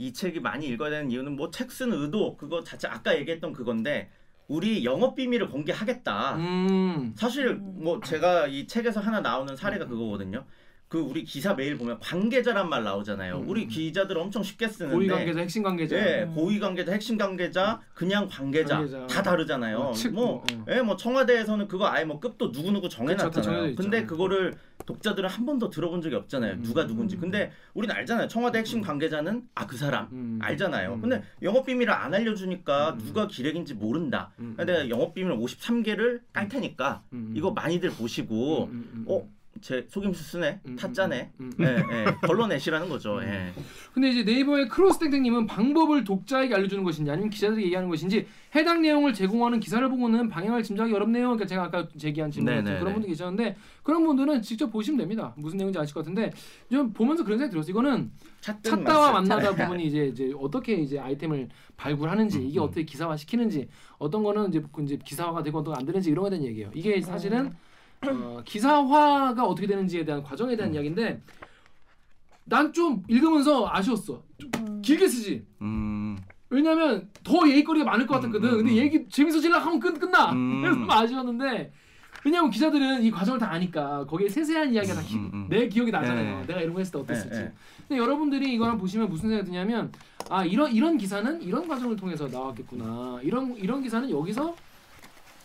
이 0.00 0.14
책이 0.14 0.40
많이 0.40 0.66
읽어야 0.66 0.88
되는 0.88 1.10
이유는 1.10 1.36
뭐 1.36 1.50
책 1.50 1.68
쓴 1.68 1.92
의도 1.92 2.36
그거 2.38 2.64
자체 2.64 2.88
아까 2.88 3.16
얘기했던 3.18 3.52
그건데 3.52 4.10
우리 4.48 4.82
영업 4.84 5.14
비밀을 5.14 5.48
공개하겠다. 5.50 6.36
음. 6.36 7.12
사실 7.16 7.54
뭐 7.54 8.00
제가 8.00 8.46
이 8.46 8.66
책에서 8.66 8.98
하나 8.98 9.20
나오는 9.20 9.54
사례가 9.54 9.86
그거거든요. 9.86 10.46
그 10.90 10.98
우리 10.98 11.22
기사 11.22 11.54
메일 11.54 11.78
보면 11.78 12.00
관계자란 12.00 12.68
말 12.68 12.82
나오잖아요. 12.82 13.36
음. 13.36 13.48
우리 13.48 13.68
기자들 13.68 14.18
엄청 14.18 14.42
쉽게 14.42 14.66
쓰는데 14.66 14.92
고위 14.96 15.06
관계자, 15.06 15.38
핵심 15.38 15.62
관계자. 15.62 15.96
예, 15.96 16.24
고위 16.34 16.58
관계자, 16.58 16.90
핵심 16.90 17.16
관계자, 17.16 17.80
그냥 17.94 18.26
관계자, 18.28 18.78
관계자. 18.78 19.06
다 19.06 19.22
다르잖아요. 19.22 19.78
어, 19.78 19.92
측, 19.92 20.12
뭐, 20.12 20.38
어, 20.38 20.44
어. 20.52 20.64
예, 20.68 20.82
뭐 20.82 20.96
청와대에서는 20.96 21.68
그거 21.68 21.86
아예 21.86 22.04
뭐 22.04 22.18
급도 22.18 22.50
누구 22.50 22.72
누구 22.72 22.88
그쵸, 22.88 22.96
정해놨잖아요. 22.96 23.66
있죠. 23.68 23.80
근데 23.80 24.04
그거를 24.04 24.54
독자들은 24.84 25.28
한 25.28 25.46
번도 25.46 25.70
들어본 25.70 26.02
적이 26.02 26.16
없잖아요. 26.16 26.54
음. 26.54 26.62
누가 26.64 26.84
누군지. 26.88 27.16
근데 27.16 27.52
우리는 27.72 27.94
알잖아요. 27.94 28.26
청와대 28.26 28.58
핵심 28.58 28.80
관계자는 28.80 29.44
아 29.54 29.66
그 29.70 29.76
사람 29.76 30.08
음. 30.10 30.40
알잖아요. 30.42 30.94
음. 30.94 31.00
근데 31.02 31.22
영업 31.42 31.66
비밀을 31.66 31.92
안 31.92 32.12
알려주니까 32.12 32.94
음. 32.94 32.98
누가 32.98 33.28
기획인지 33.28 33.74
모른다. 33.74 34.32
음. 34.40 34.54
근데 34.56 34.88
영업 34.88 35.14
비밀 35.14 35.32
53개를 35.36 36.22
깔 36.32 36.48
테니까 36.48 37.04
음. 37.12 37.32
이거 37.36 37.52
많이들 37.52 37.90
보시고 37.90 38.64
음, 38.64 38.70
음, 38.72 38.90
음. 38.94 39.04
어. 39.06 39.28
제 39.60 39.84
속임수 39.88 40.22
쓰네, 40.22 40.60
음, 40.66 40.76
타짜네, 40.76 41.32
음, 41.40 41.52
음. 41.58 41.64
예, 41.64 41.76
예, 41.76 42.04
걸러내시라는 42.26 42.88
거죠. 42.88 43.20
예. 43.22 43.52
근데 43.92 44.08
이제 44.08 44.22
네이버의 44.22 44.68
크로스땡땡님은 44.68 45.46
방법을 45.46 46.04
독자에게 46.04 46.54
알려주는 46.54 46.82
것인지 46.82 47.10
아니면 47.10 47.28
기자들이 47.28 47.64
얘기하는 47.64 47.88
것인지 47.90 48.26
해당 48.54 48.80
내용을 48.80 49.12
제공하는 49.12 49.60
기사를 49.60 49.86
보고는 49.88 50.28
방향을 50.28 50.62
짐작하기 50.62 50.94
어렵네요. 50.94 51.26
그러니까 51.26 51.46
제가 51.46 51.64
아까 51.64 51.86
제기한 51.98 52.30
질문 52.30 52.54
같은. 52.54 52.78
그런 52.78 52.92
분들 52.94 53.08
계셨는데 53.10 53.56
그런 53.82 54.06
분들은 54.06 54.40
직접 54.42 54.70
보시면 54.70 54.98
됩니다. 54.98 55.34
무슨 55.36 55.58
내용인지 55.58 55.78
아실 55.78 55.94
것 55.94 56.00
같은데 56.00 56.32
좀 56.70 56.92
보면서 56.92 57.24
그런 57.24 57.38
생각이 57.38 57.50
들었어요. 57.50 57.70
이거는 57.70 58.12
찾다와. 58.40 59.12
만나다 59.12 59.54
부분이 59.54 59.84
이제 59.84 60.06
이제 60.06 60.32
어떻게 60.38 60.74
이제 60.74 60.98
아이템을 60.98 61.48
발굴하는지 61.76 62.46
이게 62.46 62.60
어떻게 62.60 62.84
기사화 62.84 63.16
시키는지 63.16 63.68
어떤 63.98 64.22
거는 64.22 64.48
이제 64.48 64.62
그 64.72 64.82
이제 64.84 64.96
기사화가 65.04 65.42
되고 65.42 65.58
어떤 65.58 65.74
거안 65.74 65.84
되는지 65.84 66.10
이런 66.10 66.22
거에 66.22 66.30
대한 66.30 66.44
얘기예요. 66.46 66.70
이게 66.72 67.00
사실은 67.02 67.52
어, 68.06 68.40
기사화가 68.44 69.44
어떻게 69.44 69.66
되는지에 69.66 70.04
대한 70.04 70.22
과정에 70.22 70.56
대한 70.56 70.72
이야기인데 70.74 71.20
난 72.44 72.72
좀 72.72 73.02
읽으면서 73.08 73.68
아쉬웠어. 73.70 74.22
좀 74.38 74.80
길게 74.82 75.06
쓰지. 75.06 75.44
음, 75.60 76.16
왜냐면 76.48 77.08
더 77.22 77.46
얘기거리가 77.48 77.84
많을 77.84 78.06
것 78.06 78.14
같았거든. 78.14 78.48
음, 78.48 78.52
음, 78.52 78.56
근데 78.58 78.72
음. 78.72 78.76
얘기 78.78 79.06
재밌어지려 79.08 79.58
하면 79.58 79.78
끝 79.78 79.98
끝나. 80.00 80.32
음. 80.32 80.62
그래서 80.62 80.78
좀 80.80 80.90
아쉬웠는데 80.90 81.72
왜냐면 82.24 82.50
기자들은 82.50 83.02
이 83.02 83.10
과정을 83.10 83.38
다 83.38 83.52
아니까 83.52 84.04
거기에 84.06 84.28
세세한 84.28 84.72
이야기가 84.74 84.94
다 84.94 85.02
기, 85.02 85.16
음, 85.16 85.30
음. 85.32 85.46
내 85.48 85.68
기억이 85.68 85.90
나잖아요. 85.90 86.40
네. 86.40 86.46
내가 86.46 86.60
이런 86.60 86.72
거 86.74 86.80
했을 86.80 86.92
때 86.92 86.98
어땠을지. 86.98 87.30
네, 87.30 87.44
네. 87.44 87.52
근데 87.86 88.02
여러분들이 88.02 88.52
이거를 88.54 88.78
보시면 88.78 89.08
무슨 89.10 89.28
생각이 89.28 89.46
드냐면 89.50 89.92
아 90.30 90.44
이런 90.44 90.72
이런 90.72 90.96
기사는 90.98 91.42
이런 91.42 91.68
과정을 91.68 91.96
통해서 91.96 92.26
나왔겠구나. 92.26 93.20
이런 93.22 93.54
이런 93.56 93.82
기사는 93.82 94.10
여기서 94.10 94.56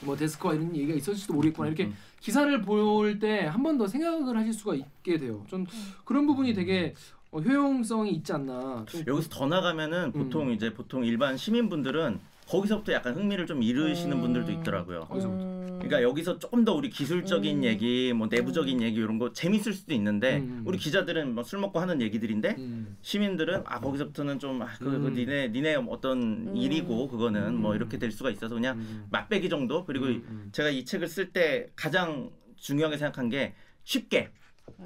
뭐 0.02 0.16
데스크와 0.16 0.54
이런 0.56 0.76
얘기가 0.76 0.96
있었을지도 0.98 1.34
모르겠구나. 1.34 1.68
이렇게 1.68 1.86
음. 1.86 1.96
기사를 2.20 2.62
볼 2.62 3.20
때 3.20 3.46
한 3.48 3.62
번 3.64 3.78
더 3.78 3.88
생각을 3.88 4.38
하실 4.38 4.54
수가 4.54 4.76
있게 4.76 5.18
돼요. 5.18 5.44
전 5.50 5.66
그런 6.06 6.26
부분이 6.28 6.54
되게 6.54 6.94
어, 7.32 7.40
효용성이 7.40 8.12
있지 8.14 8.32
않나. 8.34 8.86
좀 8.88 9.04
여기서 9.06 9.30
더 9.30 9.46
나가면은 9.46 10.12
보통 10.12 10.52
이제 10.52 10.74
보통 10.74 11.04
일반 11.06 11.36
시민분들은 11.38 12.20
거기서부터 12.48 12.94
약간 12.94 13.16
흥미를 13.16 13.46
좀 13.46 13.62
잃으시는 13.64 14.18
음. 14.18 14.22
분들도 14.22 14.52
있더라고요. 14.52 15.02
거기서부터. 15.06 15.55
그러니까 15.86 16.04
여기서 16.04 16.40
조금 16.40 16.66
더 16.66 16.74
우리 16.74 16.90
기술적인 16.90 17.60
음. 17.60 17.64
얘기, 17.64 18.12
뭐 18.14 18.28
내부적인 18.28 18.82
얘기 18.82 18.98
이런 18.98 19.18
거 19.18 19.32
재밌을 19.32 19.74
수도 19.74 19.94
있는데 19.94 20.38
음. 20.38 20.64
우리 20.66 20.78
기자들은 20.78 21.34
뭐 21.34 21.46
술 21.46 21.60
먹고 21.60 21.80
하는 21.80 22.02
얘기들인데 22.02 22.56
음. 22.58 22.98
시민들은 23.02 23.64
아 23.66 23.80
거기서부터는 23.80 24.40
좀 24.40 24.62
아, 24.62 24.66
그, 24.80 24.86
그 24.86 25.08
음. 25.08 25.14
니네 25.14 25.50
니네 25.50 25.76
어떤 25.76 26.48
음. 26.48 26.58
일이고 26.58 27.08
그거는 27.08 27.56
뭐 27.56 27.72
음. 27.72 27.76
이렇게 27.76 28.00
될 28.00 28.12
수가 28.12 28.32
있어서 28.32 28.56
그냥 28.56 28.80
음. 28.80 29.06
맛배기 29.12 29.48
정도 29.48 29.86
그리고 29.86 30.08
음, 30.08 30.26
음. 30.28 30.50
제가 30.52 30.70
이 30.70 30.84
책을 30.84 31.08
쓸 31.08 31.32
때 31.32 31.68
가장 31.76 32.32
중요하게 32.56 32.98
생각한 32.98 33.30
게 33.30 33.54
쉽게 33.84 34.32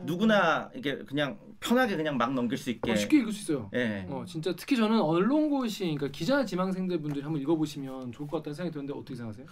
누구나 0.06 0.70
이게 0.76 0.97
그냥 0.97 1.39
편하게 1.62 1.95
그냥 1.95 2.18
막 2.18 2.34
넘길 2.34 2.58
수 2.58 2.70
있게 2.70 2.91
어, 2.91 2.95
쉽게 2.95 3.20
읽을 3.20 3.32
수 3.32 3.54
있어요. 3.54 3.70
예. 3.74 4.06
어 4.10 4.26
진짜 4.28 4.54
특히 4.56 4.76
저는 4.76 5.00
언론고시 5.00 5.84
그러니까 5.86 6.10
기자 6.10 6.43
지망생들 6.43 7.00
분들이 7.02 7.24
한번 7.24 7.41
읽어보시면 7.41 8.12
좋을 8.12 8.28
것 8.28 8.38
같다는 8.38 8.56
생각이 8.56 8.74
드는데 8.74 8.93
어떻게 8.93 9.16
생각하세요? 9.16 9.45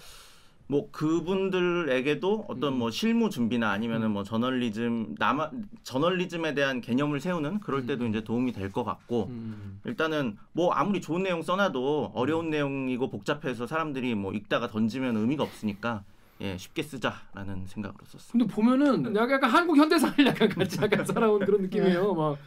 뭐 0.67 0.89
그분들에게도 0.91 2.45
어떤 2.49 2.73
음. 2.73 2.79
뭐 2.79 2.91
실무 2.91 3.29
준비나 3.29 3.71
아니면은 3.71 4.11
뭐 4.11 4.23
저널리즘 4.23 5.15
남아 5.17 5.51
저널리즘에 5.83 6.53
대한 6.53 6.81
개념을 6.81 7.19
세우는 7.19 7.61
그럴 7.61 7.85
때도 7.85 8.05
이제 8.07 8.23
도움이 8.23 8.51
될 8.51 8.71
것 8.71 8.83
같고 8.83 9.27
음. 9.29 9.79
일단은 9.85 10.37
뭐 10.51 10.73
아무리 10.73 10.99
좋은 10.99 11.23
내용 11.23 11.41
써놔도 11.41 12.11
어려운 12.13 12.49
내용이고 12.49 13.09
복잡해서 13.09 13.65
사람들이 13.65 14.13
뭐 14.13 14.33
읽다가 14.33 14.67
던지면 14.67 15.15
의미가 15.15 15.43
없으니까 15.43 16.03
예 16.41 16.57
쉽게 16.57 16.83
쓰자라는 16.83 17.65
생각으로 17.67 18.03
썼어요. 18.05 18.31
근데 18.33 18.45
보면은 18.45 19.15
약간, 19.15 19.31
약간 19.31 19.49
한국 19.49 19.77
현대사를 19.77 20.25
약간 20.25 20.49
같이 20.49 20.77
약간 20.83 21.05
살아온 21.05 21.39
그런 21.45 21.61
느낌이에요. 21.61 22.13
막 22.13 22.37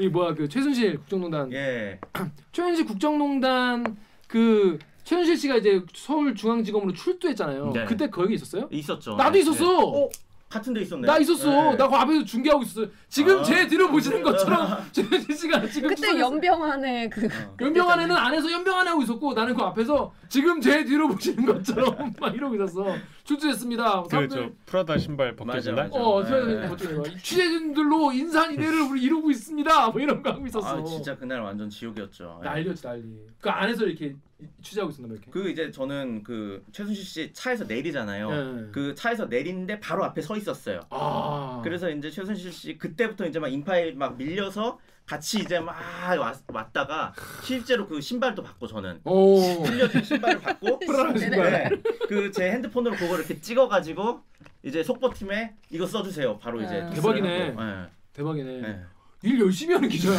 이 0.00 0.08
뭐야 0.08 0.32
그 0.34 0.48
최순실 0.48 0.98
국정농단 0.98 1.52
예. 1.52 1.98
최순실 2.52 2.86
국정농단 2.86 3.96
그 4.28 4.78
최순실 5.08 5.38
씨가 5.38 5.56
이제 5.56 5.82
서울중앙지검으로 5.94 6.92
출두했잖아요. 6.92 7.70
네. 7.72 7.84
그때 7.86 8.10
거기 8.10 8.34
있었어요? 8.34 8.68
있었죠. 8.70 9.16
나도 9.16 9.30
네. 9.32 9.38
있었어. 9.40 9.78
어, 9.86 10.08
같은 10.50 10.74
데 10.74 10.82
있었네. 10.82 11.06
나 11.06 11.16
있었어. 11.16 11.76
나 11.76 11.88
그 11.88 11.94
앞에서 11.96 12.24
중계하고 12.26 12.62
있었어. 12.62 12.86
지금 13.08 13.38
아. 13.38 13.42
제 13.42 13.66
뒤로 13.66 13.88
보시는 13.90 14.22
것처럼 14.22 14.84
최순실 14.92 15.34
씨가 15.34 15.66
지금 15.68 15.88
그때 15.88 16.18
연병안에 16.18 17.08
그 17.08 17.24
어. 17.24 17.56
연병안에는 17.58 18.14
안에서 18.14 18.52
연병안에 18.52 18.90
하고 18.90 19.02
있었고 19.02 19.32
나는 19.32 19.54
그 19.54 19.62
앞에서 19.62 20.12
지금 20.28 20.60
제 20.60 20.84
뒤로 20.84 21.08
보시는 21.08 21.46
것처럼 21.46 22.12
막 22.20 22.34
이러고 22.34 22.54
있었어. 22.56 22.84
출두했습니다. 23.28 24.04
그저 24.04 24.50
프라다 24.64 24.96
신발 24.96 25.36
벗겨진 25.36 25.74
날. 25.74 25.88
맞아, 25.88 26.00
어, 26.00 26.24
네. 26.24 26.68
네. 26.70 27.16
취재진들로 27.22 28.10
인산 28.12 28.54
이대를 28.54 28.80
우리 28.80 29.02
이루고 29.02 29.30
있습니다. 29.30 29.90
뭐 29.90 30.00
이런 30.00 30.22
거 30.22 30.30
하고 30.30 30.46
있었어. 30.46 30.78
아 30.78 30.84
진짜 30.84 31.14
그날 31.14 31.42
완전 31.42 31.68
지옥이었죠. 31.68 32.40
예. 32.42 32.44
난리였지 32.48 32.82
난리. 32.82 33.02
그 33.38 33.50
안에서 33.50 33.84
이렇게 33.84 34.16
취재하고 34.62 34.90
있었나 34.90 35.08
봐 35.08 35.14
이렇게. 35.14 35.30
그 35.30 35.50
이제 35.50 35.70
저는 35.70 36.22
그 36.22 36.64
최순실 36.72 37.04
씨 37.04 37.32
차에서 37.34 37.64
내리잖아요. 37.64 38.30
네. 38.30 38.68
그 38.72 38.94
차에서 38.94 39.26
내리는데 39.26 39.78
바로 39.78 40.04
앞에 40.04 40.22
서 40.22 40.34
있었어요. 40.34 40.80
아. 40.88 41.60
그래서 41.62 41.90
이제 41.90 42.10
최순실 42.10 42.50
씨 42.50 42.78
그때부터 42.78 43.26
이제 43.26 43.38
막 43.38 43.48
인파에 43.48 43.92
막 43.92 44.16
밀려서 44.16 44.78
같이 45.08 45.40
이제 45.40 45.58
막 45.58 45.74
왔, 46.20 46.36
왔다가 46.46 47.14
실제로 47.42 47.86
그 47.86 47.98
신발도 48.00 48.42
받고 48.42 48.66
저는 48.66 49.00
오. 49.04 49.40
흘려진 49.64 50.02
신발을 50.02 50.38
받고 50.40 50.80
프라다 50.80 51.16
신발. 51.18 51.82
그제 52.08 52.50
핸드폰으로 52.52 52.94
그거 52.94 53.16
이렇게 53.16 53.40
찍어가지고 53.40 54.20
이제 54.62 54.82
속보팀에 54.82 55.54
이거 55.70 55.86
써주세요. 55.86 56.38
바로 56.38 56.60
이제 56.60 56.82
아. 56.82 56.90
대박이네. 56.90 57.28
예. 57.58 57.86
대박이네. 58.12 58.50
예. 58.62 58.80
일 59.22 59.40
열심히 59.40 59.74
하는 59.74 59.88
기자야. 59.88 60.18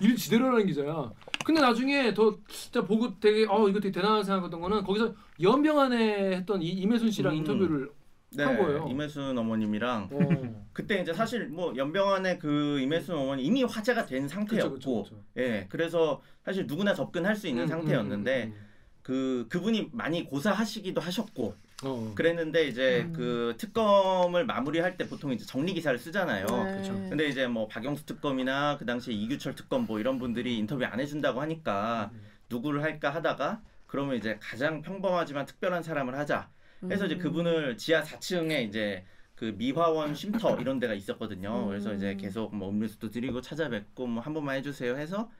일 0.00 0.16
지대로 0.16 0.46
하는 0.46 0.66
기자야. 0.66 1.10
근데 1.44 1.60
나중에 1.60 2.14
더 2.14 2.36
진짜 2.48 2.82
보고 2.82 3.18
되게 3.20 3.46
어 3.48 3.68
이거 3.68 3.80
되게 3.80 3.92
대단하다 3.92 4.22
생각했던 4.24 4.60
거는 4.60 4.82
거기서 4.84 5.14
연병안에 5.42 6.36
했던 6.36 6.62
이, 6.62 6.68
임혜순 6.68 7.10
씨랑 7.10 7.34
음. 7.34 7.38
인터뷰를 7.38 7.90
네, 8.30 8.44
한 8.44 8.58
거예요. 8.58 8.86
임혜순 8.88 9.36
어머님이랑 9.38 10.08
어. 10.12 10.66
그때 10.72 11.00
이제 11.00 11.12
사실 11.12 11.48
뭐 11.48 11.74
연병안의 11.76 12.38
그 12.38 12.78
임혜순 12.80 13.14
어머니 13.16 13.44
이미 13.44 13.64
화제가 13.64 14.06
된 14.06 14.28
상태였고, 14.28 14.74
그쵸, 14.74 15.02
그쵸, 15.04 15.14
그쵸. 15.16 15.24
예, 15.38 15.66
그래서 15.68 16.20
사실 16.44 16.66
누구나 16.66 16.94
접근할 16.94 17.36
수 17.36 17.48
있는 17.48 17.64
음, 17.64 17.68
상태였는데 17.68 18.44
음, 18.44 18.48
음, 18.48 18.68
그 19.02 19.46
그분이 19.48 19.88
많이 19.92 20.24
고사하시기도 20.24 21.00
하셨고 21.00 21.54
음. 21.84 21.84
어. 21.84 22.12
그랬는데 22.14 22.68
이제 22.68 23.06
음. 23.06 23.12
그 23.14 23.54
특검을 23.56 24.44
마무리할 24.44 24.96
때 24.96 25.08
보통 25.08 25.32
이제 25.32 25.46
정리 25.46 25.72
기사를 25.72 25.98
쓰잖아요. 25.98 26.46
그쵸. 26.46 26.92
네. 26.92 27.08
근데 27.08 27.28
이제 27.28 27.46
뭐 27.46 27.68
박영수 27.68 28.04
특검이나 28.04 28.76
그 28.76 28.84
당시에 28.84 29.14
이규철 29.14 29.54
특검 29.54 29.86
뭐 29.86 29.98
이런 29.98 30.18
분들이 30.18 30.58
인터뷰 30.58 30.84
안 30.84 31.00
해준다고 31.00 31.40
하니까 31.40 32.10
음. 32.12 32.20
누구를 32.50 32.82
할까 32.82 33.10
하다가 33.10 33.62
그러면 33.86 34.16
이제 34.16 34.38
가장 34.40 34.82
평범하지만 34.82 35.46
특별한 35.46 35.82
사람을 35.82 36.14
하자. 36.16 36.50
해서 36.84 37.06
이제 37.06 37.14
음. 37.16 37.18
그분을 37.20 37.76
지하 37.76 38.02
4층에 38.02 38.68
이제 38.68 39.04
그 39.34 39.54
미화원 39.56 40.14
쉼터 40.14 40.56
이런 40.60 40.78
데가 40.78 40.94
있었거든요. 40.94 41.64
음. 41.64 41.68
그래서 41.68 41.94
이제 41.94 42.14
계속 42.16 42.54
뭐 42.54 42.70
음료수도 42.70 43.10
드리고 43.10 43.40
찾아뵙고 43.40 44.06
뭐 44.06 44.22
한 44.22 44.32
번만 44.34 44.56
해주세요 44.56 44.96
해서 44.96 45.30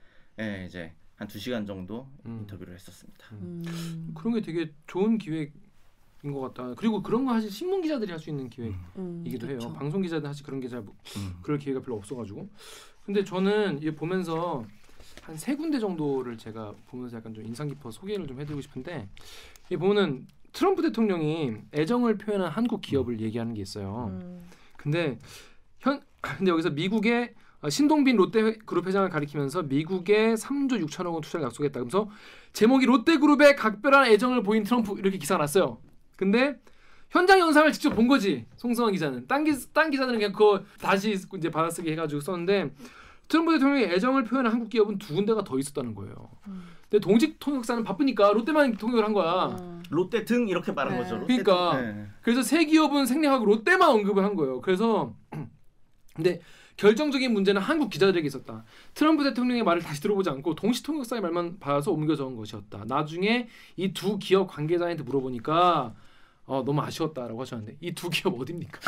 예 0.40 0.64
이제 0.66 0.92
한 1.16 1.26
두 1.26 1.38
시간 1.38 1.66
정도 1.66 2.08
음. 2.26 2.38
인터뷰를 2.42 2.74
했었습니다. 2.74 3.26
음. 3.32 4.12
그런 4.14 4.34
게 4.34 4.40
되게 4.40 4.72
좋은 4.86 5.18
기획 5.18 5.52
인 6.24 6.32
것 6.32 6.40
같다. 6.52 6.74
그리고 6.74 7.00
그런 7.02 7.24
거 7.24 7.32
사실 7.34 7.48
신문 7.50 7.80
기자들이 7.80 8.10
할 8.10 8.18
수 8.18 8.28
있는 8.30 8.50
기획이기도 8.50 8.96
음, 8.98 9.50
해요. 9.50 9.58
그쵸. 9.58 9.72
방송 9.72 10.02
기자들 10.02 10.28
사실 10.28 10.44
그런 10.44 10.58
게잘 10.60 10.80
음. 10.80 11.34
그럴 11.42 11.58
기회가 11.58 11.80
별로 11.80 11.96
없어가지고. 11.96 12.48
근데 13.06 13.22
저는 13.24 13.80
이 13.82 13.90
보면서 13.92 14.64
한 15.22 15.36
세 15.36 15.54
군데 15.56 15.78
정도를 15.78 16.36
제가 16.38 16.74
보면서 16.86 17.16
약간 17.18 17.32
좀 17.34 17.44
인상 17.44 17.68
깊어 17.68 17.90
소개를 17.90 18.26
좀 18.26 18.40
해드리고 18.40 18.60
싶은데 18.62 19.08
이 19.70 19.76
보면은 19.76 20.26
트럼프 20.52 20.82
대통령이 20.82 21.56
애정을 21.74 22.18
표현한 22.18 22.50
한국 22.50 22.80
기업을 22.80 23.20
얘기하는 23.20 23.54
게 23.54 23.62
있어요. 23.62 24.10
음. 24.10 24.42
근데 24.76 25.18
현 25.80 26.00
근데 26.20 26.50
여기서 26.50 26.70
미국의 26.70 27.34
어, 27.60 27.70
신동빈 27.70 28.16
롯데그룹 28.16 28.86
회장을 28.86 29.08
가리키면서 29.08 29.64
미국에 29.64 30.34
3조 30.34 30.84
6천억 30.86 31.12
원 31.12 31.20
투자를 31.22 31.46
약속했다. 31.46 31.72
그러면서 31.74 32.08
제목이 32.52 32.86
롯데그룹에 32.86 33.56
각별한 33.56 34.06
애정을 34.12 34.42
보인 34.42 34.62
트럼프 34.62 34.94
이렇게 34.98 35.18
기사가 35.18 35.38
났어요. 35.42 35.78
근데 36.16 36.58
현장 37.10 37.38
영상을 37.38 37.72
직접 37.72 37.90
본 37.90 38.06
거지 38.06 38.46
송승환 38.56 38.92
기자는 38.92 39.26
딴, 39.26 39.44
기, 39.44 39.52
딴 39.72 39.90
기자들은 39.90 40.18
그냥 40.18 40.32
그거 40.32 40.62
다시 40.80 41.16
이제 41.36 41.50
받아쓰기 41.50 41.90
해가지고 41.92 42.20
썼는데 42.20 42.70
트럼프 43.28 43.52
대통령의 43.52 43.92
애정을 43.94 44.24
표현한 44.24 44.52
한국 44.52 44.70
기업은 44.70 44.98
두 44.98 45.14
군데가 45.14 45.42
더 45.42 45.58
있었다는 45.58 45.94
거예요. 45.94 46.30
근데 46.90 47.00
동직 47.00 47.38
통역사는 47.38 47.82
바쁘니까 47.84 48.32
롯데만 48.32 48.76
통역을 48.76 49.04
한 49.04 49.12
거야. 49.12 49.56
어. 49.58 49.77
롯데 49.90 50.24
등 50.24 50.48
이렇게 50.48 50.72
말한 50.72 50.94
네. 50.96 51.02
거죠. 51.02 51.16
롯데 51.16 51.36
그러니까. 51.42 51.76
등. 51.80 51.96
네. 52.02 52.06
그래서 52.22 52.42
세 52.42 52.64
기업은 52.64 53.06
생략하고 53.06 53.44
롯데만 53.46 53.88
언급을 53.88 54.24
한 54.24 54.34
거예요. 54.36 54.60
그래서 54.60 55.14
근데 56.14 56.40
결정적인 56.76 57.32
문제는 57.32 57.60
한국 57.60 57.90
기자들에게 57.90 58.26
있었다. 58.26 58.64
트럼프 58.94 59.24
대통령의 59.24 59.64
말을 59.64 59.82
다시 59.82 60.00
들어보지 60.00 60.30
않고 60.30 60.54
동시 60.54 60.82
통역사의 60.82 61.22
말만 61.22 61.58
봐서 61.58 61.90
옮겨 61.92 62.14
적은 62.14 62.36
것이었다. 62.36 62.84
나중에 62.86 63.48
이 63.76 63.92
두 63.92 64.18
기업 64.18 64.46
관계자한테 64.48 65.02
물어보니까 65.02 65.94
어, 66.46 66.62
너무 66.64 66.80
아쉬웠다라고 66.80 67.40
하셨는데 67.42 67.76
이 67.80 67.92
두 67.94 68.08
기업 68.10 68.40
어딥니까? 68.40 68.80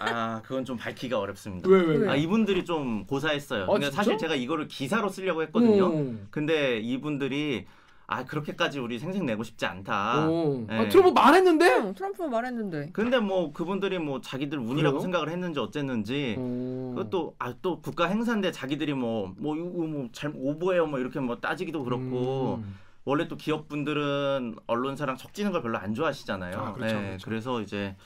아 0.00 0.42
그건 0.42 0.64
좀 0.64 0.76
밝히기가 0.76 1.18
어렵습니다. 1.18 1.68
왜 1.68 1.80
왜? 1.82 1.96
왜? 1.98 2.08
아 2.08 2.16
이분들이 2.16 2.64
좀 2.64 3.04
고사했어요. 3.06 3.64
아, 3.64 3.66
그러니까 3.66 3.90
진짜? 3.90 3.96
사실 3.96 4.16
제가 4.18 4.34
이거를 4.36 4.68
기사로 4.68 5.08
쓰려고 5.08 5.42
했거든요. 5.42 5.86
오. 5.88 6.14
근데 6.30 6.78
이분들이 6.78 7.66
아 8.06 8.24
그렇게까지 8.24 8.78
우리 8.80 8.98
생색 8.98 9.24
내고 9.24 9.42
싶지 9.42 9.64
않다. 9.64 10.28
오. 10.28 10.66
아, 10.68 10.82
네. 10.82 10.88
트럼프 10.88 11.10
말했는데. 11.10 11.66
응, 11.78 11.94
트럼프 11.94 12.22
말했는데. 12.22 12.90
근데 12.92 13.18
뭐 13.18 13.52
그분들이 13.52 13.98
뭐 13.98 14.20
자기들 14.20 14.58
운이라고 14.58 14.98
그래요? 14.98 15.00
생각을 15.00 15.30
했는지 15.30 15.58
어쨌는지 15.60 16.36
오. 16.38 16.94
그것도 16.96 17.34
아 17.38 17.54
또 17.62 17.80
국가 17.80 18.06
행사인데 18.06 18.52
자기들이 18.52 18.92
뭐뭐 18.92 19.56
이거 19.56 19.86
뭐잘 19.86 20.32
오버해요 20.34 20.86
뭐 20.86 20.98
이렇게 20.98 21.18
뭐 21.20 21.36
따지기도 21.40 21.82
그렇고 21.84 22.60
음. 22.62 22.76
원래 23.04 23.26
또 23.28 23.36
기업분들은 23.36 24.56
언론사랑 24.66 25.16
척지는 25.16 25.52
걸 25.52 25.62
별로 25.62 25.78
안 25.78 25.94
좋아하시잖아요. 25.94 26.58
아, 26.58 26.72
그렇죠, 26.72 26.94
네, 26.96 27.06
그렇죠. 27.06 27.24
그래서 27.24 27.60
이제 27.62 27.96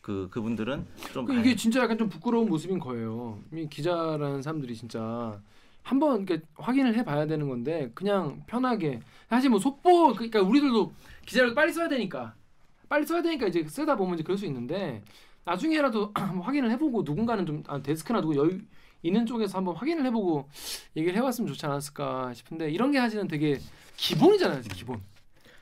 그 0.00 0.28
그분들은 0.30 0.86
좀그 1.12 1.34
이게 1.34 1.54
진짜 1.56 1.80
약간 1.80 1.96
좀 1.96 2.08
부끄러운 2.08 2.48
모습인 2.48 2.78
거예요. 2.78 3.38
이 3.52 3.68
기자라는 3.68 4.42
사람들이 4.42 4.76
진짜 4.76 5.40
한번 5.82 6.26
확인을 6.54 6.94
해봐야 6.96 7.26
되는 7.26 7.48
건데 7.48 7.90
그냥 7.94 8.42
편하게 8.46 9.00
사실 9.28 9.50
뭐 9.50 9.58
속보 9.58 10.14
그러니까 10.14 10.40
우리들도 10.40 10.92
기자를 11.26 11.54
빨리 11.54 11.72
써야 11.72 11.88
되니까 11.88 12.34
빨리 12.88 13.06
써야 13.06 13.22
되니까 13.22 13.46
이제 13.46 13.64
쓰다 13.64 13.96
보면 13.96 14.14
이제 14.14 14.22
그럴 14.22 14.38
수 14.38 14.46
있는데 14.46 15.02
나중에라도 15.44 16.12
확인을 16.42 16.70
해보고 16.72 17.02
누군가는 17.02 17.44
좀 17.46 17.62
아, 17.66 17.82
데스크나 17.82 18.20
누구 18.20 18.36
여유 18.36 18.60
있는 19.02 19.26
쪽에서 19.26 19.58
한번 19.58 19.74
확인을 19.74 20.06
해보고 20.06 20.48
얘기를 20.96 21.16
해봤으면 21.16 21.48
좋지 21.48 21.66
않았을까 21.66 22.34
싶은데 22.34 22.70
이런 22.70 22.92
게 22.92 22.98
사실은 22.98 23.26
되게 23.26 23.58
기본이잖아요, 23.96 24.62
기본. 24.74 25.00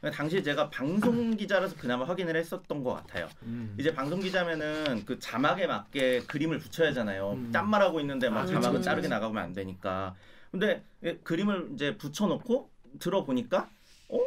당시 0.08 0.42
제가 0.42 0.70
방송 0.70 1.36
기자라서 1.36 1.76
그나마 1.76 2.06
확인을 2.06 2.34
했었던 2.34 2.82
것 2.82 2.94
같아요. 2.94 3.28
음. 3.42 3.76
이제 3.78 3.92
방송 3.92 4.18
기자면은 4.18 5.04
그 5.04 5.18
자막에 5.18 5.66
맞게 5.66 6.20
그림을 6.20 6.58
붙여야 6.58 6.88
하잖아요. 6.88 7.32
음. 7.32 7.52
짠말하고 7.52 8.00
있는데 8.00 8.30
막 8.30 8.40
아, 8.40 8.46
자막은 8.46 8.70
그렇지, 8.70 8.84
자르게 8.84 9.08
그렇지. 9.08 9.10
나가면 9.10 9.42
안 9.42 9.52
되니까. 9.52 10.14
근데 10.50 10.82
예, 11.02 11.16
그림을 11.18 11.72
이제 11.74 11.98
붙여놓고 11.98 12.70
들어보니까 12.98 13.68
어 14.08 14.18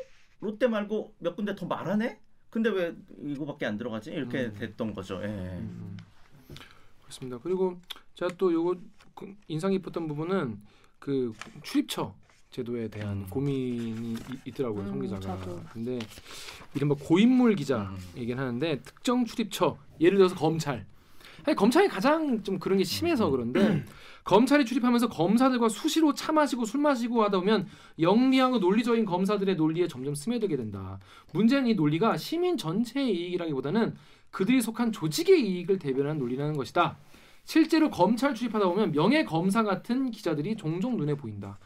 롯데 0.42 0.68
말고 0.68 1.16
몇 1.18 1.36
군데 1.36 1.56
더 1.56 1.66
말하네. 1.66 2.20
근데 2.52 2.70
왜 2.70 2.94
이거밖에 3.24 3.66
안 3.66 3.78
들어가지? 3.80 4.12
이렇게 4.12 4.46
음. 4.46 4.54
됐던 4.54 4.94
거죠. 4.94 5.20
예. 5.24 5.28
음. 5.28 5.98
그렇습니다. 7.02 7.40
그리고 7.42 7.80
제가 8.14 8.32
또 8.38 8.54
요거 8.54 8.76
그 9.16 9.36
인상 9.48 9.72
깊었던 9.72 10.08
부분은 10.08 10.62
그 11.00 11.34
출입처 11.64 12.14
제도에 12.54 12.88
대한 12.88 13.18
음. 13.18 13.26
고민이 13.30 14.14
이- 14.14 14.18
있더라고요, 14.46 14.86
송 14.86 14.98
음, 14.98 15.02
기자가. 15.02 15.20
저도. 15.22 15.60
근데 15.74 15.98
이른바 16.76 16.96
고인물 16.96 17.56
기자 17.56 17.82
음. 17.92 17.98
얘기는 18.16 18.40
하는데 18.42 18.80
특정 18.82 19.26
출입처, 19.26 19.76
예를 20.00 20.18
들어서 20.20 20.36
검찰. 20.36 20.86
아니, 21.46 21.56
검찰이 21.56 21.88
가장 21.90 22.44
좀 22.44 22.60
그런 22.60 22.78
게 22.78 22.84
심해서 22.84 23.30
그런데 23.30 23.84
검찰이 24.24 24.66
출입하면서 24.66 25.10
검사들과 25.10 25.68
수시로 25.68 26.14
차 26.14 26.32
마시고 26.32 26.64
술 26.66 26.80
마시고 26.80 27.24
하다 27.24 27.40
보면 27.40 27.68
영리하고 28.00 28.60
논리적인 28.60 29.04
검사들의 29.06 29.56
논리에 29.56 29.88
점점 29.88 30.14
스며들게 30.16 30.56
된다. 30.56 31.00
문제는 31.34 31.68
이 31.68 31.74
논리가 31.74 32.18
시민 32.18 32.56
전체의 32.56 33.14
이익이라기보다는 33.14 33.96
그들이 34.30 34.62
속한 34.62 34.92
조직의 34.92 35.42
이익을 35.46 35.80
대변하는 35.80 36.20
논리라는 36.20 36.56
것이다. 36.56 36.98
실제로 37.46 37.90
검찰 37.90 38.34
출입하다 38.36 38.66
보면 38.68 38.92
명예 38.94 39.26
검사 39.26 39.64
같은 39.64 40.12
기자들이 40.12 40.56
종종 40.56 40.96
눈에 40.98 41.16
보인다. 41.16 41.58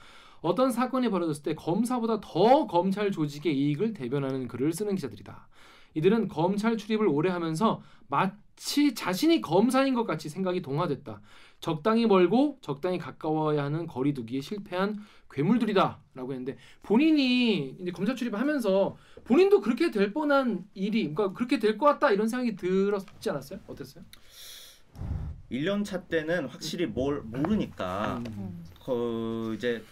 어떤 0.47 0.71
사건이 0.71 1.09
벌어졌을 1.09 1.43
때 1.43 1.55
검사보다 1.55 2.21
더 2.21 2.67
검찰 2.67 3.11
조직의 3.11 3.53
이익을 3.57 3.93
대변하는 3.93 4.47
글을 4.47 4.71
쓰는 4.71 4.95
기자들이다. 4.95 5.49
이들은 5.93 6.29
검찰 6.29 6.77
출입을 6.77 7.05
오래 7.07 7.29
하면서 7.29 7.81
마치 8.07 8.95
자신이 8.95 9.41
검사인 9.41 9.93
것 9.93 10.05
같이 10.05 10.29
생각이 10.29 10.61
동화됐다. 10.61 11.19
적당히 11.59 12.05
멀고 12.05 12.59
적당히 12.61 12.97
가까워야 12.97 13.63
하는 13.65 13.87
거리두기에 13.87 14.39
실패한 14.39 14.97
괴물들이다라고 15.31 16.31
했는데 16.31 16.57
본인이 16.81 17.75
이제 17.81 17.91
검찰 17.91 18.15
출입하면서 18.15 18.95
본인도 19.25 19.59
그렇게 19.59 19.91
될 19.91 20.13
뻔한 20.13 20.63
일이 20.75 21.13
그러니까 21.13 21.33
그렇게 21.33 21.59
될 21.59 21.77
것 21.77 21.85
같다 21.87 22.11
이런 22.11 22.29
생각이 22.29 22.55
들었지 22.55 23.29
않았어요? 23.29 23.59
어땠어요? 23.67 24.05
1년 25.51 25.83
차 25.83 26.01
때는 26.03 26.47
확실히 26.47 26.85
뭘 26.85 27.21
모르니까 27.21 28.21
음. 28.37 28.63
그 28.85 29.53
이제 29.57 29.83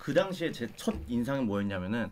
그 0.00 0.14
당시에 0.14 0.50
제 0.50 0.66
첫 0.76 0.94
인상이 1.08 1.44
뭐였냐면은 1.44 2.10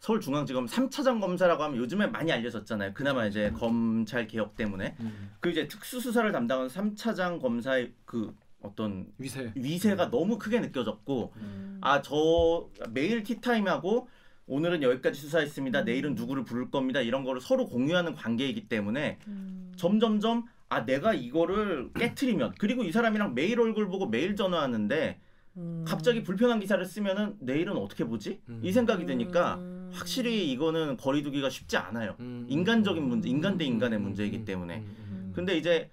서울중앙지검 0.00 0.66
3차장 0.66 1.20
검사라고 1.20 1.62
하면 1.64 1.78
요즘에 1.78 2.06
많이 2.08 2.30
알려졌잖아요. 2.32 2.94
그나마 2.94 3.26
이제 3.26 3.50
검찰 3.52 4.26
개혁 4.26 4.56
때문에 4.56 4.96
음. 5.00 5.30
그 5.40 5.50
이제 5.50 5.66
특수수사를 5.68 6.30
담당하는 6.32 6.68
3차장 6.68 7.40
검사의 7.40 7.92
그 8.04 8.34
어떤 8.60 9.06
위세. 9.18 9.52
위세가 9.54 10.10
너무 10.10 10.36
크게 10.38 10.60
느껴졌고 10.60 11.32
음. 11.36 11.78
아저 11.80 12.68
매일 12.90 13.22
티타임하고 13.22 14.08
오늘은 14.46 14.82
여기까지 14.82 15.20
수사했습니다. 15.20 15.82
내일은 15.82 16.14
누구를 16.16 16.42
부를 16.44 16.70
겁니다. 16.70 17.00
이런 17.00 17.22
거를 17.22 17.40
서로 17.40 17.66
공유하는 17.66 18.14
관계이기 18.14 18.68
때문에 18.68 19.18
음. 19.28 19.72
점점점 19.76 20.44
아 20.68 20.84
내가 20.84 21.14
이거를 21.14 21.90
깨트리면 21.94 22.54
그리고 22.58 22.82
이 22.82 22.90
사람이랑 22.92 23.34
매일 23.34 23.60
얼굴 23.60 23.88
보고 23.88 24.06
매일 24.08 24.34
전화하는데 24.36 25.20
음. 25.58 25.84
갑자기 25.86 26.22
불편한 26.22 26.60
기사를 26.60 26.82
쓰면은 26.84 27.36
내일은 27.40 27.76
어떻게 27.76 28.04
보지? 28.04 28.40
음. 28.48 28.60
이 28.62 28.72
생각이 28.72 29.04
드니까 29.04 29.56
음. 29.56 29.90
확실히 29.92 30.50
이거는 30.52 30.96
거리두기가 30.96 31.50
쉽지 31.50 31.76
않아요. 31.76 32.16
음. 32.20 32.46
인간적인 32.48 33.02
문제, 33.02 33.28
인간 33.28 33.58
대 33.58 33.64
인간의 33.64 33.98
음. 33.98 34.02
문제이기 34.04 34.38
음. 34.38 34.44
때문에. 34.44 34.84
근데 35.32 35.56
이제 35.56 35.90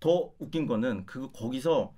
더 0.00 0.32
웃긴 0.38 0.66
거는 0.66 1.06
그 1.06 1.30
거기서 1.32 1.92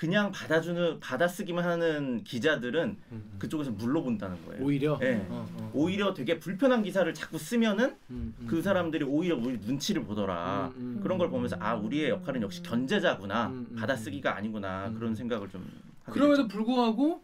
그냥 0.00 0.32
받아주는 0.32 0.98
받아쓰기만 1.00 1.62
하는 1.62 2.24
기자들은 2.24 2.96
음. 3.12 3.36
그쪽에서 3.38 3.70
물러본다는 3.72 4.46
거예요. 4.46 4.64
오히려 4.64 4.98
예. 5.02 5.26
어, 5.28 5.46
어. 5.52 5.70
오히려 5.74 6.14
되게 6.14 6.38
불편한 6.38 6.82
기사를 6.82 7.12
자꾸 7.12 7.36
쓰면은 7.36 7.96
음, 8.08 8.34
음. 8.38 8.46
그 8.46 8.62
사람들이 8.62 9.04
오히려 9.04 9.36
우리 9.36 9.58
눈치를 9.58 10.04
보더라. 10.04 10.72
음, 10.76 10.96
음. 10.96 11.00
그런 11.02 11.18
걸 11.18 11.28
보면서 11.28 11.56
아 11.60 11.74
우리의 11.74 12.08
역할은 12.08 12.40
역시 12.40 12.62
견제자구나 12.62 13.48
음, 13.48 13.66
음, 13.72 13.76
받아쓰기가 13.76 14.36
아니구나 14.36 14.88
음. 14.88 14.94
그런 14.94 15.14
생각을 15.14 15.50
좀 15.50 15.68
그럼에도. 16.10 16.48
불구하고 16.48 17.22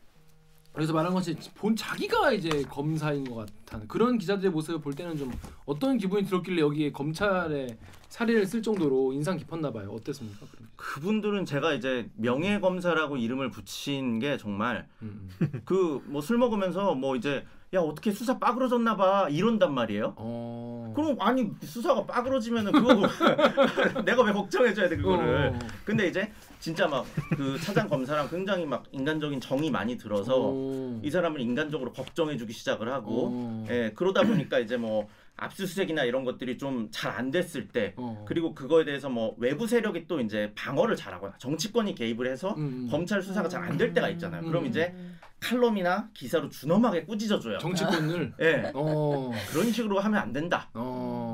그래서 0.72 0.92
말한 0.92 1.14
것이 1.14 1.34
본 1.54 1.74
자기가 1.74 2.32
이제 2.32 2.62
검사인 2.68 3.24
것 3.24 3.34
같은 3.66 3.88
그런 3.88 4.18
기자들의 4.18 4.50
모습을 4.50 4.80
볼 4.80 4.94
때는 4.94 5.16
좀 5.16 5.32
어떤 5.64 5.96
기분이 5.96 6.26
들었길래 6.26 6.60
여기에 6.60 6.92
검찰의 6.92 7.78
사례를 8.10 8.46
쓸 8.46 8.62
정도로 8.62 9.12
인상 9.14 9.38
깊었나 9.38 9.72
봐요. 9.72 9.90
어땠습니까? 9.90 10.46
그분들은 10.76 11.46
제가 11.46 11.72
이제 11.72 12.10
명예 12.14 12.60
검사라고 12.60 13.16
이름을 13.16 13.50
붙인 13.50 14.18
게 14.18 14.36
정말 14.36 14.86
음, 15.00 15.30
음. 15.40 15.62
그뭐 15.64 16.20
술 16.20 16.36
먹으면서 16.36 16.94
뭐 16.94 17.16
이제 17.16 17.46
야 17.74 17.80
어떻게 17.80 18.12
수사 18.12 18.38
빠그러졌나 18.38 18.96
봐 18.96 19.28
이런단 19.28 19.74
말이에요. 19.74 20.14
어. 20.16 20.92
그럼 20.94 21.16
아니 21.20 21.50
수사가 21.62 22.06
빠그러지면은 22.06 22.72
그거 22.72 23.08
내가 24.04 24.22
왜 24.22 24.32
걱정해줘야 24.32 24.88
돼 24.88 24.96
그거를. 24.96 25.52
어. 25.54 25.58
근데 25.84 26.06
이제 26.06 26.32
진짜 26.60 26.86
막 26.88 27.04
그 27.36 27.58
차장 27.60 27.88
검사랑 27.88 28.28
굉장히 28.28 28.64
막 28.66 28.84
인간적인 28.92 29.40
정이 29.40 29.70
많이 29.70 29.96
들어서 29.96 30.34
어. 30.38 31.00
이 31.02 31.10
사람을 31.10 31.40
인간적으로 31.40 31.92
걱정해주기 31.92 32.52
시작을 32.52 32.90
하고 32.92 33.28
어. 33.32 33.66
예 33.70 33.92
그러다 33.94 34.22
보니까 34.22 34.58
이제 34.58 34.76
뭐 34.76 35.08
압수수색이나 35.36 36.04
이런 36.04 36.24
것들이 36.24 36.56
좀 36.58 36.88
잘 36.90 37.12
안 37.16 37.30
됐을 37.30 37.68
때 37.68 37.92
어. 37.96 38.24
그리고 38.26 38.54
그거에 38.54 38.84
대해서 38.84 39.08
뭐 39.08 39.34
외부 39.38 39.66
세력이 39.66 40.06
또 40.06 40.20
이제 40.20 40.52
방어를 40.54 40.96
잘하거나 40.96 41.34
정치권이 41.38 41.94
개입을 41.94 42.26
해서 42.26 42.54
음, 42.56 42.86
음. 42.86 42.88
검찰 42.90 43.22
수사가 43.22 43.48
잘 43.48 43.62
안 43.64 43.76
될 43.76 43.92
때가 43.92 44.08
있잖아요. 44.10 44.42
그럼 44.42 44.64
음. 44.64 44.68
이제 44.68 44.94
칼럼이나 45.40 46.08
기사로 46.14 46.48
준엄하게 46.48 47.04
꾸짖어줘요. 47.04 47.58
정치권을 47.58 48.32
예 48.40 48.70
어. 48.74 49.30
그런 49.50 49.70
식으로 49.70 50.00
하면 50.00 50.20
안 50.20 50.32
된다. 50.32 50.70
어. 50.74 51.25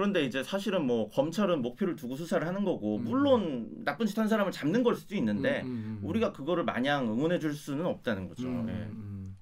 그런데 0.00 0.24
이제 0.24 0.42
사실은 0.42 0.86
뭐 0.86 1.10
검찰은 1.10 1.60
목표를 1.60 1.94
두고 1.94 2.16
수사를 2.16 2.46
하는 2.46 2.64
거고 2.64 2.96
음. 2.96 3.04
물론 3.04 3.84
나쁜 3.84 4.06
짓 4.06 4.18
한 4.18 4.28
사람을 4.28 4.50
잡는 4.50 4.82
걸 4.82 4.96
수도 4.96 5.14
있는데 5.14 5.60
음, 5.60 5.66
음, 5.66 5.98
음. 6.02 6.08
우리가 6.08 6.32
그거를 6.32 6.64
마냥 6.64 7.06
응원해 7.12 7.38
줄 7.38 7.52
수는 7.52 7.84
없다는 7.84 8.26
거죠. 8.26 8.48
음, 8.48 8.66
예. 8.70 8.72
음. 8.72 9.36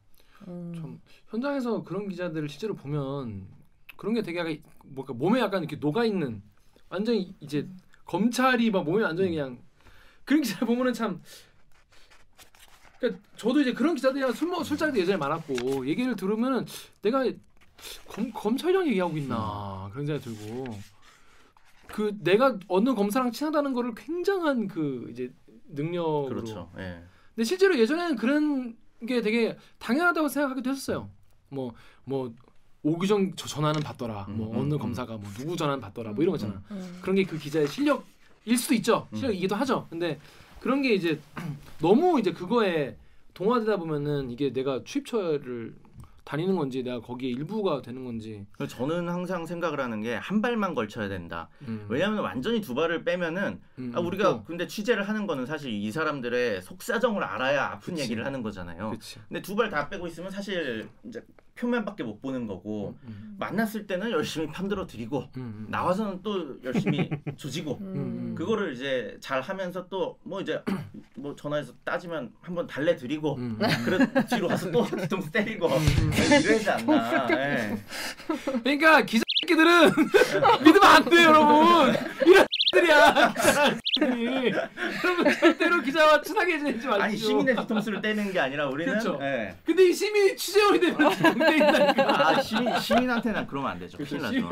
음. 0.48 0.72
참 0.74 1.00
현장에서 1.28 1.84
그런 1.84 2.08
기자들을 2.08 2.48
실제로 2.48 2.74
보면 2.74 3.46
그런 3.96 4.14
게 4.14 4.22
되게 4.22 4.40
약간 4.40 4.60
뭔가 4.82 5.12
몸에 5.12 5.38
약간 5.38 5.62
이렇게 5.62 5.76
녹아 5.76 6.04
있는 6.04 6.42
완전히 6.88 7.32
이제 7.38 7.68
검찰이 8.04 8.72
막 8.72 8.82
몸이 8.82 9.00
완전히 9.00 9.30
그냥 9.30 9.60
그런 10.24 10.42
기사를 10.42 10.66
보면은 10.66 10.92
참 10.92 11.22
그러니까 12.98 13.22
저도 13.36 13.60
이제 13.60 13.72
그런 13.72 13.94
기자들이랑 13.94 14.32
술 14.32 14.48
먹, 14.48 14.64
술자리도 14.64 14.98
예전에 14.98 15.18
많았고 15.18 15.86
얘기를 15.86 16.16
들으면은 16.16 16.66
내가 17.02 17.24
검, 18.08 18.30
검찰이랑 18.32 18.86
얘기하고 18.88 19.16
있나 19.16 19.88
그런 19.92 20.06
생각이 20.06 20.24
들고 20.36 20.78
그 21.88 22.16
내가 22.20 22.58
어느 22.68 22.94
검사랑 22.94 23.32
친하다는 23.32 23.72
거를 23.72 23.94
굉장한 23.94 24.68
그 24.68 25.08
이제 25.10 25.32
능력으로 25.68 26.28
그렇죠. 26.28 26.70
예. 26.78 27.02
근데 27.34 27.44
실제로 27.44 27.78
예전에는 27.78 28.16
그런 28.16 28.76
게 29.06 29.20
되게 29.22 29.56
당연하다고 29.78 30.28
생각하기도 30.28 30.70
했었어요. 30.70 31.08
뭐뭐 31.50 32.34
오규정 32.82 33.32
저 33.36 33.46
전화는 33.48 33.80
받더라. 33.82 34.26
뭐 34.30 34.52
음, 34.52 34.58
어느 34.60 34.74
음, 34.74 34.78
검사가 34.78 35.16
뭐 35.16 35.30
누구 35.36 35.56
전화는 35.56 35.80
받더라. 35.80 36.12
뭐 36.12 36.22
이런 36.22 36.32
거잖아. 36.32 36.62
음. 36.70 36.98
그런 37.00 37.16
게 37.16 37.24
그 37.24 37.38
기자의 37.38 37.68
실력일 37.68 38.58
수도 38.58 38.74
있죠. 38.74 39.08
실력이기도 39.14 39.54
하죠. 39.56 39.86
근데 39.88 40.18
그런 40.60 40.82
게 40.82 40.94
이제 40.94 41.20
너무 41.80 42.18
이제 42.20 42.32
그거에 42.32 42.96
동화되다 43.34 43.76
보면은 43.76 44.30
이게 44.30 44.52
내가 44.52 44.82
취입처를 44.84 45.74
다니는 46.28 46.56
건지 46.56 46.82
내가 46.82 47.00
거기에 47.00 47.30
일부가 47.30 47.80
되는 47.80 48.04
건지. 48.04 48.44
저는 48.68 49.08
항상 49.08 49.46
생각을 49.46 49.80
하는 49.80 50.02
게 50.02 50.18
한 50.18 50.42
발만 50.42 50.74
걸쳐야 50.74 51.08
된다. 51.08 51.48
음. 51.62 51.86
왜냐하면 51.88 52.22
완전히 52.22 52.60
두 52.60 52.74
발을 52.74 53.02
빼면은 53.02 53.60
음, 53.78 53.92
아, 53.94 54.00
우리가 54.00 54.24
또, 54.24 54.44
근데 54.44 54.66
취재를 54.66 55.08
하는 55.08 55.26
거는 55.26 55.46
사실 55.46 55.72
이 55.72 55.90
사람들의 55.90 56.60
속사정을 56.60 57.22
알아야 57.24 57.64
아픈 57.70 57.94
그치. 57.94 58.02
얘기를 58.04 58.26
하는 58.26 58.42
거잖아요. 58.42 58.90
그치. 58.90 59.18
근데 59.28 59.40
두 59.40 59.56
발 59.56 59.70
다 59.70 59.88
빼고 59.88 60.06
있으면 60.06 60.30
사실 60.30 60.86
이제 61.04 61.22
표면밖에 61.58 62.02
못 62.02 62.20
보는 62.20 62.46
거고 62.46 62.96
음, 63.04 63.36
만났을 63.38 63.86
때는 63.86 64.10
열심히 64.10 64.46
편들어 64.48 64.86
드리고 64.86 65.28
음, 65.36 65.40
음. 65.40 65.66
나와서는 65.68 66.22
또 66.22 66.62
열심히 66.62 67.10
조지고 67.36 67.78
음. 67.80 68.34
그거를 68.36 68.72
이제 68.74 69.16
잘 69.20 69.40
하면서 69.40 69.88
또 69.88 70.18
뭐 70.22 70.40
이제 70.40 70.62
뭐 71.16 71.34
전화해서 71.34 71.72
따지면 71.84 72.32
한번 72.40 72.66
달래 72.66 72.94
드리고 72.96 73.36
음. 73.36 73.58
그런 73.84 74.12
뒤로 74.26 74.48
가서 74.48 74.70
또 74.70 74.84
뒤통수 74.96 75.30
때리고 75.30 75.68
이래야지 76.14 76.70
않나. 76.70 77.28
예. 77.32 77.78
그러니까 78.62 79.02
기자 79.02 79.22
새끼들은 79.40 79.90
믿으면 80.64 80.82
안 80.84 81.04
돼요, 81.04 81.28
여러분. 81.28 81.94
이런 82.26 82.46
들이야 82.78 83.34
기자들이. 83.34 84.52
여러분 85.04 85.32
절대로 85.40 85.82
기자와 85.82 86.20
친하게 86.22 86.58
지내지 86.58 86.86
마십시오. 86.86 87.02
아니 87.02 87.16
시민의 87.16 87.56
뒤통수를 87.56 88.00
때리는 88.00 88.32
게 88.32 88.40
아니라 88.40 88.68
우리는 88.68 88.92
그렇죠. 88.92 89.18
예. 89.22 89.54
근데 89.64 89.88
이 89.88 89.92
시민이 89.92 90.36
취재원이 90.36 90.80
되면 90.80 90.98
동대인다니까. 91.18 92.28
아 92.28 92.40
시민 92.40 92.78
시민한테는 92.78 93.46
그러면 93.46 93.70
안 93.72 93.78
되죠. 93.78 93.96
그렇죠. 93.98 94.18
큰일 94.18 94.40
나죠. 94.40 94.48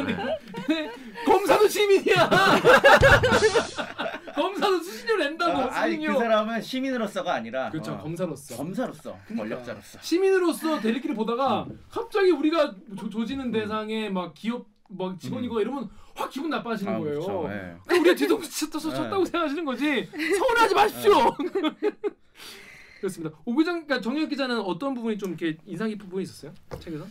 예. 0.70 0.90
검사도 1.24 1.68
시민이야. 1.68 2.30
검사도 4.34 4.78
수신료 4.80 5.16
낸다고 5.16 5.58
아, 5.58 5.70
아니. 5.80 5.96
그 6.06 6.12
사람은 6.12 6.60
시민으로서가 6.60 7.34
아니라 7.34 7.70
그렇죠 7.70 7.92
어, 7.92 7.98
검사로서. 7.98 8.56
검사로서. 8.56 9.16
권력자로서. 9.36 9.98
시민으로서 10.02 10.80
대리기를 10.80 11.14
보다가 11.14 11.66
갑자기 11.90 12.30
우리가 12.30 12.74
조, 12.98 13.08
조지는 13.08 13.50
대상에 13.50 14.10
막 14.10 14.34
기업 14.34 14.66
막 14.88 15.18
직원이고 15.18 15.60
이러면 15.60 15.88
확 16.16 16.30
기분 16.30 16.50
나빠지는 16.50 16.94
아, 16.94 16.98
거예요. 16.98 17.20
그렇죠. 17.20 17.44
예. 17.50 17.76
그러니까 17.84 17.94
우리가 18.00 18.14
뒤통수 18.16 18.70
쳤- 18.70 18.80
쳤다고 18.80 19.24
네. 19.24 19.30
생각하시는 19.30 19.64
거지 19.64 20.08
서운하지 20.38 20.74
마십시오. 20.74 21.12
그렇습니다. 23.00 23.36
오규정 23.44 23.84
그러니까 23.86 24.00
정혁 24.00 24.28
기자는 24.30 24.58
어떤 24.60 24.94
부분이 24.94 25.18
좀 25.18 25.30
이렇게 25.30 25.58
인상 25.66 25.88
깊은 25.88 26.06
부분이 26.06 26.22
있었어요? 26.24 26.52
책에서? 26.80 27.06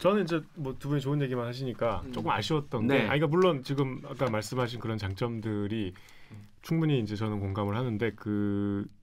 저는 0.00 0.24
이제 0.24 0.40
뭐 0.54 0.74
두 0.78 0.88
분이 0.88 1.00
좋은 1.00 1.20
얘기만 1.22 1.46
하시니까 1.46 2.02
음. 2.04 2.12
조금 2.12 2.30
아쉬웠던 2.30 2.86
네. 2.86 2.98
게, 2.98 3.02
아, 3.04 3.06
그러니까 3.06 3.26
물론 3.28 3.62
지금 3.64 4.00
아까 4.06 4.28
말씀하신 4.30 4.78
그런 4.80 4.98
장점들이 4.98 5.94
충분히 6.62 7.00
이제 7.00 7.16
저는 7.16 7.40
공감을 7.40 7.74
하는데 7.76 8.12
그 8.14 8.84
이- 8.86 8.97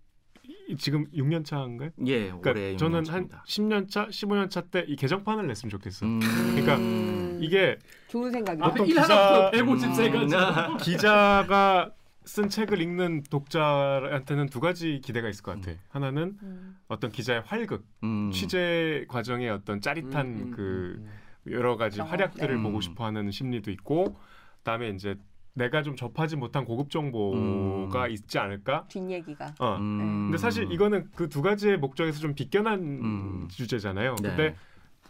지금 0.78 1.06
6년 1.12 1.46
차인가요? 1.46 1.92
예, 2.06 2.26
그러니까 2.26 2.52
올해 2.52 2.76
저는 2.78 3.06
한 3.08 3.30
용년차입니다. 3.30 3.44
10년 3.48 3.90
차, 3.90 4.08
15년 4.08 4.50
차 4.50 4.62
때 4.62 4.86
이 4.88 4.96
개정판을 4.96 5.46
냈으면 5.48 5.70
좋겠어. 5.70 6.06
음. 6.06 6.20
그러니까 6.20 6.76
음. 6.78 7.40
이게 7.42 7.78
좋은 8.08 8.32
생각이다. 8.32 8.66
앞에 8.66 8.72
보통 8.80 8.88
1 8.88 8.96
기자- 8.96 9.52
하나부터 9.52 9.52
153까지. 9.58 10.70
음. 10.72 10.78
기자가 10.78 11.92
쓴 12.24 12.50
책을 12.50 12.82
읽는 12.82 13.22
독자한테는 13.30 14.48
두 14.48 14.60
가지 14.60 15.00
기대가 15.04 15.30
있을 15.30 15.44
것 15.44 15.62
같아. 15.62 15.78
하나는 15.90 16.38
음. 16.42 16.76
어떤 16.88 17.12
기자의 17.12 17.42
활극, 17.46 17.86
음. 18.04 18.32
취재 18.32 19.06
과정의 19.08 19.50
어떤 19.52 19.80
짜릿한 19.82 20.26
음, 20.26 20.42
음, 20.48 20.52
그 20.52 20.96
음, 20.98 21.52
여러 21.52 21.78
가지. 21.78 22.02
활약들을 22.02 22.56
네. 22.58 22.62
보고 22.64 22.78
음. 22.78 22.82
싶어하는 22.82 23.30
심리도 23.30 23.70
있고, 23.70 24.18
그다음에 24.58 24.90
이제 24.90 25.16
내가 25.56 25.82
좀 25.82 25.96
접하지 25.96 26.36
못한 26.36 26.66
고급 26.66 26.92
정보가 26.92 28.06
음. 28.06 28.12
있지 28.12 28.38
않을까? 28.38 28.86
뒷얘기가. 28.90 29.56
어. 29.60 29.78
음. 29.80 30.28
근데 30.28 30.38
사실 30.38 30.72
이거는 30.72 31.10
그 31.16 31.30
두 31.30 31.42
가지의 31.42 31.78
목적에서 31.78 32.20
좀 32.20 32.36
비껴난 32.36 32.80
음. 32.80 33.48
주제잖아요. 33.50 34.16
네. 34.22 34.30
근데 34.30 34.56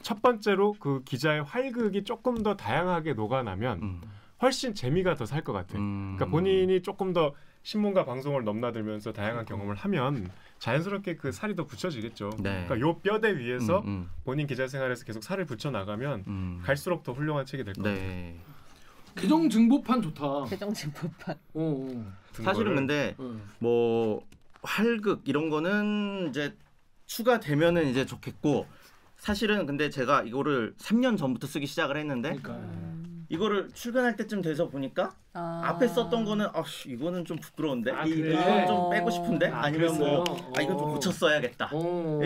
첫 0.01 0.21
번째로 0.21 0.73
그 0.79 1.03
기자의 1.03 1.43
활극이 1.43 2.03
조금 2.03 2.43
더 2.43 2.55
다양하게 2.55 3.13
녹아나면 3.13 3.81
음. 3.81 4.01
훨씬 4.41 4.73
재미가 4.75 5.15
더 5.15 5.25
살 5.25 5.43
것 5.43 5.51
같아. 5.53 5.77
음. 5.79 6.15
그러니까 6.15 6.31
본인이 6.31 6.81
조금 6.81 7.11
더 7.13 7.33
신문과 7.63 8.05
방송을 8.05 8.43
넘나들면서 8.43 9.11
다양한 9.13 9.45
경험을 9.45 9.73
하면 9.75 10.29
자연스럽게 10.59 11.15
그 11.15 11.31
살이 11.31 11.55
더 11.55 11.65
붙여지겠죠. 11.65 12.29
네. 12.37 12.65
그러니까 12.67 12.79
요 12.79 12.99
뼈대 12.99 13.37
위에서 13.37 13.79
음, 13.79 13.87
음, 13.87 14.09
본인 14.23 14.45
기자 14.45 14.67
생활에서 14.67 15.03
계속 15.05 15.23
살을 15.23 15.45
붙여 15.45 15.71
나가면 15.71 16.23
음. 16.27 16.59
갈수록 16.63 17.01
더 17.03 17.13
훌륭한 17.13 17.45
책이 17.47 17.63
될 17.63 17.73
것 17.73 17.81
같아요. 17.83 17.99
네. 17.99 18.39
개정 19.15 19.49
증보판 19.49 20.01
좋다. 20.01 20.45
개정진법판. 20.45 21.35
어, 21.53 21.87
어. 21.89 22.13
사실은 22.43 22.75
근데 22.75 23.15
어. 23.17 23.39
뭐 23.59 24.25
활극 24.61 25.21
이런 25.25 25.49
거는 25.49 26.27
이제 26.29 26.55
추가되면은 27.05 27.87
이제 27.87 28.05
좋겠고 28.05 28.65
사실은 29.17 29.65
근데 29.65 29.89
제가 29.89 30.23
이거를 30.23 30.75
3년 30.77 31.17
전부터 31.17 31.47
쓰기 31.47 31.65
시작을 31.65 31.97
했는데 31.97 32.35
그러니까 32.35 32.59
이거를 33.29 33.69
출간할 33.73 34.15
때쯤 34.15 34.41
돼서 34.41 34.67
보니까 34.69 35.15
아. 35.33 35.61
앞에 35.65 35.87
썼던 35.87 36.25
거는 36.25 36.47
아 36.53 36.63
이거는 36.85 37.25
좀 37.25 37.37
부끄러운데 37.37 37.91
아, 37.91 38.05
이, 38.05 38.15
그래? 38.15 38.33
이건 38.33 38.67
좀 38.67 38.89
빼고 38.89 39.09
싶은데 39.09 39.49
아, 39.49 39.63
아니면 39.65 39.97
뭐 39.97 40.23
그랬어요? 40.23 40.51
아 40.55 40.61
이건 40.61 40.77
좀 40.77 40.87
어. 40.87 40.93
고쳤어야겠다. 40.93 41.69
어. 41.73 42.19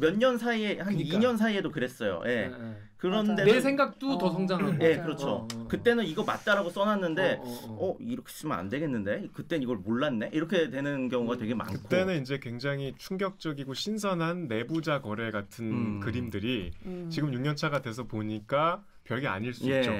몇년 0.00 0.38
사이에 0.38 0.78
한 0.78 0.94
그러니까. 0.94 1.18
2년 1.18 1.36
사이에도 1.36 1.70
그랬어요. 1.70 2.22
예. 2.24 2.48
네, 2.48 2.48
네. 2.48 2.76
그런데 2.96 3.44
내 3.44 3.60
생각도 3.60 4.16
더 4.16 4.26
어. 4.26 4.30
성장하고. 4.30 4.82
예, 4.82 4.94
맞아요. 4.96 5.02
그렇죠. 5.02 5.28
어, 5.28 5.34
어, 5.34 5.48
어. 5.56 5.68
그때는 5.68 6.06
이거 6.06 6.24
맞다라고 6.24 6.70
써놨는데 6.70 7.34
어, 7.34 7.42
어, 7.42 7.66
어. 7.66 7.90
어 7.90 7.96
이렇게 8.00 8.32
쓰면 8.32 8.58
안 8.58 8.70
되겠는데 8.70 9.28
그땐 9.34 9.60
이걸 9.62 9.76
몰랐네 9.76 10.30
이렇게 10.32 10.70
되는 10.70 11.10
경우가 11.10 11.36
되게 11.36 11.54
많고 11.54 11.74
그때는 11.74 12.22
이제 12.22 12.38
굉장히 12.38 12.94
충격적이고 12.96 13.74
신선한 13.74 14.48
내부자 14.48 15.02
거래 15.02 15.30
같은 15.30 15.70
음. 15.70 16.00
그림들이 16.00 16.70
음. 16.86 17.10
지금 17.10 17.30
6년 17.32 17.56
차가 17.56 17.82
돼서 17.82 18.04
보니까 18.04 18.82
별게 19.04 19.26
아닐 19.26 19.52
수 19.52 19.64
있죠. 19.64 19.92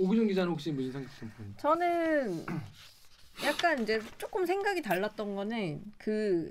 예 0.00 0.04
오규정 0.04 0.26
기자는 0.26 0.50
혹시 0.52 0.72
뭐 0.72 0.82
인상 0.82 1.02
깊은 1.02 1.30
부분? 1.30 1.54
저는 1.58 2.46
약간 3.44 3.82
이제 3.82 4.00
조금 4.18 4.46
생각이 4.46 4.82
달랐던 4.82 5.36
거는 5.36 5.82
그 5.98 6.50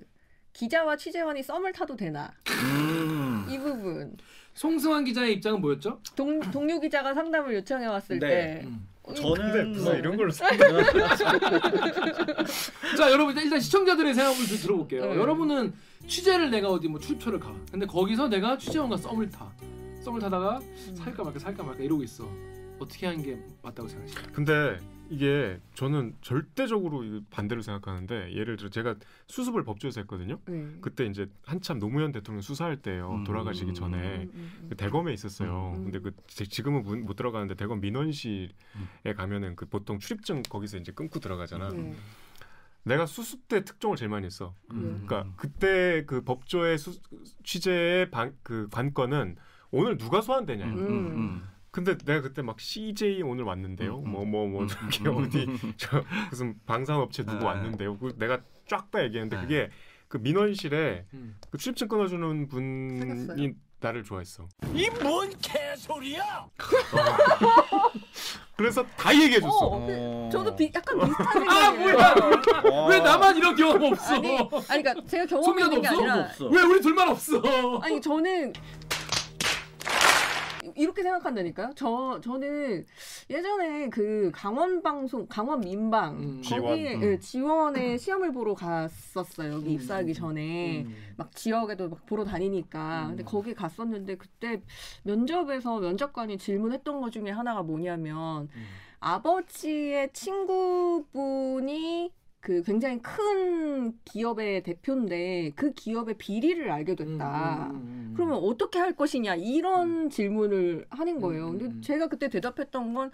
기자와 0.54 0.98
취재원이 0.98 1.44
썸을 1.44 1.72
타도 1.74 1.96
되나 1.96 2.32
음. 2.64 3.48
이 3.50 3.58
부분. 3.58 4.18
송승환 4.54 5.06
기자의 5.06 5.34
입장은 5.34 5.62
뭐였죠? 5.62 6.02
동, 6.16 6.40
동료 6.52 6.80
기자가 6.80 7.14
상담을 7.14 7.56
요청해 7.56 7.86
왔을 7.86 8.20
네. 8.20 8.28
때 8.28 8.62
음. 8.66 8.88
근데 9.04 9.22
저는 9.22 9.72
무슨 9.72 9.84
뭐 9.86 9.94
이런 9.96 10.18
걸로 10.18 10.30
써? 10.32 10.46
자 12.98 13.10
여러분 13.12 13.30
일단, 13.30 13.44
일단 13.46 13.60
시청자들의 13.60 14.14
생각을 14.14 14.46
좀 14.46 14.58
들어볼게요. 14.58 15.06
네. 15.06 15.16
여러분은 15.16 15.74
취재를 16.08 16.52
내가 16.52 16.70
어디 16.70 16.88
뭐 16.88 17.00
출처를 17.00 17.40
가. 17.40 17.56
근데 17.72 17.86
거기서 17.86 18.28
내가 18.28 18.58
취재원과 18.58 18.98
썸을 18.98 19.30
타. 19.30 19.52
썸을 20.04 20.20
타다가 20.20 20.60
살까 20.96 21.24
말까 21.24 21.40
살까 21.40 21.64
말까 21.64 21.84
이러고 21.84 22.04
있어. 22.04 22.30
어떻게 22.80 23.08
하는 23.08 23.22
게 23.24 23.38
맞다고 23.62 23.88
생각하시나요? 23.88 24.34
근데 24.34 24.80
이게 25.10 25.60
저는 25.74 26.16
절대적으로 26.22 27.04
반대로 27.32 27.62
생각하는데 27.62 28.32
예를 28.36 28.58
들어 28.58 28.70
제가 28.70 28.96
수습을 29.28 29.64
법조에서 29.64 30.02
했거든요. 30.02 30.40
네. 30.46 30.68
그때 30.82 31.06
이제 31.06 31.28
한참 31.46 31.80
노무현 31.80 32.12
대통령 32.12 32.42
수사할 32.42 32.78
때요. 32.82 33.12
음. 33.16 33.24
돌아가시기 33.24 33.74
전에 33.74 33.98
음, 33.98 34.32
음, 34.34 34.52
음. 34.62 34.66
그 34.70 34.76
대검에 34.76 35.12
있었어요. 35.14 35.74
음. 35.78 35.84
근데 35.86 36.00
그 36.00 36.12
지- 36.28 36.48
지금은 36.48 36.84
문- 36.84 37.06
못 37.06 37.16
들어가는데 37.16 37.56
대검 37.56 37.82
민원실에 37.82 38.50
가면은 39.16 39.56
그 39.56 39.66
보통 39.66 39.98
출입증 39.98 40.44
거기서 40.44 40.78
이제 40.78 40.92
끊고 40.92 41.20
들어가잖아. 41.20 41.70
네. 41.70 41.96
내가 42.84 43.06
수습 43.08 43.48
때 43.48 43.64
특종을 43.66 43.98
제일 43.98 44.10
많이 44.10 44.26
했어. 44.26 44.54
음. 44.72 45.04
그러니까 45.06 45.32
그때 45.38 46.06
그 46.06 46.22
법조의 46.22 46.78
수, 46.78 47.00
취재의 47.44 48.10
방, 48.12 48.34
그 48.44 48.68
관건은 48.72 49.36
오늘 49.72 49.98
누가 49.98 50.22
소환되냐. 50.22 50.66
음, 50.66 50.78
음. 50.78 50.88
음, 50.88 51.44
근데 51.72 51.98
내가 51.98 52.22
그때 52.22 52.42
막 52.42 52.60
CJ 52.60 53.22
오늘 53.22 53.44
왔는데요. 53.44 54.00
음, 54.00 54.06
음. 54.06 54.12
뭐뭐뭐 54.12 54.62
음, 54.64 54.68
저기 54.68 55.04
음, 55.08 55.18
어디 55.18 55.46
음. 55.48 55.74
저 55.78 56.04
무슨 56.30 56.56
방산업체 56.66 57.24
누구 57.26 57.40
네. 57.40 57.46
왔는데요. 57.46 57.98
그 57.98 58.16
내가 58.18 58.40
쫙 58.68 58.90
다 58.92 59.04
얘기했는데 59.04 59.36
네. 59.38 59.42
그게 59.44 59.70
그 60.08 60.18
민원실에 60.18 61.06
음. 61.14 61.38
그 61.52 61.58
출입증 61.58 61.88
끊어주는 61.88 62.48
분이 62.48 63.00
사귀었어요? 63.28 63.52
나를 63.82 64.04
좋아했어. 64.04 64.46
이 64.74 64.90
뭔 64.90 65.30
개소리야! 65.42 66.48
그래서 68.58 68.86
다 68.98 69.16
얘기해줬어. 69.16 69.58
어, 69.58 69.88
어. 69.90 70.30
저도 70.30 70.54
비, 70.54 70.70
약간 70.76 71.00
비슷한 71.00 71.48
아 71.48 71.72
생각이에요. 71.72 71.94
뭐야? 71.94 72.88
왜 72.90 73.00
나만 73.00 73.38
이런 73.38 73.56
경험 73.56 73.82
없어? 73.94 74.16
아니, 74.16 74.38
아니 74.38 74.84
그러니까 74.84 74.96
제가 75.08 75.26
경험이 75.28 75.64
있는 75.64 75.82
게 75.82 75.88
없어? 75.88 75.98
아니라 75.98 76.16
없어. 76.26 76.48
왜 76.48 76.62
우리 76.64 76.82
둘만 76.82 77.08
없어? 77.10 77.42
아니 77.82 78.02
저는 78.02 78.52
이렇게 80.76 81.04
생각한다니까요. 81.04 81.72
저 81.76 82.20
저는 82.22 82.86
예전에 83.30 83.90
그 83.90 84.32
강원 84.34 84.82
방송, 84.82 85.28
강원 85.28 85.62
민방 85.62 86.18
음. 86.18 86.42
거기 86.42 86.42
지원, 86.42 86.80
에 86.80 86.96
음. 86.96 87.20
지원에 87.20 87.98
시험을 87.98 88.34
보러 88.34 88.54
갔었어요. 88.54 89.54
여기 89.54 89.70
음, 89.70 89.72
입사하기 89.72 90.12
음, 90.12 90.14
전에 90.14 90.82
음. 90.84 90.96
막 91.18 91.36
지역에도 91.36 91.90
막 91.90 92.06
보러 92.06 92.24
다니니까. 92.24 93.08
근데 93.08 93.24
음. 93.24 93.26
거기 93.26 93.54
갔었는데 93.54 94.16
그때 94.16 94.62
면접에서 95.04 95.80
면접관이 95.80 96.38
질문했던 96.38 97.02
것 97.02 97.12
중에 97.12 97.30
하나가 97.30 97.64
뭐냐면 97.64 98.50
음. 98.54 98.66
아버지의 99.00 100.12
친구분이 100.14 102.12
그 102.42 102.64
굉장히 102.64 103.02
큰 103.02 103.98
기업의 104.06 104.64
대표인데 104.64 105.52
그 105.56 105.74
기업의 105.74 106.16
비리를 106.18 106.72
알게 106.72 106.96
됐다. 106.96 107.68
음, 107.72 107.76
음, 107.76 107.76
음. 107.76 108.14
그러면 108.16 108.38
어떻게 108.38 108.80
할 108.80 108.94
것이냐 108.96 109.36
이런 109.36 110.10
질문을 110.10 110.86
하는 110.90 111.20
거예요. 111.20 111.48
음, 111.50 111.54
음, 111.56 111.58
근데 111.60 111.66
음. 111.76 111.82
제가 111.82 112.08
그때 112.08 112.30
대답했던 112.30 112.94
건 112.94 113.12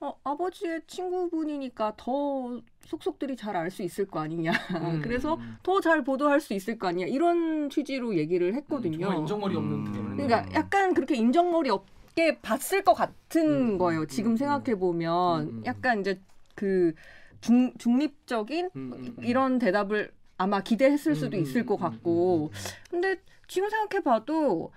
어, 0.00 0.14
아버지의 0.22 0.82
친구분이니까 0.86 1.94
더 1.96 2.60
속속들이 2.86 3.34
잘 3.36 3.56
알 3.56 3.68
수 3.70 3.82
있을 3.82 4.06
거 4.06 4.20
아니냐. 4.20 4.52
음, 4.80 5.00
그래서 5.02 5.34
음, 5.34 5.56
더잘 5.64 6.04
보도할 6.04 6.40
수 6.40 6.54
있을 6.54 6.78
거 6.78 6.86
아니냐. 6.86 7.06
이런 7.06 7.68
취지로 7.68 8.16
얘기를 8.16 8.54
했거든요. 8.54 9.08
음, 9.08 9.26
정말 9.26 9.50
인정머리 9.50 9.56
없는 9.56 9.72
음. 9.78 9.84
대답을 9.86 10.16
그러니까. 10.16 10.54
약간 10.54 10.94
그렇게 10.94 11.16
인정머리 11.16 11.68
없게 11.70 12.38
봤을 12.40 12.84
것 12.84 12.94
같은 12.94 13.72
음, 13.74 13.78
거예요. 13.78 14.02
음, 14.02 14.06
지금 14.06 14.30
음, 14.32 14.36
생각해 14.36 14.78
보면 14.78 15.42
음, 15.42 15.48
음, 15.58 15.62
약간 15.66 16.00
이제 16.00 16.20
그 16.54 16.94
중, 17.40 17.72
중립적인 17.78 18.70
음, 18.76 18.92
음, 18.94 19.14
음. 19.18 19.24
이런 19.24 19.58
대답을 19.58 20.10
아마 20.36 20.60
기대했을 20.60 21.14
수도 21.14 21.36
음, 21.36 21.42
있을 21.42 21.62
음, 21.62 21.66
것 21.66 21.74
음, 21.76 21.80
같고 21.80 22.50
음, 22.52 22.58
근데 22.90 23.16
지금 23.48 23.68
생각해 23.70 24.02
봐도 24.02 24.72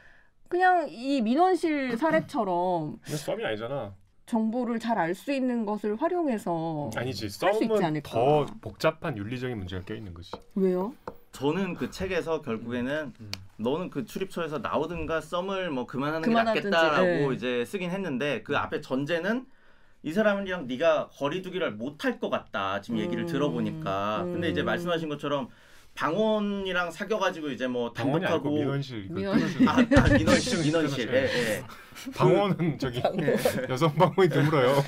그냥 0.47 0.87
이 0.89 1.21
민원실 1.21 1.97
사례처럼 1.97 2.99
썸이 3.05 3.43
아니잖아. 3.45 3.93
정보를 4.25 4.79
잘 4.79 4.97
알 4.97 5.13
수 5.13 5.31
있는 5.33 5.65
것을 5.65 5.95
활용해서 6.01 6.89
아니지. 6.95 7.29
썸은. 7.29 8.01
더 8.03 8.45
복잡한 8.61 9.17
윤리적인 9.17 9.57
문제가 9.57 9.83
껴 9.83 9.93
있는 9.93 10.13
거지. 10.13 10.31
왜요? 10.55 10.93
저는 11.33 11.75
그 11.75 11.89
책에서 11.91 12.41
결국에는 12.41 13.13
음. 13.19 13.31
너는 13.57 13.89
그 13.89 14.05
출입처에서 14.05 14.59
나오든가 14.59 15.21
썸을 15.21 15.69
뭐 15.71 15.85
그만하는 15.85 16.21
게 16.21 16.27
그만하든지, 16.29 16.69
낫겠다라고 16.69 17.31
예. 17.31 17.35
이제 17.35 17.65
쓰긴 17.65 17.89
했는데 17.91 18.41
그 18.43 18.57
앞에 18.57 18.81
전제는 18.81 19.45
이 20.03 20.11
사람이랑 20.13 20.65
네가 20.67 21.09
거리두기를 21.09 21.71
못할 21.71 22.19
것 22.19 22.29
같다 22.29 22.81
지금 22.81 22.99
얘기를 22.99 23.23
음. 23.23 23.27
들어보니까 23.27 24.23
근데 24.23 24.49
이제 24.49 24.61
음. 24.61 24.65
말씀하신 24.65 25.09
것처럼 25.09 25.49
방언이랑 25.93 26.89
사귀어가지고 26.89 27.49
이제 27.49 27.67
뭐 27.67 27.91
단독하고 27.93 28.49
민원실. 28.49 29.07
그 29.09 29.13
민원- 29.13 29.37
끊어주는 29.37 29.67
아, 29.67 29.73
아 29.73 30.13
민원실 30.17 30.59
민원실 30.63 31.09
예, 31.13 31.23
예. 31.25 31.63
방언은 32.15 32.79
저기 32.79 33.01
여성 33.69 33.93
방언이 33.95 34.29
드물어요. 34.29 34.83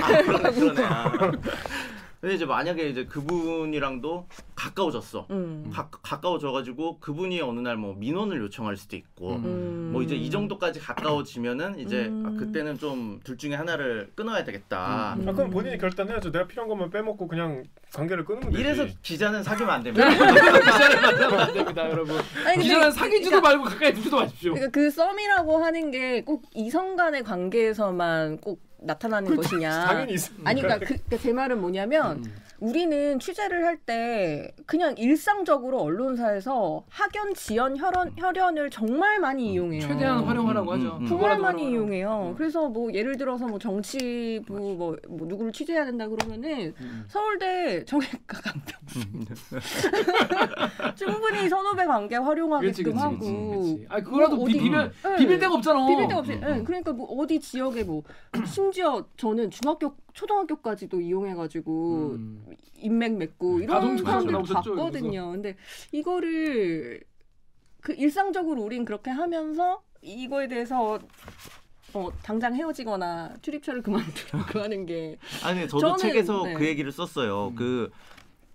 아 0.00 0.22
그러네 0.22 0.50
그러네 0.52 0.82
아. 0.84 1.12
근데 2.24 2.36
이제 2.36 2.46
만약에 2.46 2.88
이제 2.88 3.04
그분이랑도 3.04 4.26
가까워졌어 4.54 5.26
음. 5.30 5.70
가, 5.70 5.90
가까워져가지고 5.90 6.98
그분이 7.00 7.42
어느 7.42 7.60
날 7.60 7.74
뭐 7.76 7.92
민원을 7.98 8.38
요청할 8.40 8.76
수도 8.78 8.96
있고 8.96 9.32
음. 9.34 9.44
음. 9.44 9.90
뭐 9.92 10.00
이제 10.02 10.14
이 10.14 10.30
정도까지 10.30 10.80
가까워지면은 10.80 11.80
이제 11.80 12.06
음. 12.06 12.24
아, 12.24 12.38
그때는 12.38 12.78
좀 12.78 13.20
둘 13.24 13.36
중에 13.36 13.54
하나를 13.54 14.10
끊어야 14.14 14.42
되겠다. 14.44 15.16
음. 15.18 15.28
아 15.28 15.32
그럼 15.32 15.50
본인이 15.50 15.76
결단해야죠. 15.76 16.30
내가 16.32 16.46
필요한 16.46 16.68
것만 16.68 16.88
빼먹고 16.90 17.28
그냥 17.28 17.62
관계를 17.92 18.24
끊으면 18.24 18.50
되지. 18.50 18.60
이래서 18.60 18.86
기자는 19.02 19.42
사귀면 19.42 19.70
안 19.74 19.82
됩니다. 19.82 20.08
기자를 20.08 21.00
만나면 21.02 21.40
안 21.40 21.52
됩니다, 21.52 21.90
여러분. 21.90 22.16
아니, 22.46 22.62
기자는 22.62 22.90
사귀지도 22.90 23.40
말고 23.40 23.64
가까이 23.64 23.92
두지도 23.92 24.16
마십시오. 24.16 24.54
그러니까 24.54 24.70
그 24.72 24.90
썸이라고 24.90 25.58
하는 25.58 25.90
게 25.90 26.22
꼭 26.24 26.42
이성 26.54 26.96
간의 26.96 27.22
관계에서만 27.22 28.38
꼭 28.38 28.60
나타나는 28.84 29.36
것이냐. 29.36 29.86
당연히 29.86 30.14
있습니다. 30.14 30.48
아니 30.48 30.60
그러니까 30.60 30.86
그, 30.86 30.94
그러니까 30.94 31.16
제 31.18 31.32
말은 31.32 31.60
뭐냐면 31.60 32.24
음. 32.24 32.43
우리는 32.68 33.18
취재를 33.20 33.66
할 33.66 33.74
때 33.84 34.54
그냥 34.64 34.94
일상적으로 34.96 35.82
언론사에서 35.82 36.84
학연, 36.88 37.34
지연, 37.34 37.76
혈연, 37.76 38.12
혈연을 38.16 38.70
정말 38.70 39.18
많이 39.18 39.52
이용해요. 39.52 39.82
최대한 39.82 40.24
활용하라고 40.24 40.70
음, 40.72 40.78
하죠. 40.78 40.96
음, 40.96 41.02
음. 41.02 41.06
정말 41.06 41.36
그거라도 41.36 41.42
많이. 41.42 41.70
이용해요. 41.72 42.28
음. 42.30 42.34
그래서 42.38 42.68
뭐 42.68 42.90
예를 42.94 43.18
들어서 43.18 43.46
뭐 43.46 43.58
정치부 43.58 44.54
뭐, 44.78 44.96
뭐 45.08 45.26
누구를 45.28 45.52
취재해야 45.52 45.84
된다 45.84 46.08
그러면은 46.08 46.72
음. 46.80 47.04
서울대 47.08 47.84
정외과 47.84 48.16
간병 48.26 48.80
충분히 50.96 51.48
선후배 51.48 51.84
관계 51.84 52.16
활용하게끔 52.16 52.72
그렇지, 52.72 52.82
그렇지, 52.84 52.98
하고 52.98 53.18
그렇지. 53.18 53.86
아 53.90 54.00
그거라도 54.00 54.36
뭐 54.36 54.46
비, 54.46 54.52
어디- 54.54 54.62
비 54.62 54.70
빌 54.70 54.90
네. 55.02 55.16
비빌 55.16 55.38
데가 55.40 55.54
없잖아. 55.54 55.86
비빌 55.88 56.08
데가 56.08 56.20
없이 56.20 56.32
음, 56.32 56.40
예, 56.42 56.46
음. 56.58 56.64
그러니까 56.64 56.92
뭐 56.92 57.06
어디 57.18 57.38
지역에 57.40 57.82
뭐 57.82 58.02
심지어 58.46 59.04
저는 59.16 59.50
중학교 59.50 59.94
초등학교까지도 60.14 61.00
이용해가지고 61.00 62.10
음. 62.12 62.46
인맥 62.76 63.16
맺고 63.16 63.60
이런 63.60 63.74
가동투 63.96 64.04
사람들 64.04 64.42
봤거든요. 64.54 65.32
근데 65.32 65.56
이거를 65.92 67.02
그 67.80 67.92
일상적으로 67.92 68.62
우린 68.62 68.84
그렇게 68.84 69.10
하면서 69.10 69.82
이거에 70.00 70.48
대해서 70.48 70.98
어, 71.92 72.08
당장 72.22 72.54
헤어지거나 72.54 73.34
출입처를 73.42 73.82
그만두라고 73.82 74.60
하는 74.60 74.86
게 74.86 75.18
아니 75.44 75.68
저도 75.68 75.94
저는- 75.94 75.98
책에서 75.98 76.42
네. 76.44 76.54
그 76.54 76.66
얘기를 76.66 76.90
썼어요. 76.90 77.48
음. 77.48 77.54
그 77.54 77.90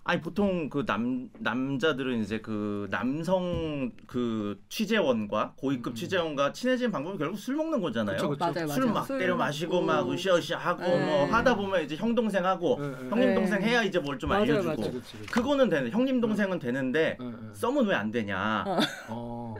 아니 0.10 0.22
보통 0.22 0.70
그 0.70 0.86
남 0.88 1.30
남자들은 1.38 2.20
이제 2.22 2.40
그 2.42 2.88
남성 2.90 3.92
그 4.08 4.60
취재원과 4.68 5.54
고위급 5.56 5.94
음. 5.94 5.96
취재원과 5.96 6.52
친해지는 6.52 6.92
방법이 6.92 7.20
결국 7.20 7.38
술 7.38 7.56
먹는 7.56 7.80
거잖아요. 7.80 8.16
그쵸, 8.18 8.30
그쵸. 8.30 8.40
맞아요, 8.44 8.68
맞아요. 8.68 8.82
술막 8.82 9.08
때려 9.08 9.36
마시고 9.36 9.82
막 9.82 10.10
으쌰으쌰 10.10 10.58
하고 10.58 10.82
네. 10.82 11.06
뭐 11.06 11.26
하다 11.26 11.56
보면 11.56 11.84
이제 11.84 11.96
형 11.96 12.16
동생 12.16 12.44
하고 12.44 12.80
네, 12.82 12.90
네. 12.90 12.96
형님 13.10 13.28
네. 13.30 13.36
동생 13.36 13.62
해야 13.62 13.84
이제 13.84 14.00
뭘 14.00 14.18
좀 14.18 14.32
알려주고 14.32 14.82
맞아요. 14.82 15.02
그거는 15.32 15.70
되는 15.70 15.92
형님 15.92 16.20
동생은 16.22 16.58
되는데. 16.58 17.16
썸은 17.54 17.86
왜 17.86 17.94
안 17.94 18.10
되냐? 18.10 18.64
어. 18.66 18.80
어. 19.10 19.56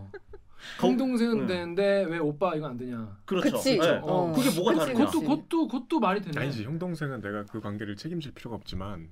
거- 0.80 0.88
형 0.88 0.98
동생은 0.98 1.42
응. 1.42 1.48
되는데 1.48 2.06
왜 2.10 2.18
오빠 2.18 2.56
이거 2.56 2.68
안 2.68 2.76
되냐? 2.78 3.18
그렇죠. 3.26 3.52
그치. 3.58 3.78
네. 3.78 4.00
어. 4.02 4.34
그게 4.36 4.50
뭐가 4.60 4.80
다르냐? 4.80 4.98
그것도 4.98 5.22
그것도 5.22 5.68
그것도 5.68 6.00
말이 6.00 6.22
되네. 6.22 6.40
아니지 6.42 6.64
형 6.64 6.80
동생은 6.80 7.22
내가 7.22 7.44
그 7.46 7.62
관계를 7.62 7.96
책임질 7.96 8.34
필요가 8.34 8.56
없지만 8.56 9.10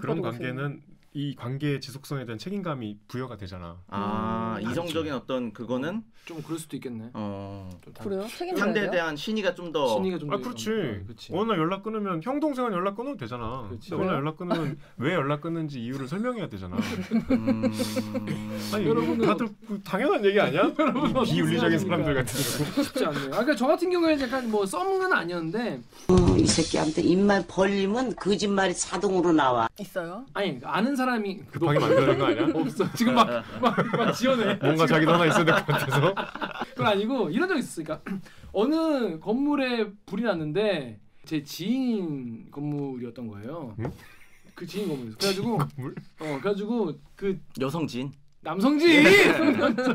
그런. 0.00 0.22
관계는 0.22 0.82
이 1.14 1.34
관계의 1.34 1.80
지속성에 1.80 2.24
대한 2.26 2.38
책임감이 2.38 2.98
부여가 3.08 3.36
되잖아. 3.36 3.82
아 3.88 4.58
음. 4.62 4.70
이성적인 4.70 5.12
어떤 5.12 5.52
그거는 5.52 6.02
좀 6.24 6.42
그럴 6.42 6.58
수도 6.58 6.76
있겠네. 6.76 7.10
어 7.14 7.70
그래요? 8.02 8.26
상대에? 8.56 8.90
대한 8.90 9.16
신의가 9.16 9.54
좀 9.54 9.72
더 9.72 9.88
신의가 9.96 10.18
좀아 10.18 10.36
더- 10.36 10.42
그렇지. 10.42 10.70
어, 10.70 11.04
그렇지. 11.06 11.32
어느 11.34 11.50
날 11.52 11.58
연락 11.58 11.82
끊으면 11.82 12.20
형 12.22 12.38
동생은 12.40 12.72
연락 12.72 12.96
끊어도 12.96 13.16
되잖아. 13.16 13.66
그렇지. 13.68 13.94
어느 13.94 14.04
날? 14.04 14.14
연락 14.16 14.36
끊으면 14.36 14.78
왜 14.98 15.14
연락 15.14 15.40
끊는지 15.40 15.80
이유를 15.82 16.06
설명해야 16.08 16.48
되잖아. 16.48 16.76
음... 17.30 17.70
아니 18.74 18.86
여러분은 18.86 19.26
다들 19.26 19.48
그 19.66 19.80
당연한 19.82 20.24
얘기 20.24 20.38
아니야? 20.40 20.70
여러분 20.78 21.10
이 21.26 21.32
비윤리적인 21.32 21.78
사람들? 21.78 22.14
같은 22.14 22.82
쉽지 22.82 23.04
않네요. 23.06 23.24
아, 23.26 23.28
그러니까 23.30 23.54
저 23.56 23.66
같은 23.66 23.90
경우에는 23.90 24.22
약간 24.26 24.50
뭐 24.50 24.64
썸은 24.66 25.12
아니었는데 25.12 25.80
어, 26.08 26.36
이 26.36 26.46
새끼한테 26.46 27.02
입만 27.02 27.44
벌리면 27.46 28.16
거짓말이 28.16 28.74
자동으로 28.74 29.32
나와. 29.32 29.68
있어요? 29.80 30.24
아니 30.34 30.58
아는 30.64 30.94
사람이 30.96 31.38
급하게 31.52 31.78
만드는 31.78 32.18
거 32.18 32.24
아니야? 32.26 32.48
없어. 32.54 32.90
지금 32.96 33.14
막막막 33.14 34.14
지어내. 34.14 34.54
뭔가 34.54 34.86
자기도 34.86 35.12
하나 35.12 35.26
있어야 35.26 35.44
될 35.44 35.54
것 35.54 35.66
같아서. 35.66 36.07
그건 36.70 36.86
아니고 36.86 37.30
이런 37.30 37.48
적 37.48 37.56
있었으니까 37.56 38.00
어느 38.52 39.18
건물에 39.18 39.90
불이 40.06 40.22
났는데 40.22 41.00
제 41.24 41.42
지인 41.42 42.50
건물이었던 42.50 43.26
거예요. 43.28 43.74
응? 43.80 43.92
그 44.54 44.66
지인 44.66 44.88
건물이었어. 44.88 45.18
그래가지고 45.18 45.58
건물? 45.58 45.94
어 46.20 46.24
그래가지고 46.40 46.94
그 47.14 47.38
여성진 47.60 48.12
남성 48.40 48.78
지인 48.78 49.04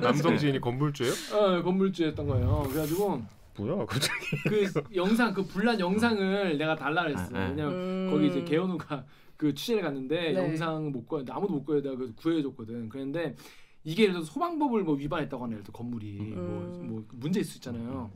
남성 0.01 0.37
지인이 0.37 0.59
건물주예요? 0.59 1.11
어 1.33 1.63
건물주였던 1.63 2.27
거예요. 2.27 2.67
그래가지고 2.69 3.21
뭐야 3.57 3.85
갑자기? 3.85 4.19
그 4.47 4.83
영상 4.95 5.33
그 5.33 5.45
불난 5.45 5.79
영상을 5.79 6.57
내가 6.57 6.75
달라 6.75 7.03
그랬어. 7.03 7.23
아, 7.35 7.39
아. 7.39 7.49
왜냐면 7.49 7.73
음. 7.73 8.07
거기 8.11 8.27
이제 8.27 8.43
개현우가 8.43 9.05
그 9.37 9.53
취재를 9.53 9.81
갔는데 9.81 10.31
네. 10.31 10.35
영상 10.35 10.91
못 10.91 11.07
구해 11.07 11.23
아무도 11.29 11.53
못 11.53 11.65
구해 11.65 11.81
내가 11.81 11.95
그래서 11.95 12.13
구해줬거든. 12.15 12.89
그랬는데 12.89 13.35
이게 13.83 14.03
예를 14.03 14.13
들어서 14.13 14.31
소방법을 14.31 14.83
뭐 14.83 14.95
위반했다고 14.95 15.51
예를 15.51 15.63
들어 15.63 15.73
건물이 15.73 16.13
뭐, 16.35 16.79
음. 16.79 16.87
뭐 16.87 17.05
문제 17.11 17.39
있을 17.39 17.51
수 17.51 17.57
있잖아요. 17.57 18.11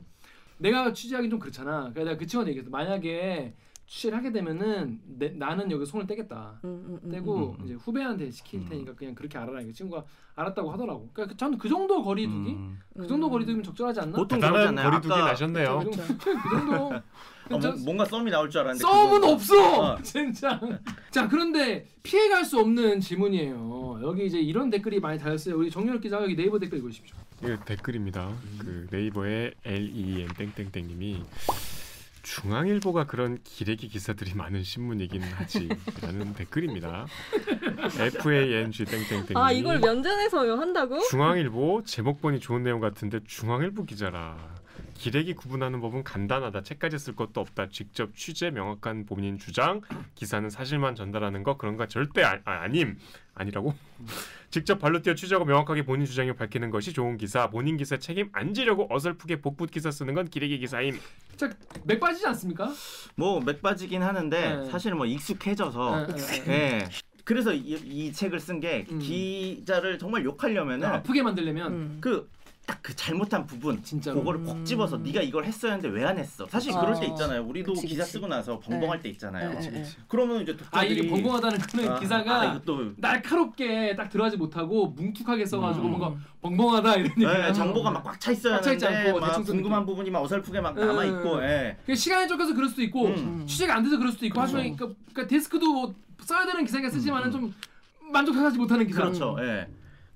내가 0.58 0.92
취재하기 0.92 1.30
좀 1.30 1.38
그렇잖아. 1.38 1.90
그래서 1.92 2.10
내가 2.10 2.18
그 2.18 2.26
친구한테 2.26 2.50
얘기했어. 2.50 2.70
만약에 2.70 3.54
취재를 3.88 4.18
하게 4.18 4.30
되면은 4.32 5.00
내, 5.18 5.30
나는 5.30 5.70
여기 5.70 5.86
손을 5.86 6.06
떼겠다. 6.06 6.60
음, 6.64 6.68
음, 6.68 7.00
음, 7.04 7.10
떼고 7.10 7.56
음. 7.58 7.64
이제 7.64 7.72
후배한테 7.74 8.30
시킬 8.30 8.60
음. 8.60 8.66
테니까 8.68 8.94
그냥 8.94 9.14
그렇게 9.14 9.38
알아라. 9.38 9.62
이 9.62 9.72
친구가 9.72 10.04
알았다고 10.36 10.70
하더라고. 10.72 11.08
그러니까 11.14 11.34
저는 11.38 11.56
그 11.56 11.70
정도 11.70 12.02
거리두기, 12.04 12.50
음. 12.50 12.78
그 12.94 13.06
정도 13.06 13.30
거리두기면 13.30 13.62
적절하지 13.64 14.00
않나? 14.00 14.18
보통 14.18 14.38
그러잖아요. 14.40 14.90
거리두기 14.90 15.14
아까 15.14 15.24
나셨네요. 15.30 15.78
그 15.84 15.90
정도. 15.90 16.18
그 16.18 16.50
정도. 16.50 16.92
어, 17.50 17.58
저- 17.60 17.70
뭐- 17.70 17.78
뭔가 17.86 18.04
썸이 18.04 18.30
나올 18.30 18.50
줄 18.50 18.60
알았는데 18.60 18.82
썸은 18.82 19.20
그건- 19.22 19.32
없어 19.32 19.80
어. 19.94 19.98
진짜 20.04 20.60
자 21.10 21.26
그런데 21.26 21.86
피해갈 22.02 22.44
수 22.44 22.58
없는 22.60 23.00
질문이에요 23.00 24.00
여기 24.02 24.26
이제 24.26 24.38
이런 24.38 24.68
댓글이 24.68 25.00
많이 25.00 25.18
달렸어요 25.18 25.56
우리 25.56 25.70
정유럽 25.70 26.02
기자가 26.02 26.24
여기 26.24 26.36
네이버 26.36 26.58
댓글 26.58 26.76
읽으십시오 26.76 27.16
이 27.44 27.56
댓글입니다. 27.64 28.30
그 28.58 28.86
네이버의 28.90 29.54
LEN 29.64 30.28
땡땡땡님이 30.36 31.22
중앙일보가 32.28 33.04
그런 33.06 33.38
기레기 33.42 33.88
기사들이 33.88 34.34
많은 34.34 34.62
신문이긴 34.62 35.22
하지라는 35.22 36.34
댓글입니다. 36.36 37.06
FANG 37.98 38.84
땡땡땡님. 38.84 39.36
아 39.36 39.50
이걸 39.50 39.78
면전에서 39.78 40.38
한다고? 40.60 41.00
중앙일보 41.08 41.84
제목본이 41.84 42.38
좋은 42.40 42.62
내용 42.62 42.80
같은데 42.80 43.20
중앙일보 43.26 43.86
기자라. 43.86 44.57
기레기 44.98 45.32
구분하는 45.34 45.80
법은 45.80 46.02
간단하다. 46.04 46.62
책까지 46.62 46.98
쓸 46.98 47.14
것도 47.14 47.40
없다. 47.40 47.68
직접 47.70 48.14
취재 48.16 48.50
명확한 48.50 49.06
본인 49.06 49.38
주장. 49.38 49.80
기사는 50.16 50.50
사실만 50.50 50.94
전달하는 50.96 51.42
거 51.44 51.56
그런 51.56 51.76
거 51.76 51.86
절대 51.86 52.22
아, 52.24 52.38
아, 52.44 52.62
아 52.64 52.68
님 52.68 52.98
아니라고. 53.34 53.72
직접 54.50 54.78
발로 54.78 55.00
뛰어 55.00 55.14
취재하고 55.14 55.44
명확하게 55.44 55.84
본인 55.84 56.04
주장을 56.06 56.34
밝히는 56.34 56.70
것이 56.70 56.92
좋은 56.92 57.16
기사. 57.16 57.48
본인 57.48 57.76
기사 57.76 57.96
책임 57.98 58.28
안 58.32 58.52
지려고 58.52 58.86
어설프게 58.90 59.40
복붙 59.40 59.70
기사 59.70 59.90
쓰는 59.90 60.14
건 60.14 60.28
기레기 60.28 60.58
기사임. 60.58 60.98
맥 61.84 62.00
빠지지 62.00 62.26
않습니까? 62.26 62.72
뭐 63.14 63.40
맥 63.40 63.62
빠지긴 63.62 64.02
하는데 64.02 64.56
네. 64.56 64.64
사실 64.70 64.94
뭐 64.94 65.06
익숙해져서 65.06 66.06
네, 66.08 66.14
네, 66.14 66.44
네. 66.44 66.52
예. 66.52 66.88
그래서 67.24 67.52
이, 67.52 67.74
이 67.84 68.10
책을 68.12 68.40
쓴게 68.40 68.86
음. 68.90 68.98
기자를 68.98 69.98
정말 69.98 70.24
욕하려면은 70.24 70.88
아프게 70.88 71.22
만들려면 71.22 71.72
음. 71.72 71.98
그 72.00 72.28
딱 72.68 72.78
그 72.88 72.94
잘못한 72.96 73.46
부분 73.46 73.82
진짜로 73.82 74.18
그거를 74.20 74.42
꼭 74.44 74.56
음. 74.56 74.64
집어서 74.64 74.96
네가 74.96 75.20
이걸 75.20 75.44
했어야 75.44 75.72
했는데 75.72 75.94
왜 75.94 76.04
안 76.08 76.16
했어? 76.16 76.46
사실 76.46 76.72
아. 76.74 76.80
그럴 76.80 76.98
때 76.98 77.06
있잖아요. 77.06 77.42
우리도 77.42 77.74
그치, 77.74 77.86
기사 77.86 78.02
그치. 78.02 78.12
쓰고 78.12 78.26
나서 78.28 78.58
벙벙할 78.60 79.02
때 79.02 79.10
있잖아요. 79.10 79.50
네, 79.52 79.60
네, 79.60 79.70
네. 79.70 79.84
그러면 80.06 80.40
이제 80.42 80.52
아 80.52 80.56
독자들이 80.56 81.00
이게 81.00 81.08
벙벙하다는 81.08 81.58
거는 81.58 81.88
아, 81.90 81.98
기사가 81.98 82.40
아, 82.40 82.44
이것도 82.46 82.92
날카롭게 82.96 83.94
딱 83.96 84.08
들어가지 84.08 84.36
못하고 84.38 84.86
뭉툭하게 84.88 85.44
써가지고 85.44 85.86
음. 85.86 85.90
뭔가 85.98 86.14
벙벙하다 86.40 86.94
이런 86.96 87.10
얘기 87.10 87.26
네, 87.26 87.52
정보가 87.52 87.90
막 87.90 88.04
꽉 88.04 88.20
차 88.20 88.32
있어야 88.32 88.56
있지 88.58 88.84
하는데 88.84 89.08
않고 89.08 89.20
막 89.20 89.44
궁금한. 89.44 89.84
부분이 89.84 90.10
막 90.10 90.20
어설프게 90.22 90.60
막 90.60 90.78
음. 90.78 90.86
남아 90.86 91.04
있고 91.04 91.42
예. 91.42 91.76
그 91.84 91.94
시간이 91.94 92.26
쫓겨서 92.28 92.54
그럴 92.54 92.68
수도 92.70 92.80
있고 92.82 93.06
음. 93.08 93.44
취재가 93.46 93.74
안 93.76 93.82
돼서 93.82 93.98
그럴 93.98 94.12
수도 94.12 94.24
있고 94.26 94.40
하지만 94.40 94.62
그러니까, 94.74 94.98
그러니까 95.12 95.26
데스크도 95.26 95.72
뭐 95.72 95.94
써야 96.20 96.46
되는 96.46 96.64
기사가 96.64 96.88
쓰지만은 96.88 97.30
좀 97.30 97.52
만족하지 98.12 98.56
못하는 98.56 98.86
기사 98.86 99.02
그렇죠. 99.02 99.36
예. 99.40 99.66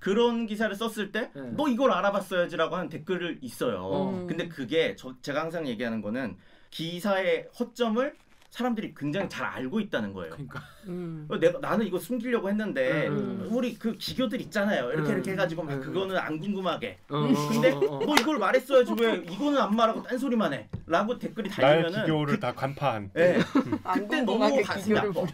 그런 0.02 0.46
기사를 0.46 0.74
썼을 0.74 1.12
때 1.12 1.30
네. 1.32 1.42
너 1.56 1.68
이걸 1.68 1.92
알아봤어야지라고 1.92 2.74
하는 2.74 2.88
댓글을 2.88 3.38
있어요. 3.40 4.10
음. 4.10 4.26
근데 4.26 4.48
그게 4.48 4.96
저, 4.96 5.14
제가 5.22 5.42
항상 5.42 5.68
얘기하는 5.68 6.02
거는 6.02 6.36
기사의 6.70 7.50
허점을 7.56 8.12
사람들이 8.56 8.92
굉장히 8.94 9.30
잘 9.30 9.46
알고 9.46 9.80
있다는 9.80 10.12
거예요. 10.12 10.30
그러니까 10.34 10.60
음. 10.86 11.24
어, 11.30 11.38
내가 11.38 11.58
나는 11.58 11.86
이거 11.86 11.98
숨기려고 11.98 12.50
했는데 12.50 13.08
음. 13.08 13.48
우리 13.50 13.78
그 13.78 13.96
기교들 13.96 14.42
있잖아요. 14.42 14.90
이렇게 14.92 15.08
음. 15.08 15.14
이렇게 15.14 15.30
해가지고 15.32 15.62
막 15.62 15.72
음. 15.72 15.80
그거는 15.80 16.18
안 16.18 16.38
궁금하게. 16.38 16.98
어, 17.08 17.16
어, 17.16 17.48
근데. 17.48 17.70
너 17.70 18.14
이걸 18.20 18.38
말했어야지 18.38 18.92
왜 19.00 19.14
이거는 19.30 19.58
안 19.58 19.74
말하고 19.74 20.02
딴 20.02 20.18
소리만 20.18 20.52
해? 20.52 20.68
라고 20.86 21.18
댓글이 21.18 21.48
달리면은 21.48 22.02
기교를 22.04 22.34
그, 22.34 22.40
다 22.40 22.52
간파한. 22.52 23.10
예, 23.16 23.38
안 23.84 24.00
그때 24.00 24.20
너무 24.20 24.62
가슴이 24.62 24.98
아파. 24.98 25.24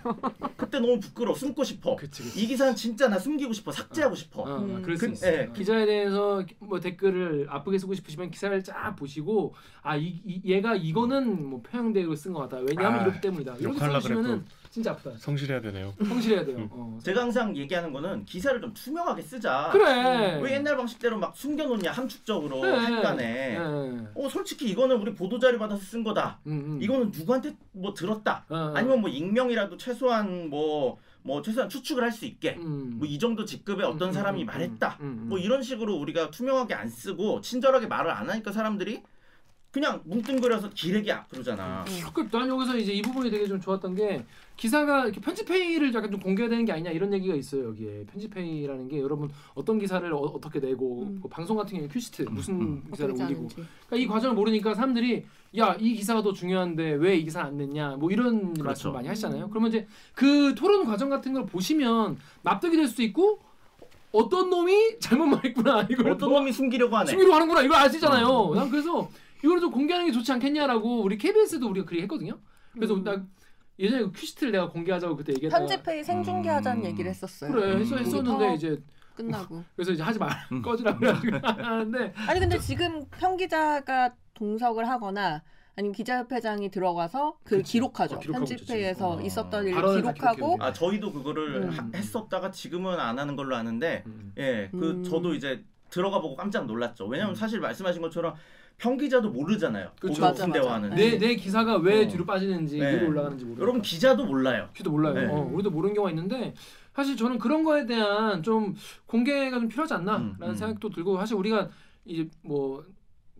그때 0.56 0.78
너무 0.78 1.00
부끄러워 1.00 1.36
숨고 1.36 1.64
싶어. 1.64 1.96
그치, 1.96 2.22
그치. 2.22 2.40
이 2.40 2.46
기사는 2.46 2.76
진짜 2.76 3.08
나 3.08 3.18
숨기고 3.18 3.52
싶어 3.52 3.72
삭제하고 3.72 4.14
싶어. 4.14 4.42
어, 4.42 4.58
음. 4.58 4.80
그럴 4.82 4.96
수 4.96 5.06
그- 5.06 5.12
있어요. 5.12 5.32
예. 5.40 5.50
기자에 5.52 5.86
대해서 5.86 6.44
뭐 6.60 6.78
댓글을 6.78 7.48
아프게 7.50 7.78
쓰고 7.78 7.94
싶으시면 7.94 8.30
기사를 8.30 8.62
쫙 8.62 8.94
보시고 8.94 9.54
아 9.82 9.96
이, 9.96 10.20
이- 10.24 10.40
얘가 10.44 10.76
이거는 10.76 11.48
뭐 11.50 11.62
표현대로 11.62 12.14
쓴 12.14 12.32
것 12.32 12.42
같다. 12.48 12.58
왜냐하면 12.62 13.00
아, 13.00 13.07
이렇기 13.08 13.20
때문이다. 13.20 13.52
이렇게 13.56 13.64
욕하려고 13.76 14.00
써주시면은 14.00 14.44
진짜 14.70 14.90
아프다. 14.92 15.16
성실해야 15.18 15.60
되네요. 15.62 15.94
성실해야 16.06 16.44
돼요. 16.44 16.58
음. 16.58 16.68
어. 16.70 16.98
제가 17.02 17.22
항상 17.22 17.56
얘기하는 17.56 17.90
거는 17.92 18.24
기사를 18.26 18.60
좀 18.60 18.72
투명하게 18.74 19.22
쓰자. 19.22 19.70
그래. 19.72 20.38
왜 20.42 20.54
옛날 20.54 20.76
방식대로 20.76 21.18
막 21.18 21.34
숨겨놓냐 21.36 21.90
함축적으로 21.90 22.60
그래. 22.60 22.72
한간에. 22.76 23.54
예. 23.54 23.58
어 24.14 24.28
솔직히 24.28 24.68
이거는 24.70 24.96
우리 24.96 25.14
보도 25.14 25.38
자료 25.38 25.58
받아서 25.58 25.82
쓴 25.82 26.04
거다. 26.04 26.38
음, 26.46 26.52
음. 26.76 26.78
이거는 26.82 27.10
누구한테 27.10 27.56
뭐 27.72 27.94
들었다. 27.94 28.44
어, 28.50 28.54
어. 28.56 28.72
아니면 28.76 29.00
뭐 29.00 29.08
익명이라도 29.08 29.76
최소한 29.78 30.50
뭐뭐 30.50 31.42
최소한 31.42 31.68
추측을 31.70 32.02
할 32.02 32.12
수 32.12 32.26
있게. 32.26 32.56
음. 32.58 32.96
뭐이 32.98 33.18
정도 33.18 33.44
직급의 33.46 33.86
어떤 33.86 34.08
음, 34.08 34.12
사람이 34.12 34.42
음, 34.42 34.46
말했다. 34.46 34.98
음, 35.00 35.04
음, 35.06 35.18
음. 35.22 35.28
뭐 35.30 35.38
이런 35.38 35.62
식으로 35.62 35.94
우리가 35.96 36.30
투명하게 36.30 36.74
안 36.74 36.88
쓰고 36.88 37.40
친절하게 37.40 37.86
말을 37.86 38.10
안 38.10 38.28
하니까 38.28 38.52
사람들이 38.52 39.02
그냥 39.70 40.00
뭉뚱그려서 40.04 40.70
기레기야 40.70 41.26
그러잖아. 41.28 41.84
그, 42.14 42.26
난 42.30 42.48
여기서 42.48 42.76
이제 42.78 42.92
이 42.94 43.02
부분이 43.02 43.30
되게 43.30 43.46
좀 43.46 43.60
좋았던 43.60 43.94
게 43.94 44.24
기사가 44.56 45.04
이렇게 45.04 45.20
편집 45.20 45.48
회의를 45.50 45.92
약간 45.94 46.10
좀 46.10 46.18
공개해야 46.20 46.48
되는 46.48 46.64
게 46.64 46.72
아니냐 46.72 46.90
이런 46.90 47.12
얘기가 47.12 47.34
있어요 47.34 47.68
여기에 47.68 48.06
편집 48.10 48.34
회의라는 48.34 48.88
게 48.88 48.98
여러분 49.00 49.30
어떤 49.54 49.78
기사를 49.78 50.10
어, 50.12 50.40
떻게 50.40 50.58
내고 50.58 51.02
음. 51.02 51.20
그 51.22 51.28
방송 51.28 51.56
같은 51.56 51.74
경우에 51.74 51.88
큐시트 51.88 52.22
무슨 52.22 52.60
음. 52.60 52.82
기사를 52.90 53.12
올리고. 53.14 53.46
그러니까 53.48 53.96
이 53.96 54.06
과정을 54.06 54.34
모르니까 54.34 54.74
사람들이 54.74 55.26
야 55.58 55.76
이 55.78 55.94
기사가 55.94 56.22
더 56.22 56.32
중요한데 56.32 56.94
왜 56.94 57.18
이 57.18 57.24
기사 57.24 57.42
안 57.42 57.56
냈냐 57.58 57.96
뭐 57.96 58.10
이런 58.10 58.52
그렇죠. 58.54 58.64
말씀 58.64 58.92
많이 58.92 59.06
하시잖아요 59.08 59.48
그러면 59.50 59.68
이제 59.68 59.86
그 60.14 60.54
토론 60.54 60.86
과정 60.86 61.08
같은 61.10 61.32
걸 61.34 61.44
보시면 61.46 62.16
납득이 62.42 62.74
될 62.76 62.86
수도 62.88 63.02
있고 63.02 63.38
어떤 64.12 64.48
놈이 64.50 64.98
잘못 64.98 65.26
말했구나 65.26 65.86
이걸 65.90 66.06
어떤 66.12 66.30
또 66.30 66.38
놈이 66.38 66.52
숨기려고 66.52 66.96
하네. 66.96 67.10
숨기로 67.10 67.32
하는구나 67.34 67.60
이걸 67.62 67.76
아시잖아요. 67.78 68.52
난 68.54 68.70
그래서 68.70 69.08
이걸 69.44 69.60
좀 69.60 69.70
공개하는 69.70 70.06
게 70.06 70.12
좋지 70.12 70.32
않겠냐라고 70.32 71.02
우리 71.02 71.16
KBS도 71.18 71.68
우리가 71.68 71.86
그렇게 71.86 72.02
했거든요. 72.02 72.38
그래서 72.72 72.94
음. 72.94 73.04
나 73.04 73.24
예전에 73.78 74.02
그 74.04 74.12
큐시트를 74.12 74.52
내가 74.52 74.68
공개하자고 74.68 75.16
그때 75.16 75.32
얘기했다가 75.34 75.66
편집회의 75.66 76.02
생중계하자는 76.04 76.82
음. 76.82 76.86
얘기를 76.86 77.10
했었어요. 77.10 77.52
그래 77.52 77.76
했, 77.76 77.92
음. 77.92 77.98
했었는데 77.98 78.46
더 78.48 78.54
이제 78.54 78.82
끝나고. 79.14 79.62
그래서 79.76 79.92
이제 79.92 80.02
하지 80.02 80.18
말 80.18 80.30
음. 80.52 80.62
꺼지라고 80.62 80.98
그래가지고 81.20 81.36
하는데 81.46 82.12
아니 82.26 82.40
근데 82.40 82.58
지금 82.58 83.04
평기자가 83.10 84.14
동석을 84.34 84.88
하거나 84.88 85.42
아니면 85.76 85.92
기자협회장이 85.92 86.72
들어가서 86.72 87.38
그 87.44 87.58
그치. 87.58 87.74
기록하죠. 87.74 88.16
어, 88.16 88.18
편집회에서 88.18 89.16
그치. 89.16 89.26
있었던 89.28 89.64
어. 89.64 89.68
일을 89.68 90.02
기록하고. 90.02 90.56
아 90.58 90.72
저희도 90.72 91.12
그거를 91.12 91.62
음. 91.62 91.70
하- 91.70 91.88
했었다가 91.94 92.50
지금은 92.50 92.98
안 92.98 93.16
하는 93.16 93.36
걸로 93.36 93.54
아는데 93.54 94.02
음. 94.06 94.32
예, 94.38 94.68
그 94.72 94.90
음. 94.90 95.04
저도 95.04 95.34
이제 95.34 95.64
들어가 95.88 96.20
보고 96.20 96.34
깜짝 96.34 96.66
놀랐죠. 96.66 97.06
왜냐면 97.06 97.32
음. 97.32 97.34
사실 97.36 97.60
말씀하신 97.60 98.02
것처럼 98.02 98.34
평기자도 98.78 99.30
모르잖아요. 99.30 99.90
그렇죠. 100.00 100.20
맞아, 100.22 100.46
무슨 100.46 100.48
맞아. 100.50 100.60
대화하는지. 100.60 100.96
내 100.96 101.18
내 101.18 101.36
기사가 101.36 101.76
왜 101.78 102.04
어. 102.04 102.08
뒤로 102.08 102.24
빠지는지 102.24 102.78
네. 102.78 102.94
위로 102.96 103.08
올라가는지 103.08 103.44
모르. 103.44 103.60
여러분 103.60 103.82
기자도 103.82 104.24
몰라요. 104.24 104.68
기도 104.74 104.90
몰라요. 104.90 105.14
네. 105.14 105.26
어, 105.26 105.50
우리도 105.52 105.70
모르는 105.70 105.94
경우가 105.94 106.10
있는데 106.10 106.54
사실 106.94 107.16
저는 107.16 107.38
그런 107.38 107.64
거에 107.64 107.86
대한 107.86 108.42
좀 108.42 108.74
공개가 109.06 109.58
좀 109.58 109.68
필요하지 109.68 109.94
않나라는 109.94 110.26
음, 110.40 110.42
음. 110.42 110.54
생각도 110.54 110.90
들고 110.90 111.16
사실 111.18 111.34
우리가 111.36 111.68
이제 112.04 112.28
뭐 112.42 112.84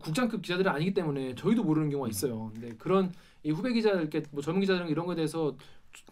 국장급 0.01 0.41
기자들이 0.41 0.67
아니기 0.69 0.93
때문에 0.93 1.35
저희도 1.35 1.63
모르는 1.63 1.89
경우가 1.89 2.09
있어요. 2.09 2.51
근데 2.53 2.73
그런 2.77 3.11
이 3.43 3.51
후배 3.51 3.71
기자들께 3.73 4.23
뭐 4.31 4.41
전문 4.41 4.59
기자들 4.61 4.89
이런 4.89 5.05
거에 5.05 5.15
대해서 5.15 5.55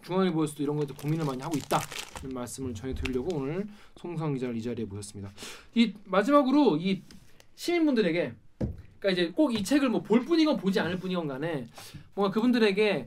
중앙일보에서도 0.02 0.62
이런 0.62 0.76
거에 0.76 0.86
대해 0.86 0.96
고민을 1.00 1.24
많이 1.24 1.40
하고 1.42 1.56
있다 1.56 1.78
이런 2.20 2.34
말씀을 2.34 2.74
전해드리려고 2.74 3.36
오늘 3.36 3.66
송성 3.96 4.34
기자를 4.34 4.56
이 4.56 4.62
자리에 4.62 4.84
모셨습니다. 4.86 5.30
이 5.74 5.92
마지막으로 6.04 6.76
이 6.78 7.02
시민분들에게 7.56 8.34
그러니까 9.00 9.10
이제 9.10 9.32
꼭 9.32 9.52
이 9.52 9.62
책을 9.62 9.88
뭐 9.88 10.02
볼 10.02 10.24
뿐이건 10.24 10.56
보지 10.56 10.80
않을 10.80 10.98
뿐이건 10.98 11.28
간에 11.28 11.66
뭔가 12.14 12.32
그분들에게 12.32 13.06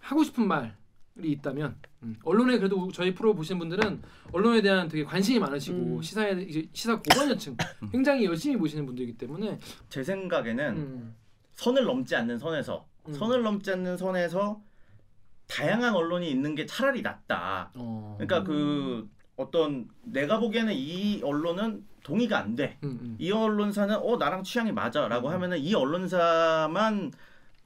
하고 0.00 0.24
싶은 0.24 0.46
말이 0.46 0.70
있다면 1.18 1.76
음, 2.04 2.16
언론에 2.22 2.58
그래도 2.58 2.80
우- 2.86 2.92
저희 2.92 3.12
프로 3.12 3.34
보시는 3.34 3.58
분들은 3.58 4.00
언론에 4.32 4.62
대한 4.62 4.88
되게 4.88 5.04
관심이 5.04 5.38
많으시고 5.40 5.76
음. 5.96 6.02
시사에 6.02 6.32
이제 6.48 6.68
시사 6.72 6.96
고관여층 7.00 7.56
굉장히 7.90 8.24
열심히 8.24 8.56
보시는 8.56 8.86
분들이기 8.86 9.18
때문에 9.18 9.58
제 9.88 10.02
생각에는 10.02 10.76
음, 10.76 11.14
선을 11.54 11.84
넘지 11.84 12.14
않는 12.14 12.38
선에서 12.38 12.86
음. 13.08 13.12
선을 13.14 13.42
넘지 13.42 13.70
않는 13.72 13.96
선에서 13.96 14.62
다양한 15.48 15.94
언론이 15.94 16.30
있는 16.30 16.54
게 16.54 16.66
차라리 16.66 17.00
낫다. 17.02 17.70
어, 17.74 18.16
그러니까 18.18 18.44
그 18.44 19.08
어떤 19.38 19.88
내가 20.02 20.38
보기에는 20.40 20.74
이 20.74 21.22
언론은 21.22 21.84
동의가 22.02 22.38
안 22.38 22.56
돼. 22.56 22.76
음, 22.82 22.98
음. 23.00 23.16
이 23.18 23.30
언론사는 23.30 23.96
어 23.96 24.16
나랑 24.16 24.42
취향이 24.42 24.72
맞아라고 24.72 25.28
음. 25.28 25.32
하면은 25.32 25.58
이 25.58 25.74
언론사만 25.74 27.12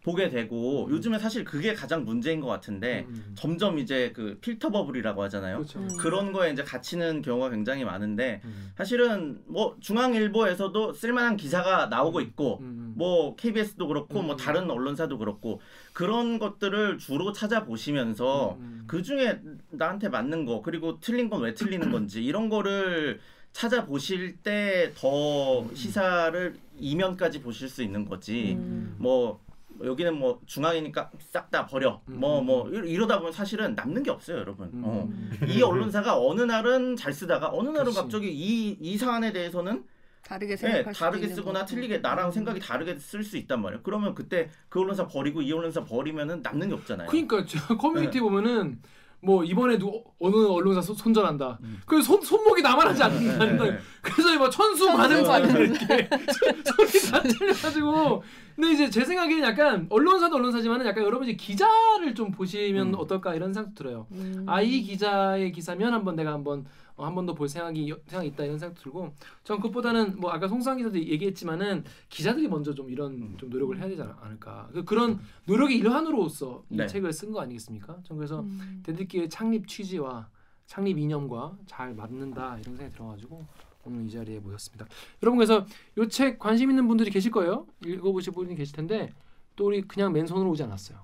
보게 0.03 0.29
되고 0.29 0.89
요즘에 0.91 1.19
사실 1.19 1.45
그게 1.45 1.74
가장 1.74 2.05
문제인 2.05 2.41
것 2.41 2.49
같은데 2.49 3.07
음. 3.09 3.33
점점 3.37 3.79
이제 3.79 4.11
그 4.12 4.37
필터 4.41 4.70
버블이라고 4.70 5.23
하잖아요. 5.24 5.59
그렇죠. 5.59 5.79
음. 5.79 5.89
그런 5.97 6.33
거에 6.33 6.51
이제 6.51 6.65
갇히는 6.65 7.23
경우가 7.23 7.51
굉장히 7.51 7.85
많은데 7.85 8.41
음. 8.45 8.73
사실은 8.77 9.41
뭐 9.47 9.77
중앙일보에서도 9.81 10.93
쓸만한 10.95 11.37
기사가 11.37 11.87
나오고 11.87 12.20
있고 12.20 12.59
음. 12.62 12.95
뭐 12.97 13.37
KBS도 13.37 13.87
그렇고 13.87 14.23
뭐 14.23 14.35
음. 14.35 14.37
다른 14.37 14.69
언론사도 14.69 15.19
그렇고 15.19 15.61
그런 15.93 16.41
것들을 16.41 16.99
주로 16.99 17.33
찾아보시면서 17.33 18.57
음. 18.59 18.85
그 18.89 19.03
중에 19.03 19.41
나한테 19.70 20.09
맞는 20.09 20.47
거 20.47 20.62
그리고 20.62 20.99
틀린 21.01 21.31
건 21.31 21.43
왜 21.43 21.55
틀리는 21.55 21.91
건지 21.91 22.24
이런 22.24 22.49
거를 22.49 23.19
찾아보실 23.53 24.37
때 24.39 24.93
더 24.97 25.66
시사를 25.74 26.55
이면까지 26.79 27.41
보실 27.43 27.69
수 27.69 27.83
있는 27.83 28.05
거지 28.05 28.55
음. 28.55 28.97
뭐 28.99 29.41
여기는 29.84 30.18
뭐 30.18 30.40
중앙이니까 30.46 31.10
싹 31.32 31.50
다 31.50 31.66
버려 31.66 32.00
음. 32.09 32.18
뭐뭐 32.20 32.68
이러다 32.70 33.18
보면 33.18 33.32
사실은 33.32 33.74
남는 33.74 34.02
게 34.02 34.10
없어요 34.10 34.38
여러분 34.38 34.68
음. 34.72 34.82
어. 34.84 35.09
이 35.46 35.60
언론사가 35.62 36.18
어느 36.18 36.40
날은 36.42 36.96
잘 36.96 37.12
쓰다가 37.12 37.50
어느 37.52 37.68
날은 37.68 37.86
그치. 37.86 37.98
갑자기 37.98 38.32
이, 38.32 38.76
이 38.80 38.96
사안에 38.96 39.32
대해서는 39.32 39.84
다르게 40.24 40.52
예, 40.52 40.56
생각할 40.56 40.94
수도 40.94 41.04
다르게 41.04 41.28
쓰거나 41.28 41.59
거고. 41.60 41.70
틀리게 41.70 41.98
나랑 41.98 42.26
음. 42.28 42.30
생각이 42.30 42.60
다르게 42.60 42.96
쓸 42.96 43.22
수 43.24 43.36
있단 43.36 43.60
말이에요. 43.60 43.82
그러면 43.82 44.14
그때 44.14 44.48
그 44.68 44.80
언론사 44.80 45.06
버리고 45.09 45.42
이 45.42 45.52
언론사 45.52 45.84
버리면은 45.84 46.40
남는 46.42 46.68
게 46.68 46.74
없잖아요. 46.74 47.09
그러니까 47.09 47.44
저 47.44 47.59
커뮤니티 47.76 48.18
네. 48.18 48.20
보면은 48.20 48.80
뭐 49.20 49.44
이번에 49.44 49.78
누 49.78 50.02
어느 50.20 50.34
언론사 50.46 50.80
손- 50.80 50.96
손절한다. 50.96 51.59
음. 51.62 51.80
그손 51.86 52.22
손목이 52.22 52.62
나만하지 52.62 53.02
않는다. 53.02 53.44
네, 53.44 53.70
네. 53.72 53.78
그래서 54.00 54.38
뭐 54.38 54.48
천수 54.48 54.84
천수 54.86 54.96
관음사 54.96 55.32
관음사. 55.32 55.59
이렇게 55.59 56.09
손이 56.32 57.10
다 57.10 57.22
틀려가지고. 57.22 58.22
근데 58.55 58.73
이제 58.73 58.91
제 58.91 59.05
생각에는 59.05 59.43
약간 59.43 59.87
언론사도 59.91 60.37
언론사지만은 60.37 60.85
약간 60.87 61.05
여러분 61.05 61.27
이제 61.29 61.37
기자를 61.37 62.15
좀 62.15 62.31
보시면 62.31 62.89
음. 62.89 62.95
어떨까 62.99 63.35
이런 63.35 63.53
생각 63.53 63.74
들어요. 63.74 64.07
음. 64.12 64.45
아이 64.47 64.83
기자의 64.83 65.53
기사면 65.53 65.93
한번 65.95 66.16
내가 66.16 66.33
한번 66.33 66.65
어, 66.95 67.07
한번 67.07 67.24
더 67.24 67.33
볼 67.35 67.49
생각이 67.49 67.91
생각이 68.07 68.29
있다 68.29 68.45
이런 68.45 68.59
생각 68.59 68.74
들고 68.83 69.15
전 69.45 69.57
그것보다는 69.57 70.20
뭐 70.20 70.31
아까 70.31 70.47
송상 70.47 70.77
기자도 70.77 70.99
얘기했지만은 70.99 71.85
기자들이 72.11 72.49
먼저 72.49 72.74
좀 72.74 72.91
이런 72.91 73.12
음. 73.12 73.37
좀 73.39 73.49
노력을 73.49 73.77
해야 73.79 73.89
되지 73.89 74.03
않- 74.03 74.15
않을까 74.20 74.69
그- 74.73 74.85
그런 74.85 75.19
노력의 75.47 75.79
일환으로서 75.79 76.62
이 76.69 76.77
네. 76.77 76.87
책을 76.87 77.12
쓴 77.12 77.33
거 77.33 77.41
아니겠습니까? 77.41 77.97
전 78.03 78.19
그래서 78.19 78.41
음. 78.41 78.83
대들기의 78.85 79.31
창립 79.31 79.66
취지와 79.66 80.29
창립 80.66 80.99
이념과 80.99 81.57
잘 81.66 81.95
맞는다 81.95 82.59
이런 82.61 82.77
생각이 82.77 82.93
들어가지고 82.93 83.47
오늘 83.84 84.06
이 84.06 84.10
자리에 84.10 84.38
모였습니다. 84.40 84.86
여러분 85.22 85.38
그래서 85.38 85.66
이 85.98 86.09
책 86.09 86.38
관심 86.38 86.70
있는 86.70 86.86
분들이 86.88 87.10
계실 87.10 87.30
거예요. 87.30 87.66
읽어보실 87.84 88.32
분이 88.32 88.54
계실 88.54 88.74
텐데 88.76 89.12
또 89.56 89.66
우리 89.66 89.82
그냥 89.82 90.12
맨손으로 90.12 90.50
오지 90.50 90.62
않았어요. 90.62 90.98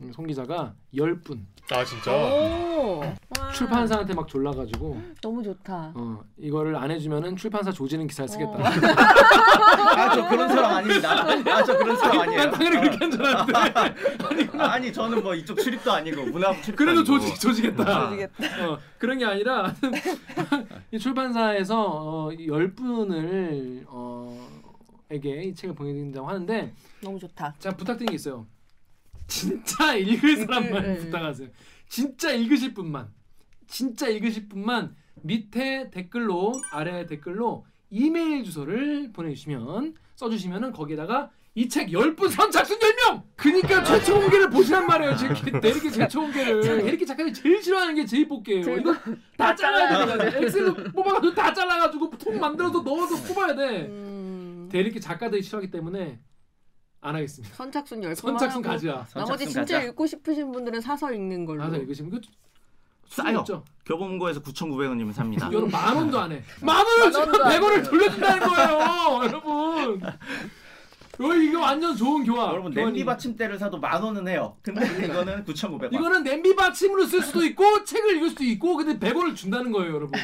음, 0.00 0.12
송 0.12 0.26
기자가 0.26 0.74
열 0.96 1.14
분 1.22 1.46
아 1.70 1.82
진짜. 1.82 2.12
출판사한테 3.54 4.12
막 4.12 4.28
졸라가지고 4.28 5.00
너무 5.22 5.42
좋다. 5.42 5.92
어 5.94 6.22
이거를 6.36 6.76
안 6.76 6.90
해주면은 6.90 7.36
출판사 7.36 7.72
조지는 7.72 8.06
기사를 8.06 8.28
쓰겠다. 8.28 8.52
어. 8.52 8.58
아저 9.96 10.28
그런 10.28 10.48
사람 10.48 10.72
아닙니다. 10.74 11.24
아 11.54 11.62
저 11.64 11.78
그런 11.78 11.96
사람 11.96 12.20
아니에요. 12.20 12.38
난 12.42 12.50
당연히 12.50 12.76
그렇게 12.80 12.96
한줄 12.98 13.24
알았는데 13.24 14.58
아, 14.58 14.72
아니 14.72 14.92
저는 14.92 15.22
뭐 15.22 15.34
이쪽 15.34 15.58
출입도 15.58 15.90
아니고 15.90 16.26
문화부 16.26 16.60
출입 16.62 16.76
그래도 16.76 17.02
조지 17.02 17.34
조지겠다. 17.40 18.10
조지겠다. 18.10 18.68
어, 18.72 18.78
그런 18.98 19.16
게 19.18 19.24
아니라 19.24 19.74
이 20.92 20.98
출판사에서 20.98 21.82
어, 21.82 22.30
열 22.46 22.74
분을 22.74 23.84
어, 23.88 24.48
에게 25.10 25.44
이 25.44 25.54
책을 25.54 25.74
보내드린다고 25.74 26.28
하는데 26.28 26.72
너무 27.02 27.18
좋다. 27.18 27.54
제가 27.58 27.74
부탁드린 27.76 28.08
게 28.10 28.14
있어요. 28.16 28.44
진짜 29.26 29.94
읽을 29.96 30.36
사람만 30.38 30.82
네. 30.82 30.98
부탁하세요. 30.98 31.48
진짜 31.88 32.32
읽으실 32.32 32.74
분만, 32.74 33.08
진짜 33.66 34.08
읽으실 34.08 34.48
분만 34.48 34.94
밑에 35.22 35.90
댓글로 35.90 36.52
아래 36.72 37.06
댓글로 37.06 37.66
이메일 37.90 38.44
주소를 38.44 39.12
보내주시면 39.12 39.94
써주시면은 40.16 40.72
거기에다가 40.72 41.30
이 41.56 41.68
책 41.68 41.88
10분 41.90 42.30
선착순 42.30 42.78
10명! 42.80 43.22
그니까 43.36 43.84
최초 43.84 44.18
공개를 44.18 44.50
보시란 44.50 44.88
말이에요. 44.88 45.14
제, 45.16 45.28
내리기 45.60 45.92
최초 45.92 46.22
공개를. 46.22 46.84
내리기 46.84 47.06
작가님이 47.06 47.32
제일 47.32 47.62
싫어하는 47.62 47.94
게 47.94 48.04
제일 48.04 48.26
뽑기예요. 48.26 48.76
이거 48.78 48.92
다 49.36 49.54
잘라야 49.54 50.04
되잖아. 50.04 50.36
엑셀로 50.38 50.74
뽑아가지고 50.74 51.32
다 51.32 51.54
잘라가지고 51.54 52.10
통 52.18 52.40
만들어서 52.40 52.82
넣어서 52.82 53.22
뽑아야 53.22 53.54
돼. 53.54 53.82
음. 53.86 54.68
대리기 54.72 55.00
작가들이 55.00 55.42
싫어하기 55.42 55.70
때문에 55.70 56.18
안 57.04 57.14
하겠습니다. 57.14 57.54
선착순 57.54 58.02
열 58.02 58.16
선착순 58.16 58.62
가지야. 58.62 59.06
나머지 59.14 59.44
선착순 59.44 59.46
진짜 59.48 59.74
가자. 59.76 59.82
읽고 59.88 60.06
싶으신 60.06 60.50
분들은 60.52 60.80
사서 60.80 61.12
읽는 61.12 61.44
걸로. 61.44 61.62
가서 61.62 61.76
읽으시면 61.76 62.10
그 62.12 62.20
싸요. 63.08 63.40
없죠. 63.40 63.62
교보문고에서 63.84 64.40
9,900원이면 64.40 65.12
삽니다. 65.12 65.46
여러분 65.52 65.70
만 65.70 65.94
원도 65.94 66.18
안 66.18 66.32
해. 66.32 66.42
만 66.62 66.84
원을 66.84 67.12
지금 67.12 67.28
원도 67.28 67.44
안 67.44 67.52
100원을 67.60 67.90
돌려준다는 67.90 68.48
거예요, 68.48 69.20
여러분. 69.24 70.02
어, 71.20 71.34
이거 71.34 71.60
완전 71.60 71.94
좋은 71.94 72.24
교환. 72.24 72.50
여러분 72.52 72.72
교환이. 72.72 72.92
냄비 72.92 73.04
받침대를 73.04 73.58
사도 73.58 73.78
만 73.78 74.02
원은 74.02 74.26
해요. 74.26 74.56
근데 74.62 74.86
이거는 75.04 75.44
9,900원. 75.44 75.92
이거는 75.92 76.24
냄비 76.24 76.56
받침으로 76.56 77.04
쓸 77.04 77.20
수도 77.22 77.44
있고 77.44 77.84
책을 77.84 78.16
읽을 78.16 78.30
수도 78.30 78.44
있고 78.44 78.76
근데 78.78 78.98
100원을 78.98 79.36
준다는 79.36 79.70
거예요, 79.72 79.94
여러분. 79.94 80.18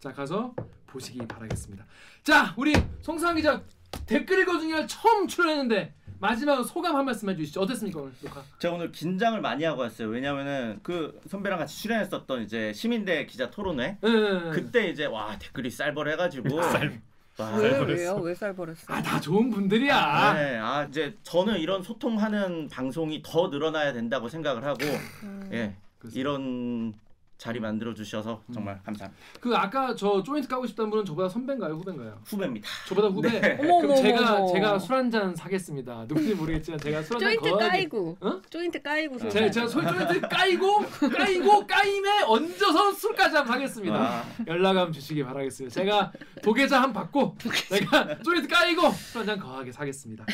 자, 0.00 0.10
가서 0.10 0.54
보시기 0.86 1.18
바라겠습니다. 1.26 1.84
자, 2.22 2.54
우리 2.56 2.72
송상 3.02 3.36
기자 3.36 3.62
댓글 4.06 4.40
읽어주기를 4.40 4.88
처음 4.88 5.28
출연했는데 5.28 5.94
마지막으로 6.24 6.64
소감 6.64 6.96
한 6.96 7.04
말씀 7.04 7.28
해주시죠. 7.28 7.60
어땠습니까 7.60 8.00
오늘 8.00 8.12
녹화? 8.22 8.42
제가 8.58 8.74
오늘 8.74 8.90
긴장을 8.90 9.38
많이 9.42 9.62
하고 9.64 9.82
왔어요. 9.82 10.08
왜냐면은 10.08 10.80
그 10.82 11.20
선배랑 11.28 11.58
같이 11.58 11.82
출연했었던 11.82 12.42
이제 12.42 12.72
시민대 12.72 13.26
기자 13.26 13.50
토론회 13.50 13.98
네, 14.00 14.10
네, 14.10 14.40
네. 14.44 14.50
그때 14.50 14.88
이제 14.88 15.04
와 15.04 15.38
댓글이 15.38 15.70
쌀벌해가지고 15.70 16.56
와, 16.56 17.56
왜 17.58 17.78
왜요? 17.80 18.14
왜 18.16 18.34
쌀버렸어? 18.34 18.86
아, 18.86 19.02
다 19.02 19.20
좋은 19.20 19.50
분들이야. 19.50 20.32
네, 20.34 20.58
아 20.58 20.84
이제 20.84 21.14
저는 21.24 21.58
이런 21.58 21.82
소통하는 21.82 22.68
방송이 22.68 23.22
더 23.22 23.48
늘어나야 23.48 23.92
된다고 23.92 24.28
생각을 24.30 24.64
하고 24.64 24.78
음. 25.24 25.50
예 25.52 25.76
그래서. 25.98 26.18
이런 26.18 26.94
자리 27.36 27.58
만들어 27.60 27.92
주셔서 27.92 28.42
정말 28.54 28.80
감사합니다. 28.84 29.22
그 29.40 29.54
아까 29.56 29.94
저 29.96 30.22
조인트 30.22 30.48
까고 30.48 30.66
싶다는 30.66 30.88
분은 30.90 31.04
저보다 31.04 31.28
선배인가요, 31.28 31.74
후배인가요? 31.74 32.20
후배입니다. 32.24 32.68
저보다 32.88 33.08
후배. 33.08 33.28
네. 33.40 33.58
어머 33.60 33.78
그럼 33.80 33.90
어머 33.90 33.96
제가 33.96 34.34
어머. 34.36 34.52
제가 34.52 34.78
술 34.78 34.94
한 34.94 35.10
잔 35.10 35.34
사겠습니다. 35.34 36.06
누군지 36.06 36.34
모르겠지만 36.34 36.78
제가 36.80 37.02
술 37.02 37.16
한잔 37.16 37.28
조인트 37.30 37.50
거하게. 37.50 37.68
까이고. 37.68 38.16
어? 38.20 38.42
조인트 38.48 38.80
까이고 38.82 39.18
술. 39.18 39.30
제가 39.30 39.50
제가 39.50 39.66
술 39.66 39.82
조인트 39.82 40.20
까이고 40.28 40.78
까이고 41.12 41.66
까임에 41.66 42.22
얹어서 42.26 42.92
술까지 42.92 43.36
한번 43.36 43.54
하겠습니다. 43.56 43.94
아, 43.96 44.24
연락 44.46 44.68
한번 44.70 44.92
주시기 44.92 45.22
바라겠습니다. 45.24 45.74
제가 45.74 46.12
도계자 46.42 46.80
한 46.80 46.92
받고 46.92 47.36
제가 47.68 48.18
조인트 48.22 48.48
까이고 48.48 48.90
술 48.92 49.18
한 49.20 49.26
잔 49.26 49.38
거하게 49.40 49.72
사겠습니다. 49.72 50.24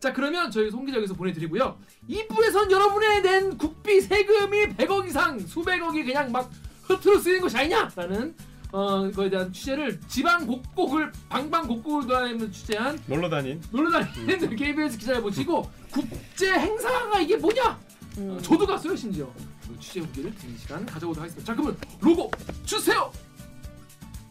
자 0.00 0.14
그러면 0.14 0.50
저희 0.50 0.70
송 0.70 0.86
기자 0.86 0.96
여기서 0.96 1.12
보내드리고요. 1.12 1.78
2부에선 2.08 2.70
여러분의 2.70 3.22
낸 3.22 3.58
국비 3.58 4.00
세금이 4.00 4.68
100억 4.76 5.06
이상 5.06 5.38
수백억이 5.38 6.04
그냥 6.04 6.32
막 6.32 6.50
흐트러 6.84 7.18
쓰이는 7.18 7.42
것이 7.42 7.58
아니냐 7.58 7.90
라는 7.94 8.34
어 8.72 9.10
거에 9.10 9.28
대한 9.28 9.52
취재를 9.52 10.00
지방 10.08 10.46
곡곡을 10.46 11.12
방방곡곡을 11.28 12.06
돌아다니면서 12.06 12.50
취재한 12.50 12.98
놀러 13.06 13.28
다닌. 13.28 13.60
놀러 13.70 13.90
다니는 13.90 14.56
KBS 14.56 14.96
기자를 14.96 15.20
모시고 15.20 15.70
국제 15.90 16.50
행사가 16.50 17.20
이게 17.20 17.36
뭐냐? 17.36 17.78
음. 18.18 18.30
어, 18.30 18.40
저도 18.40 18.66
갔어요 18.66 18.96
심지어 18.96 19.30
그 19.68 19.78
취재 19.80 20.00
후기를 20.00 20.34
드리는 20.34 20.56
시간 20.56 20.86
가져오도록 20.86 21.18
하겠습니다. 21.18 21.44
자 21.44 21.54
그러면 21.54 21.76
로고 22.00 22.30
주세요. 22.64 23.12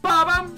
빠밤. 0.02 0.56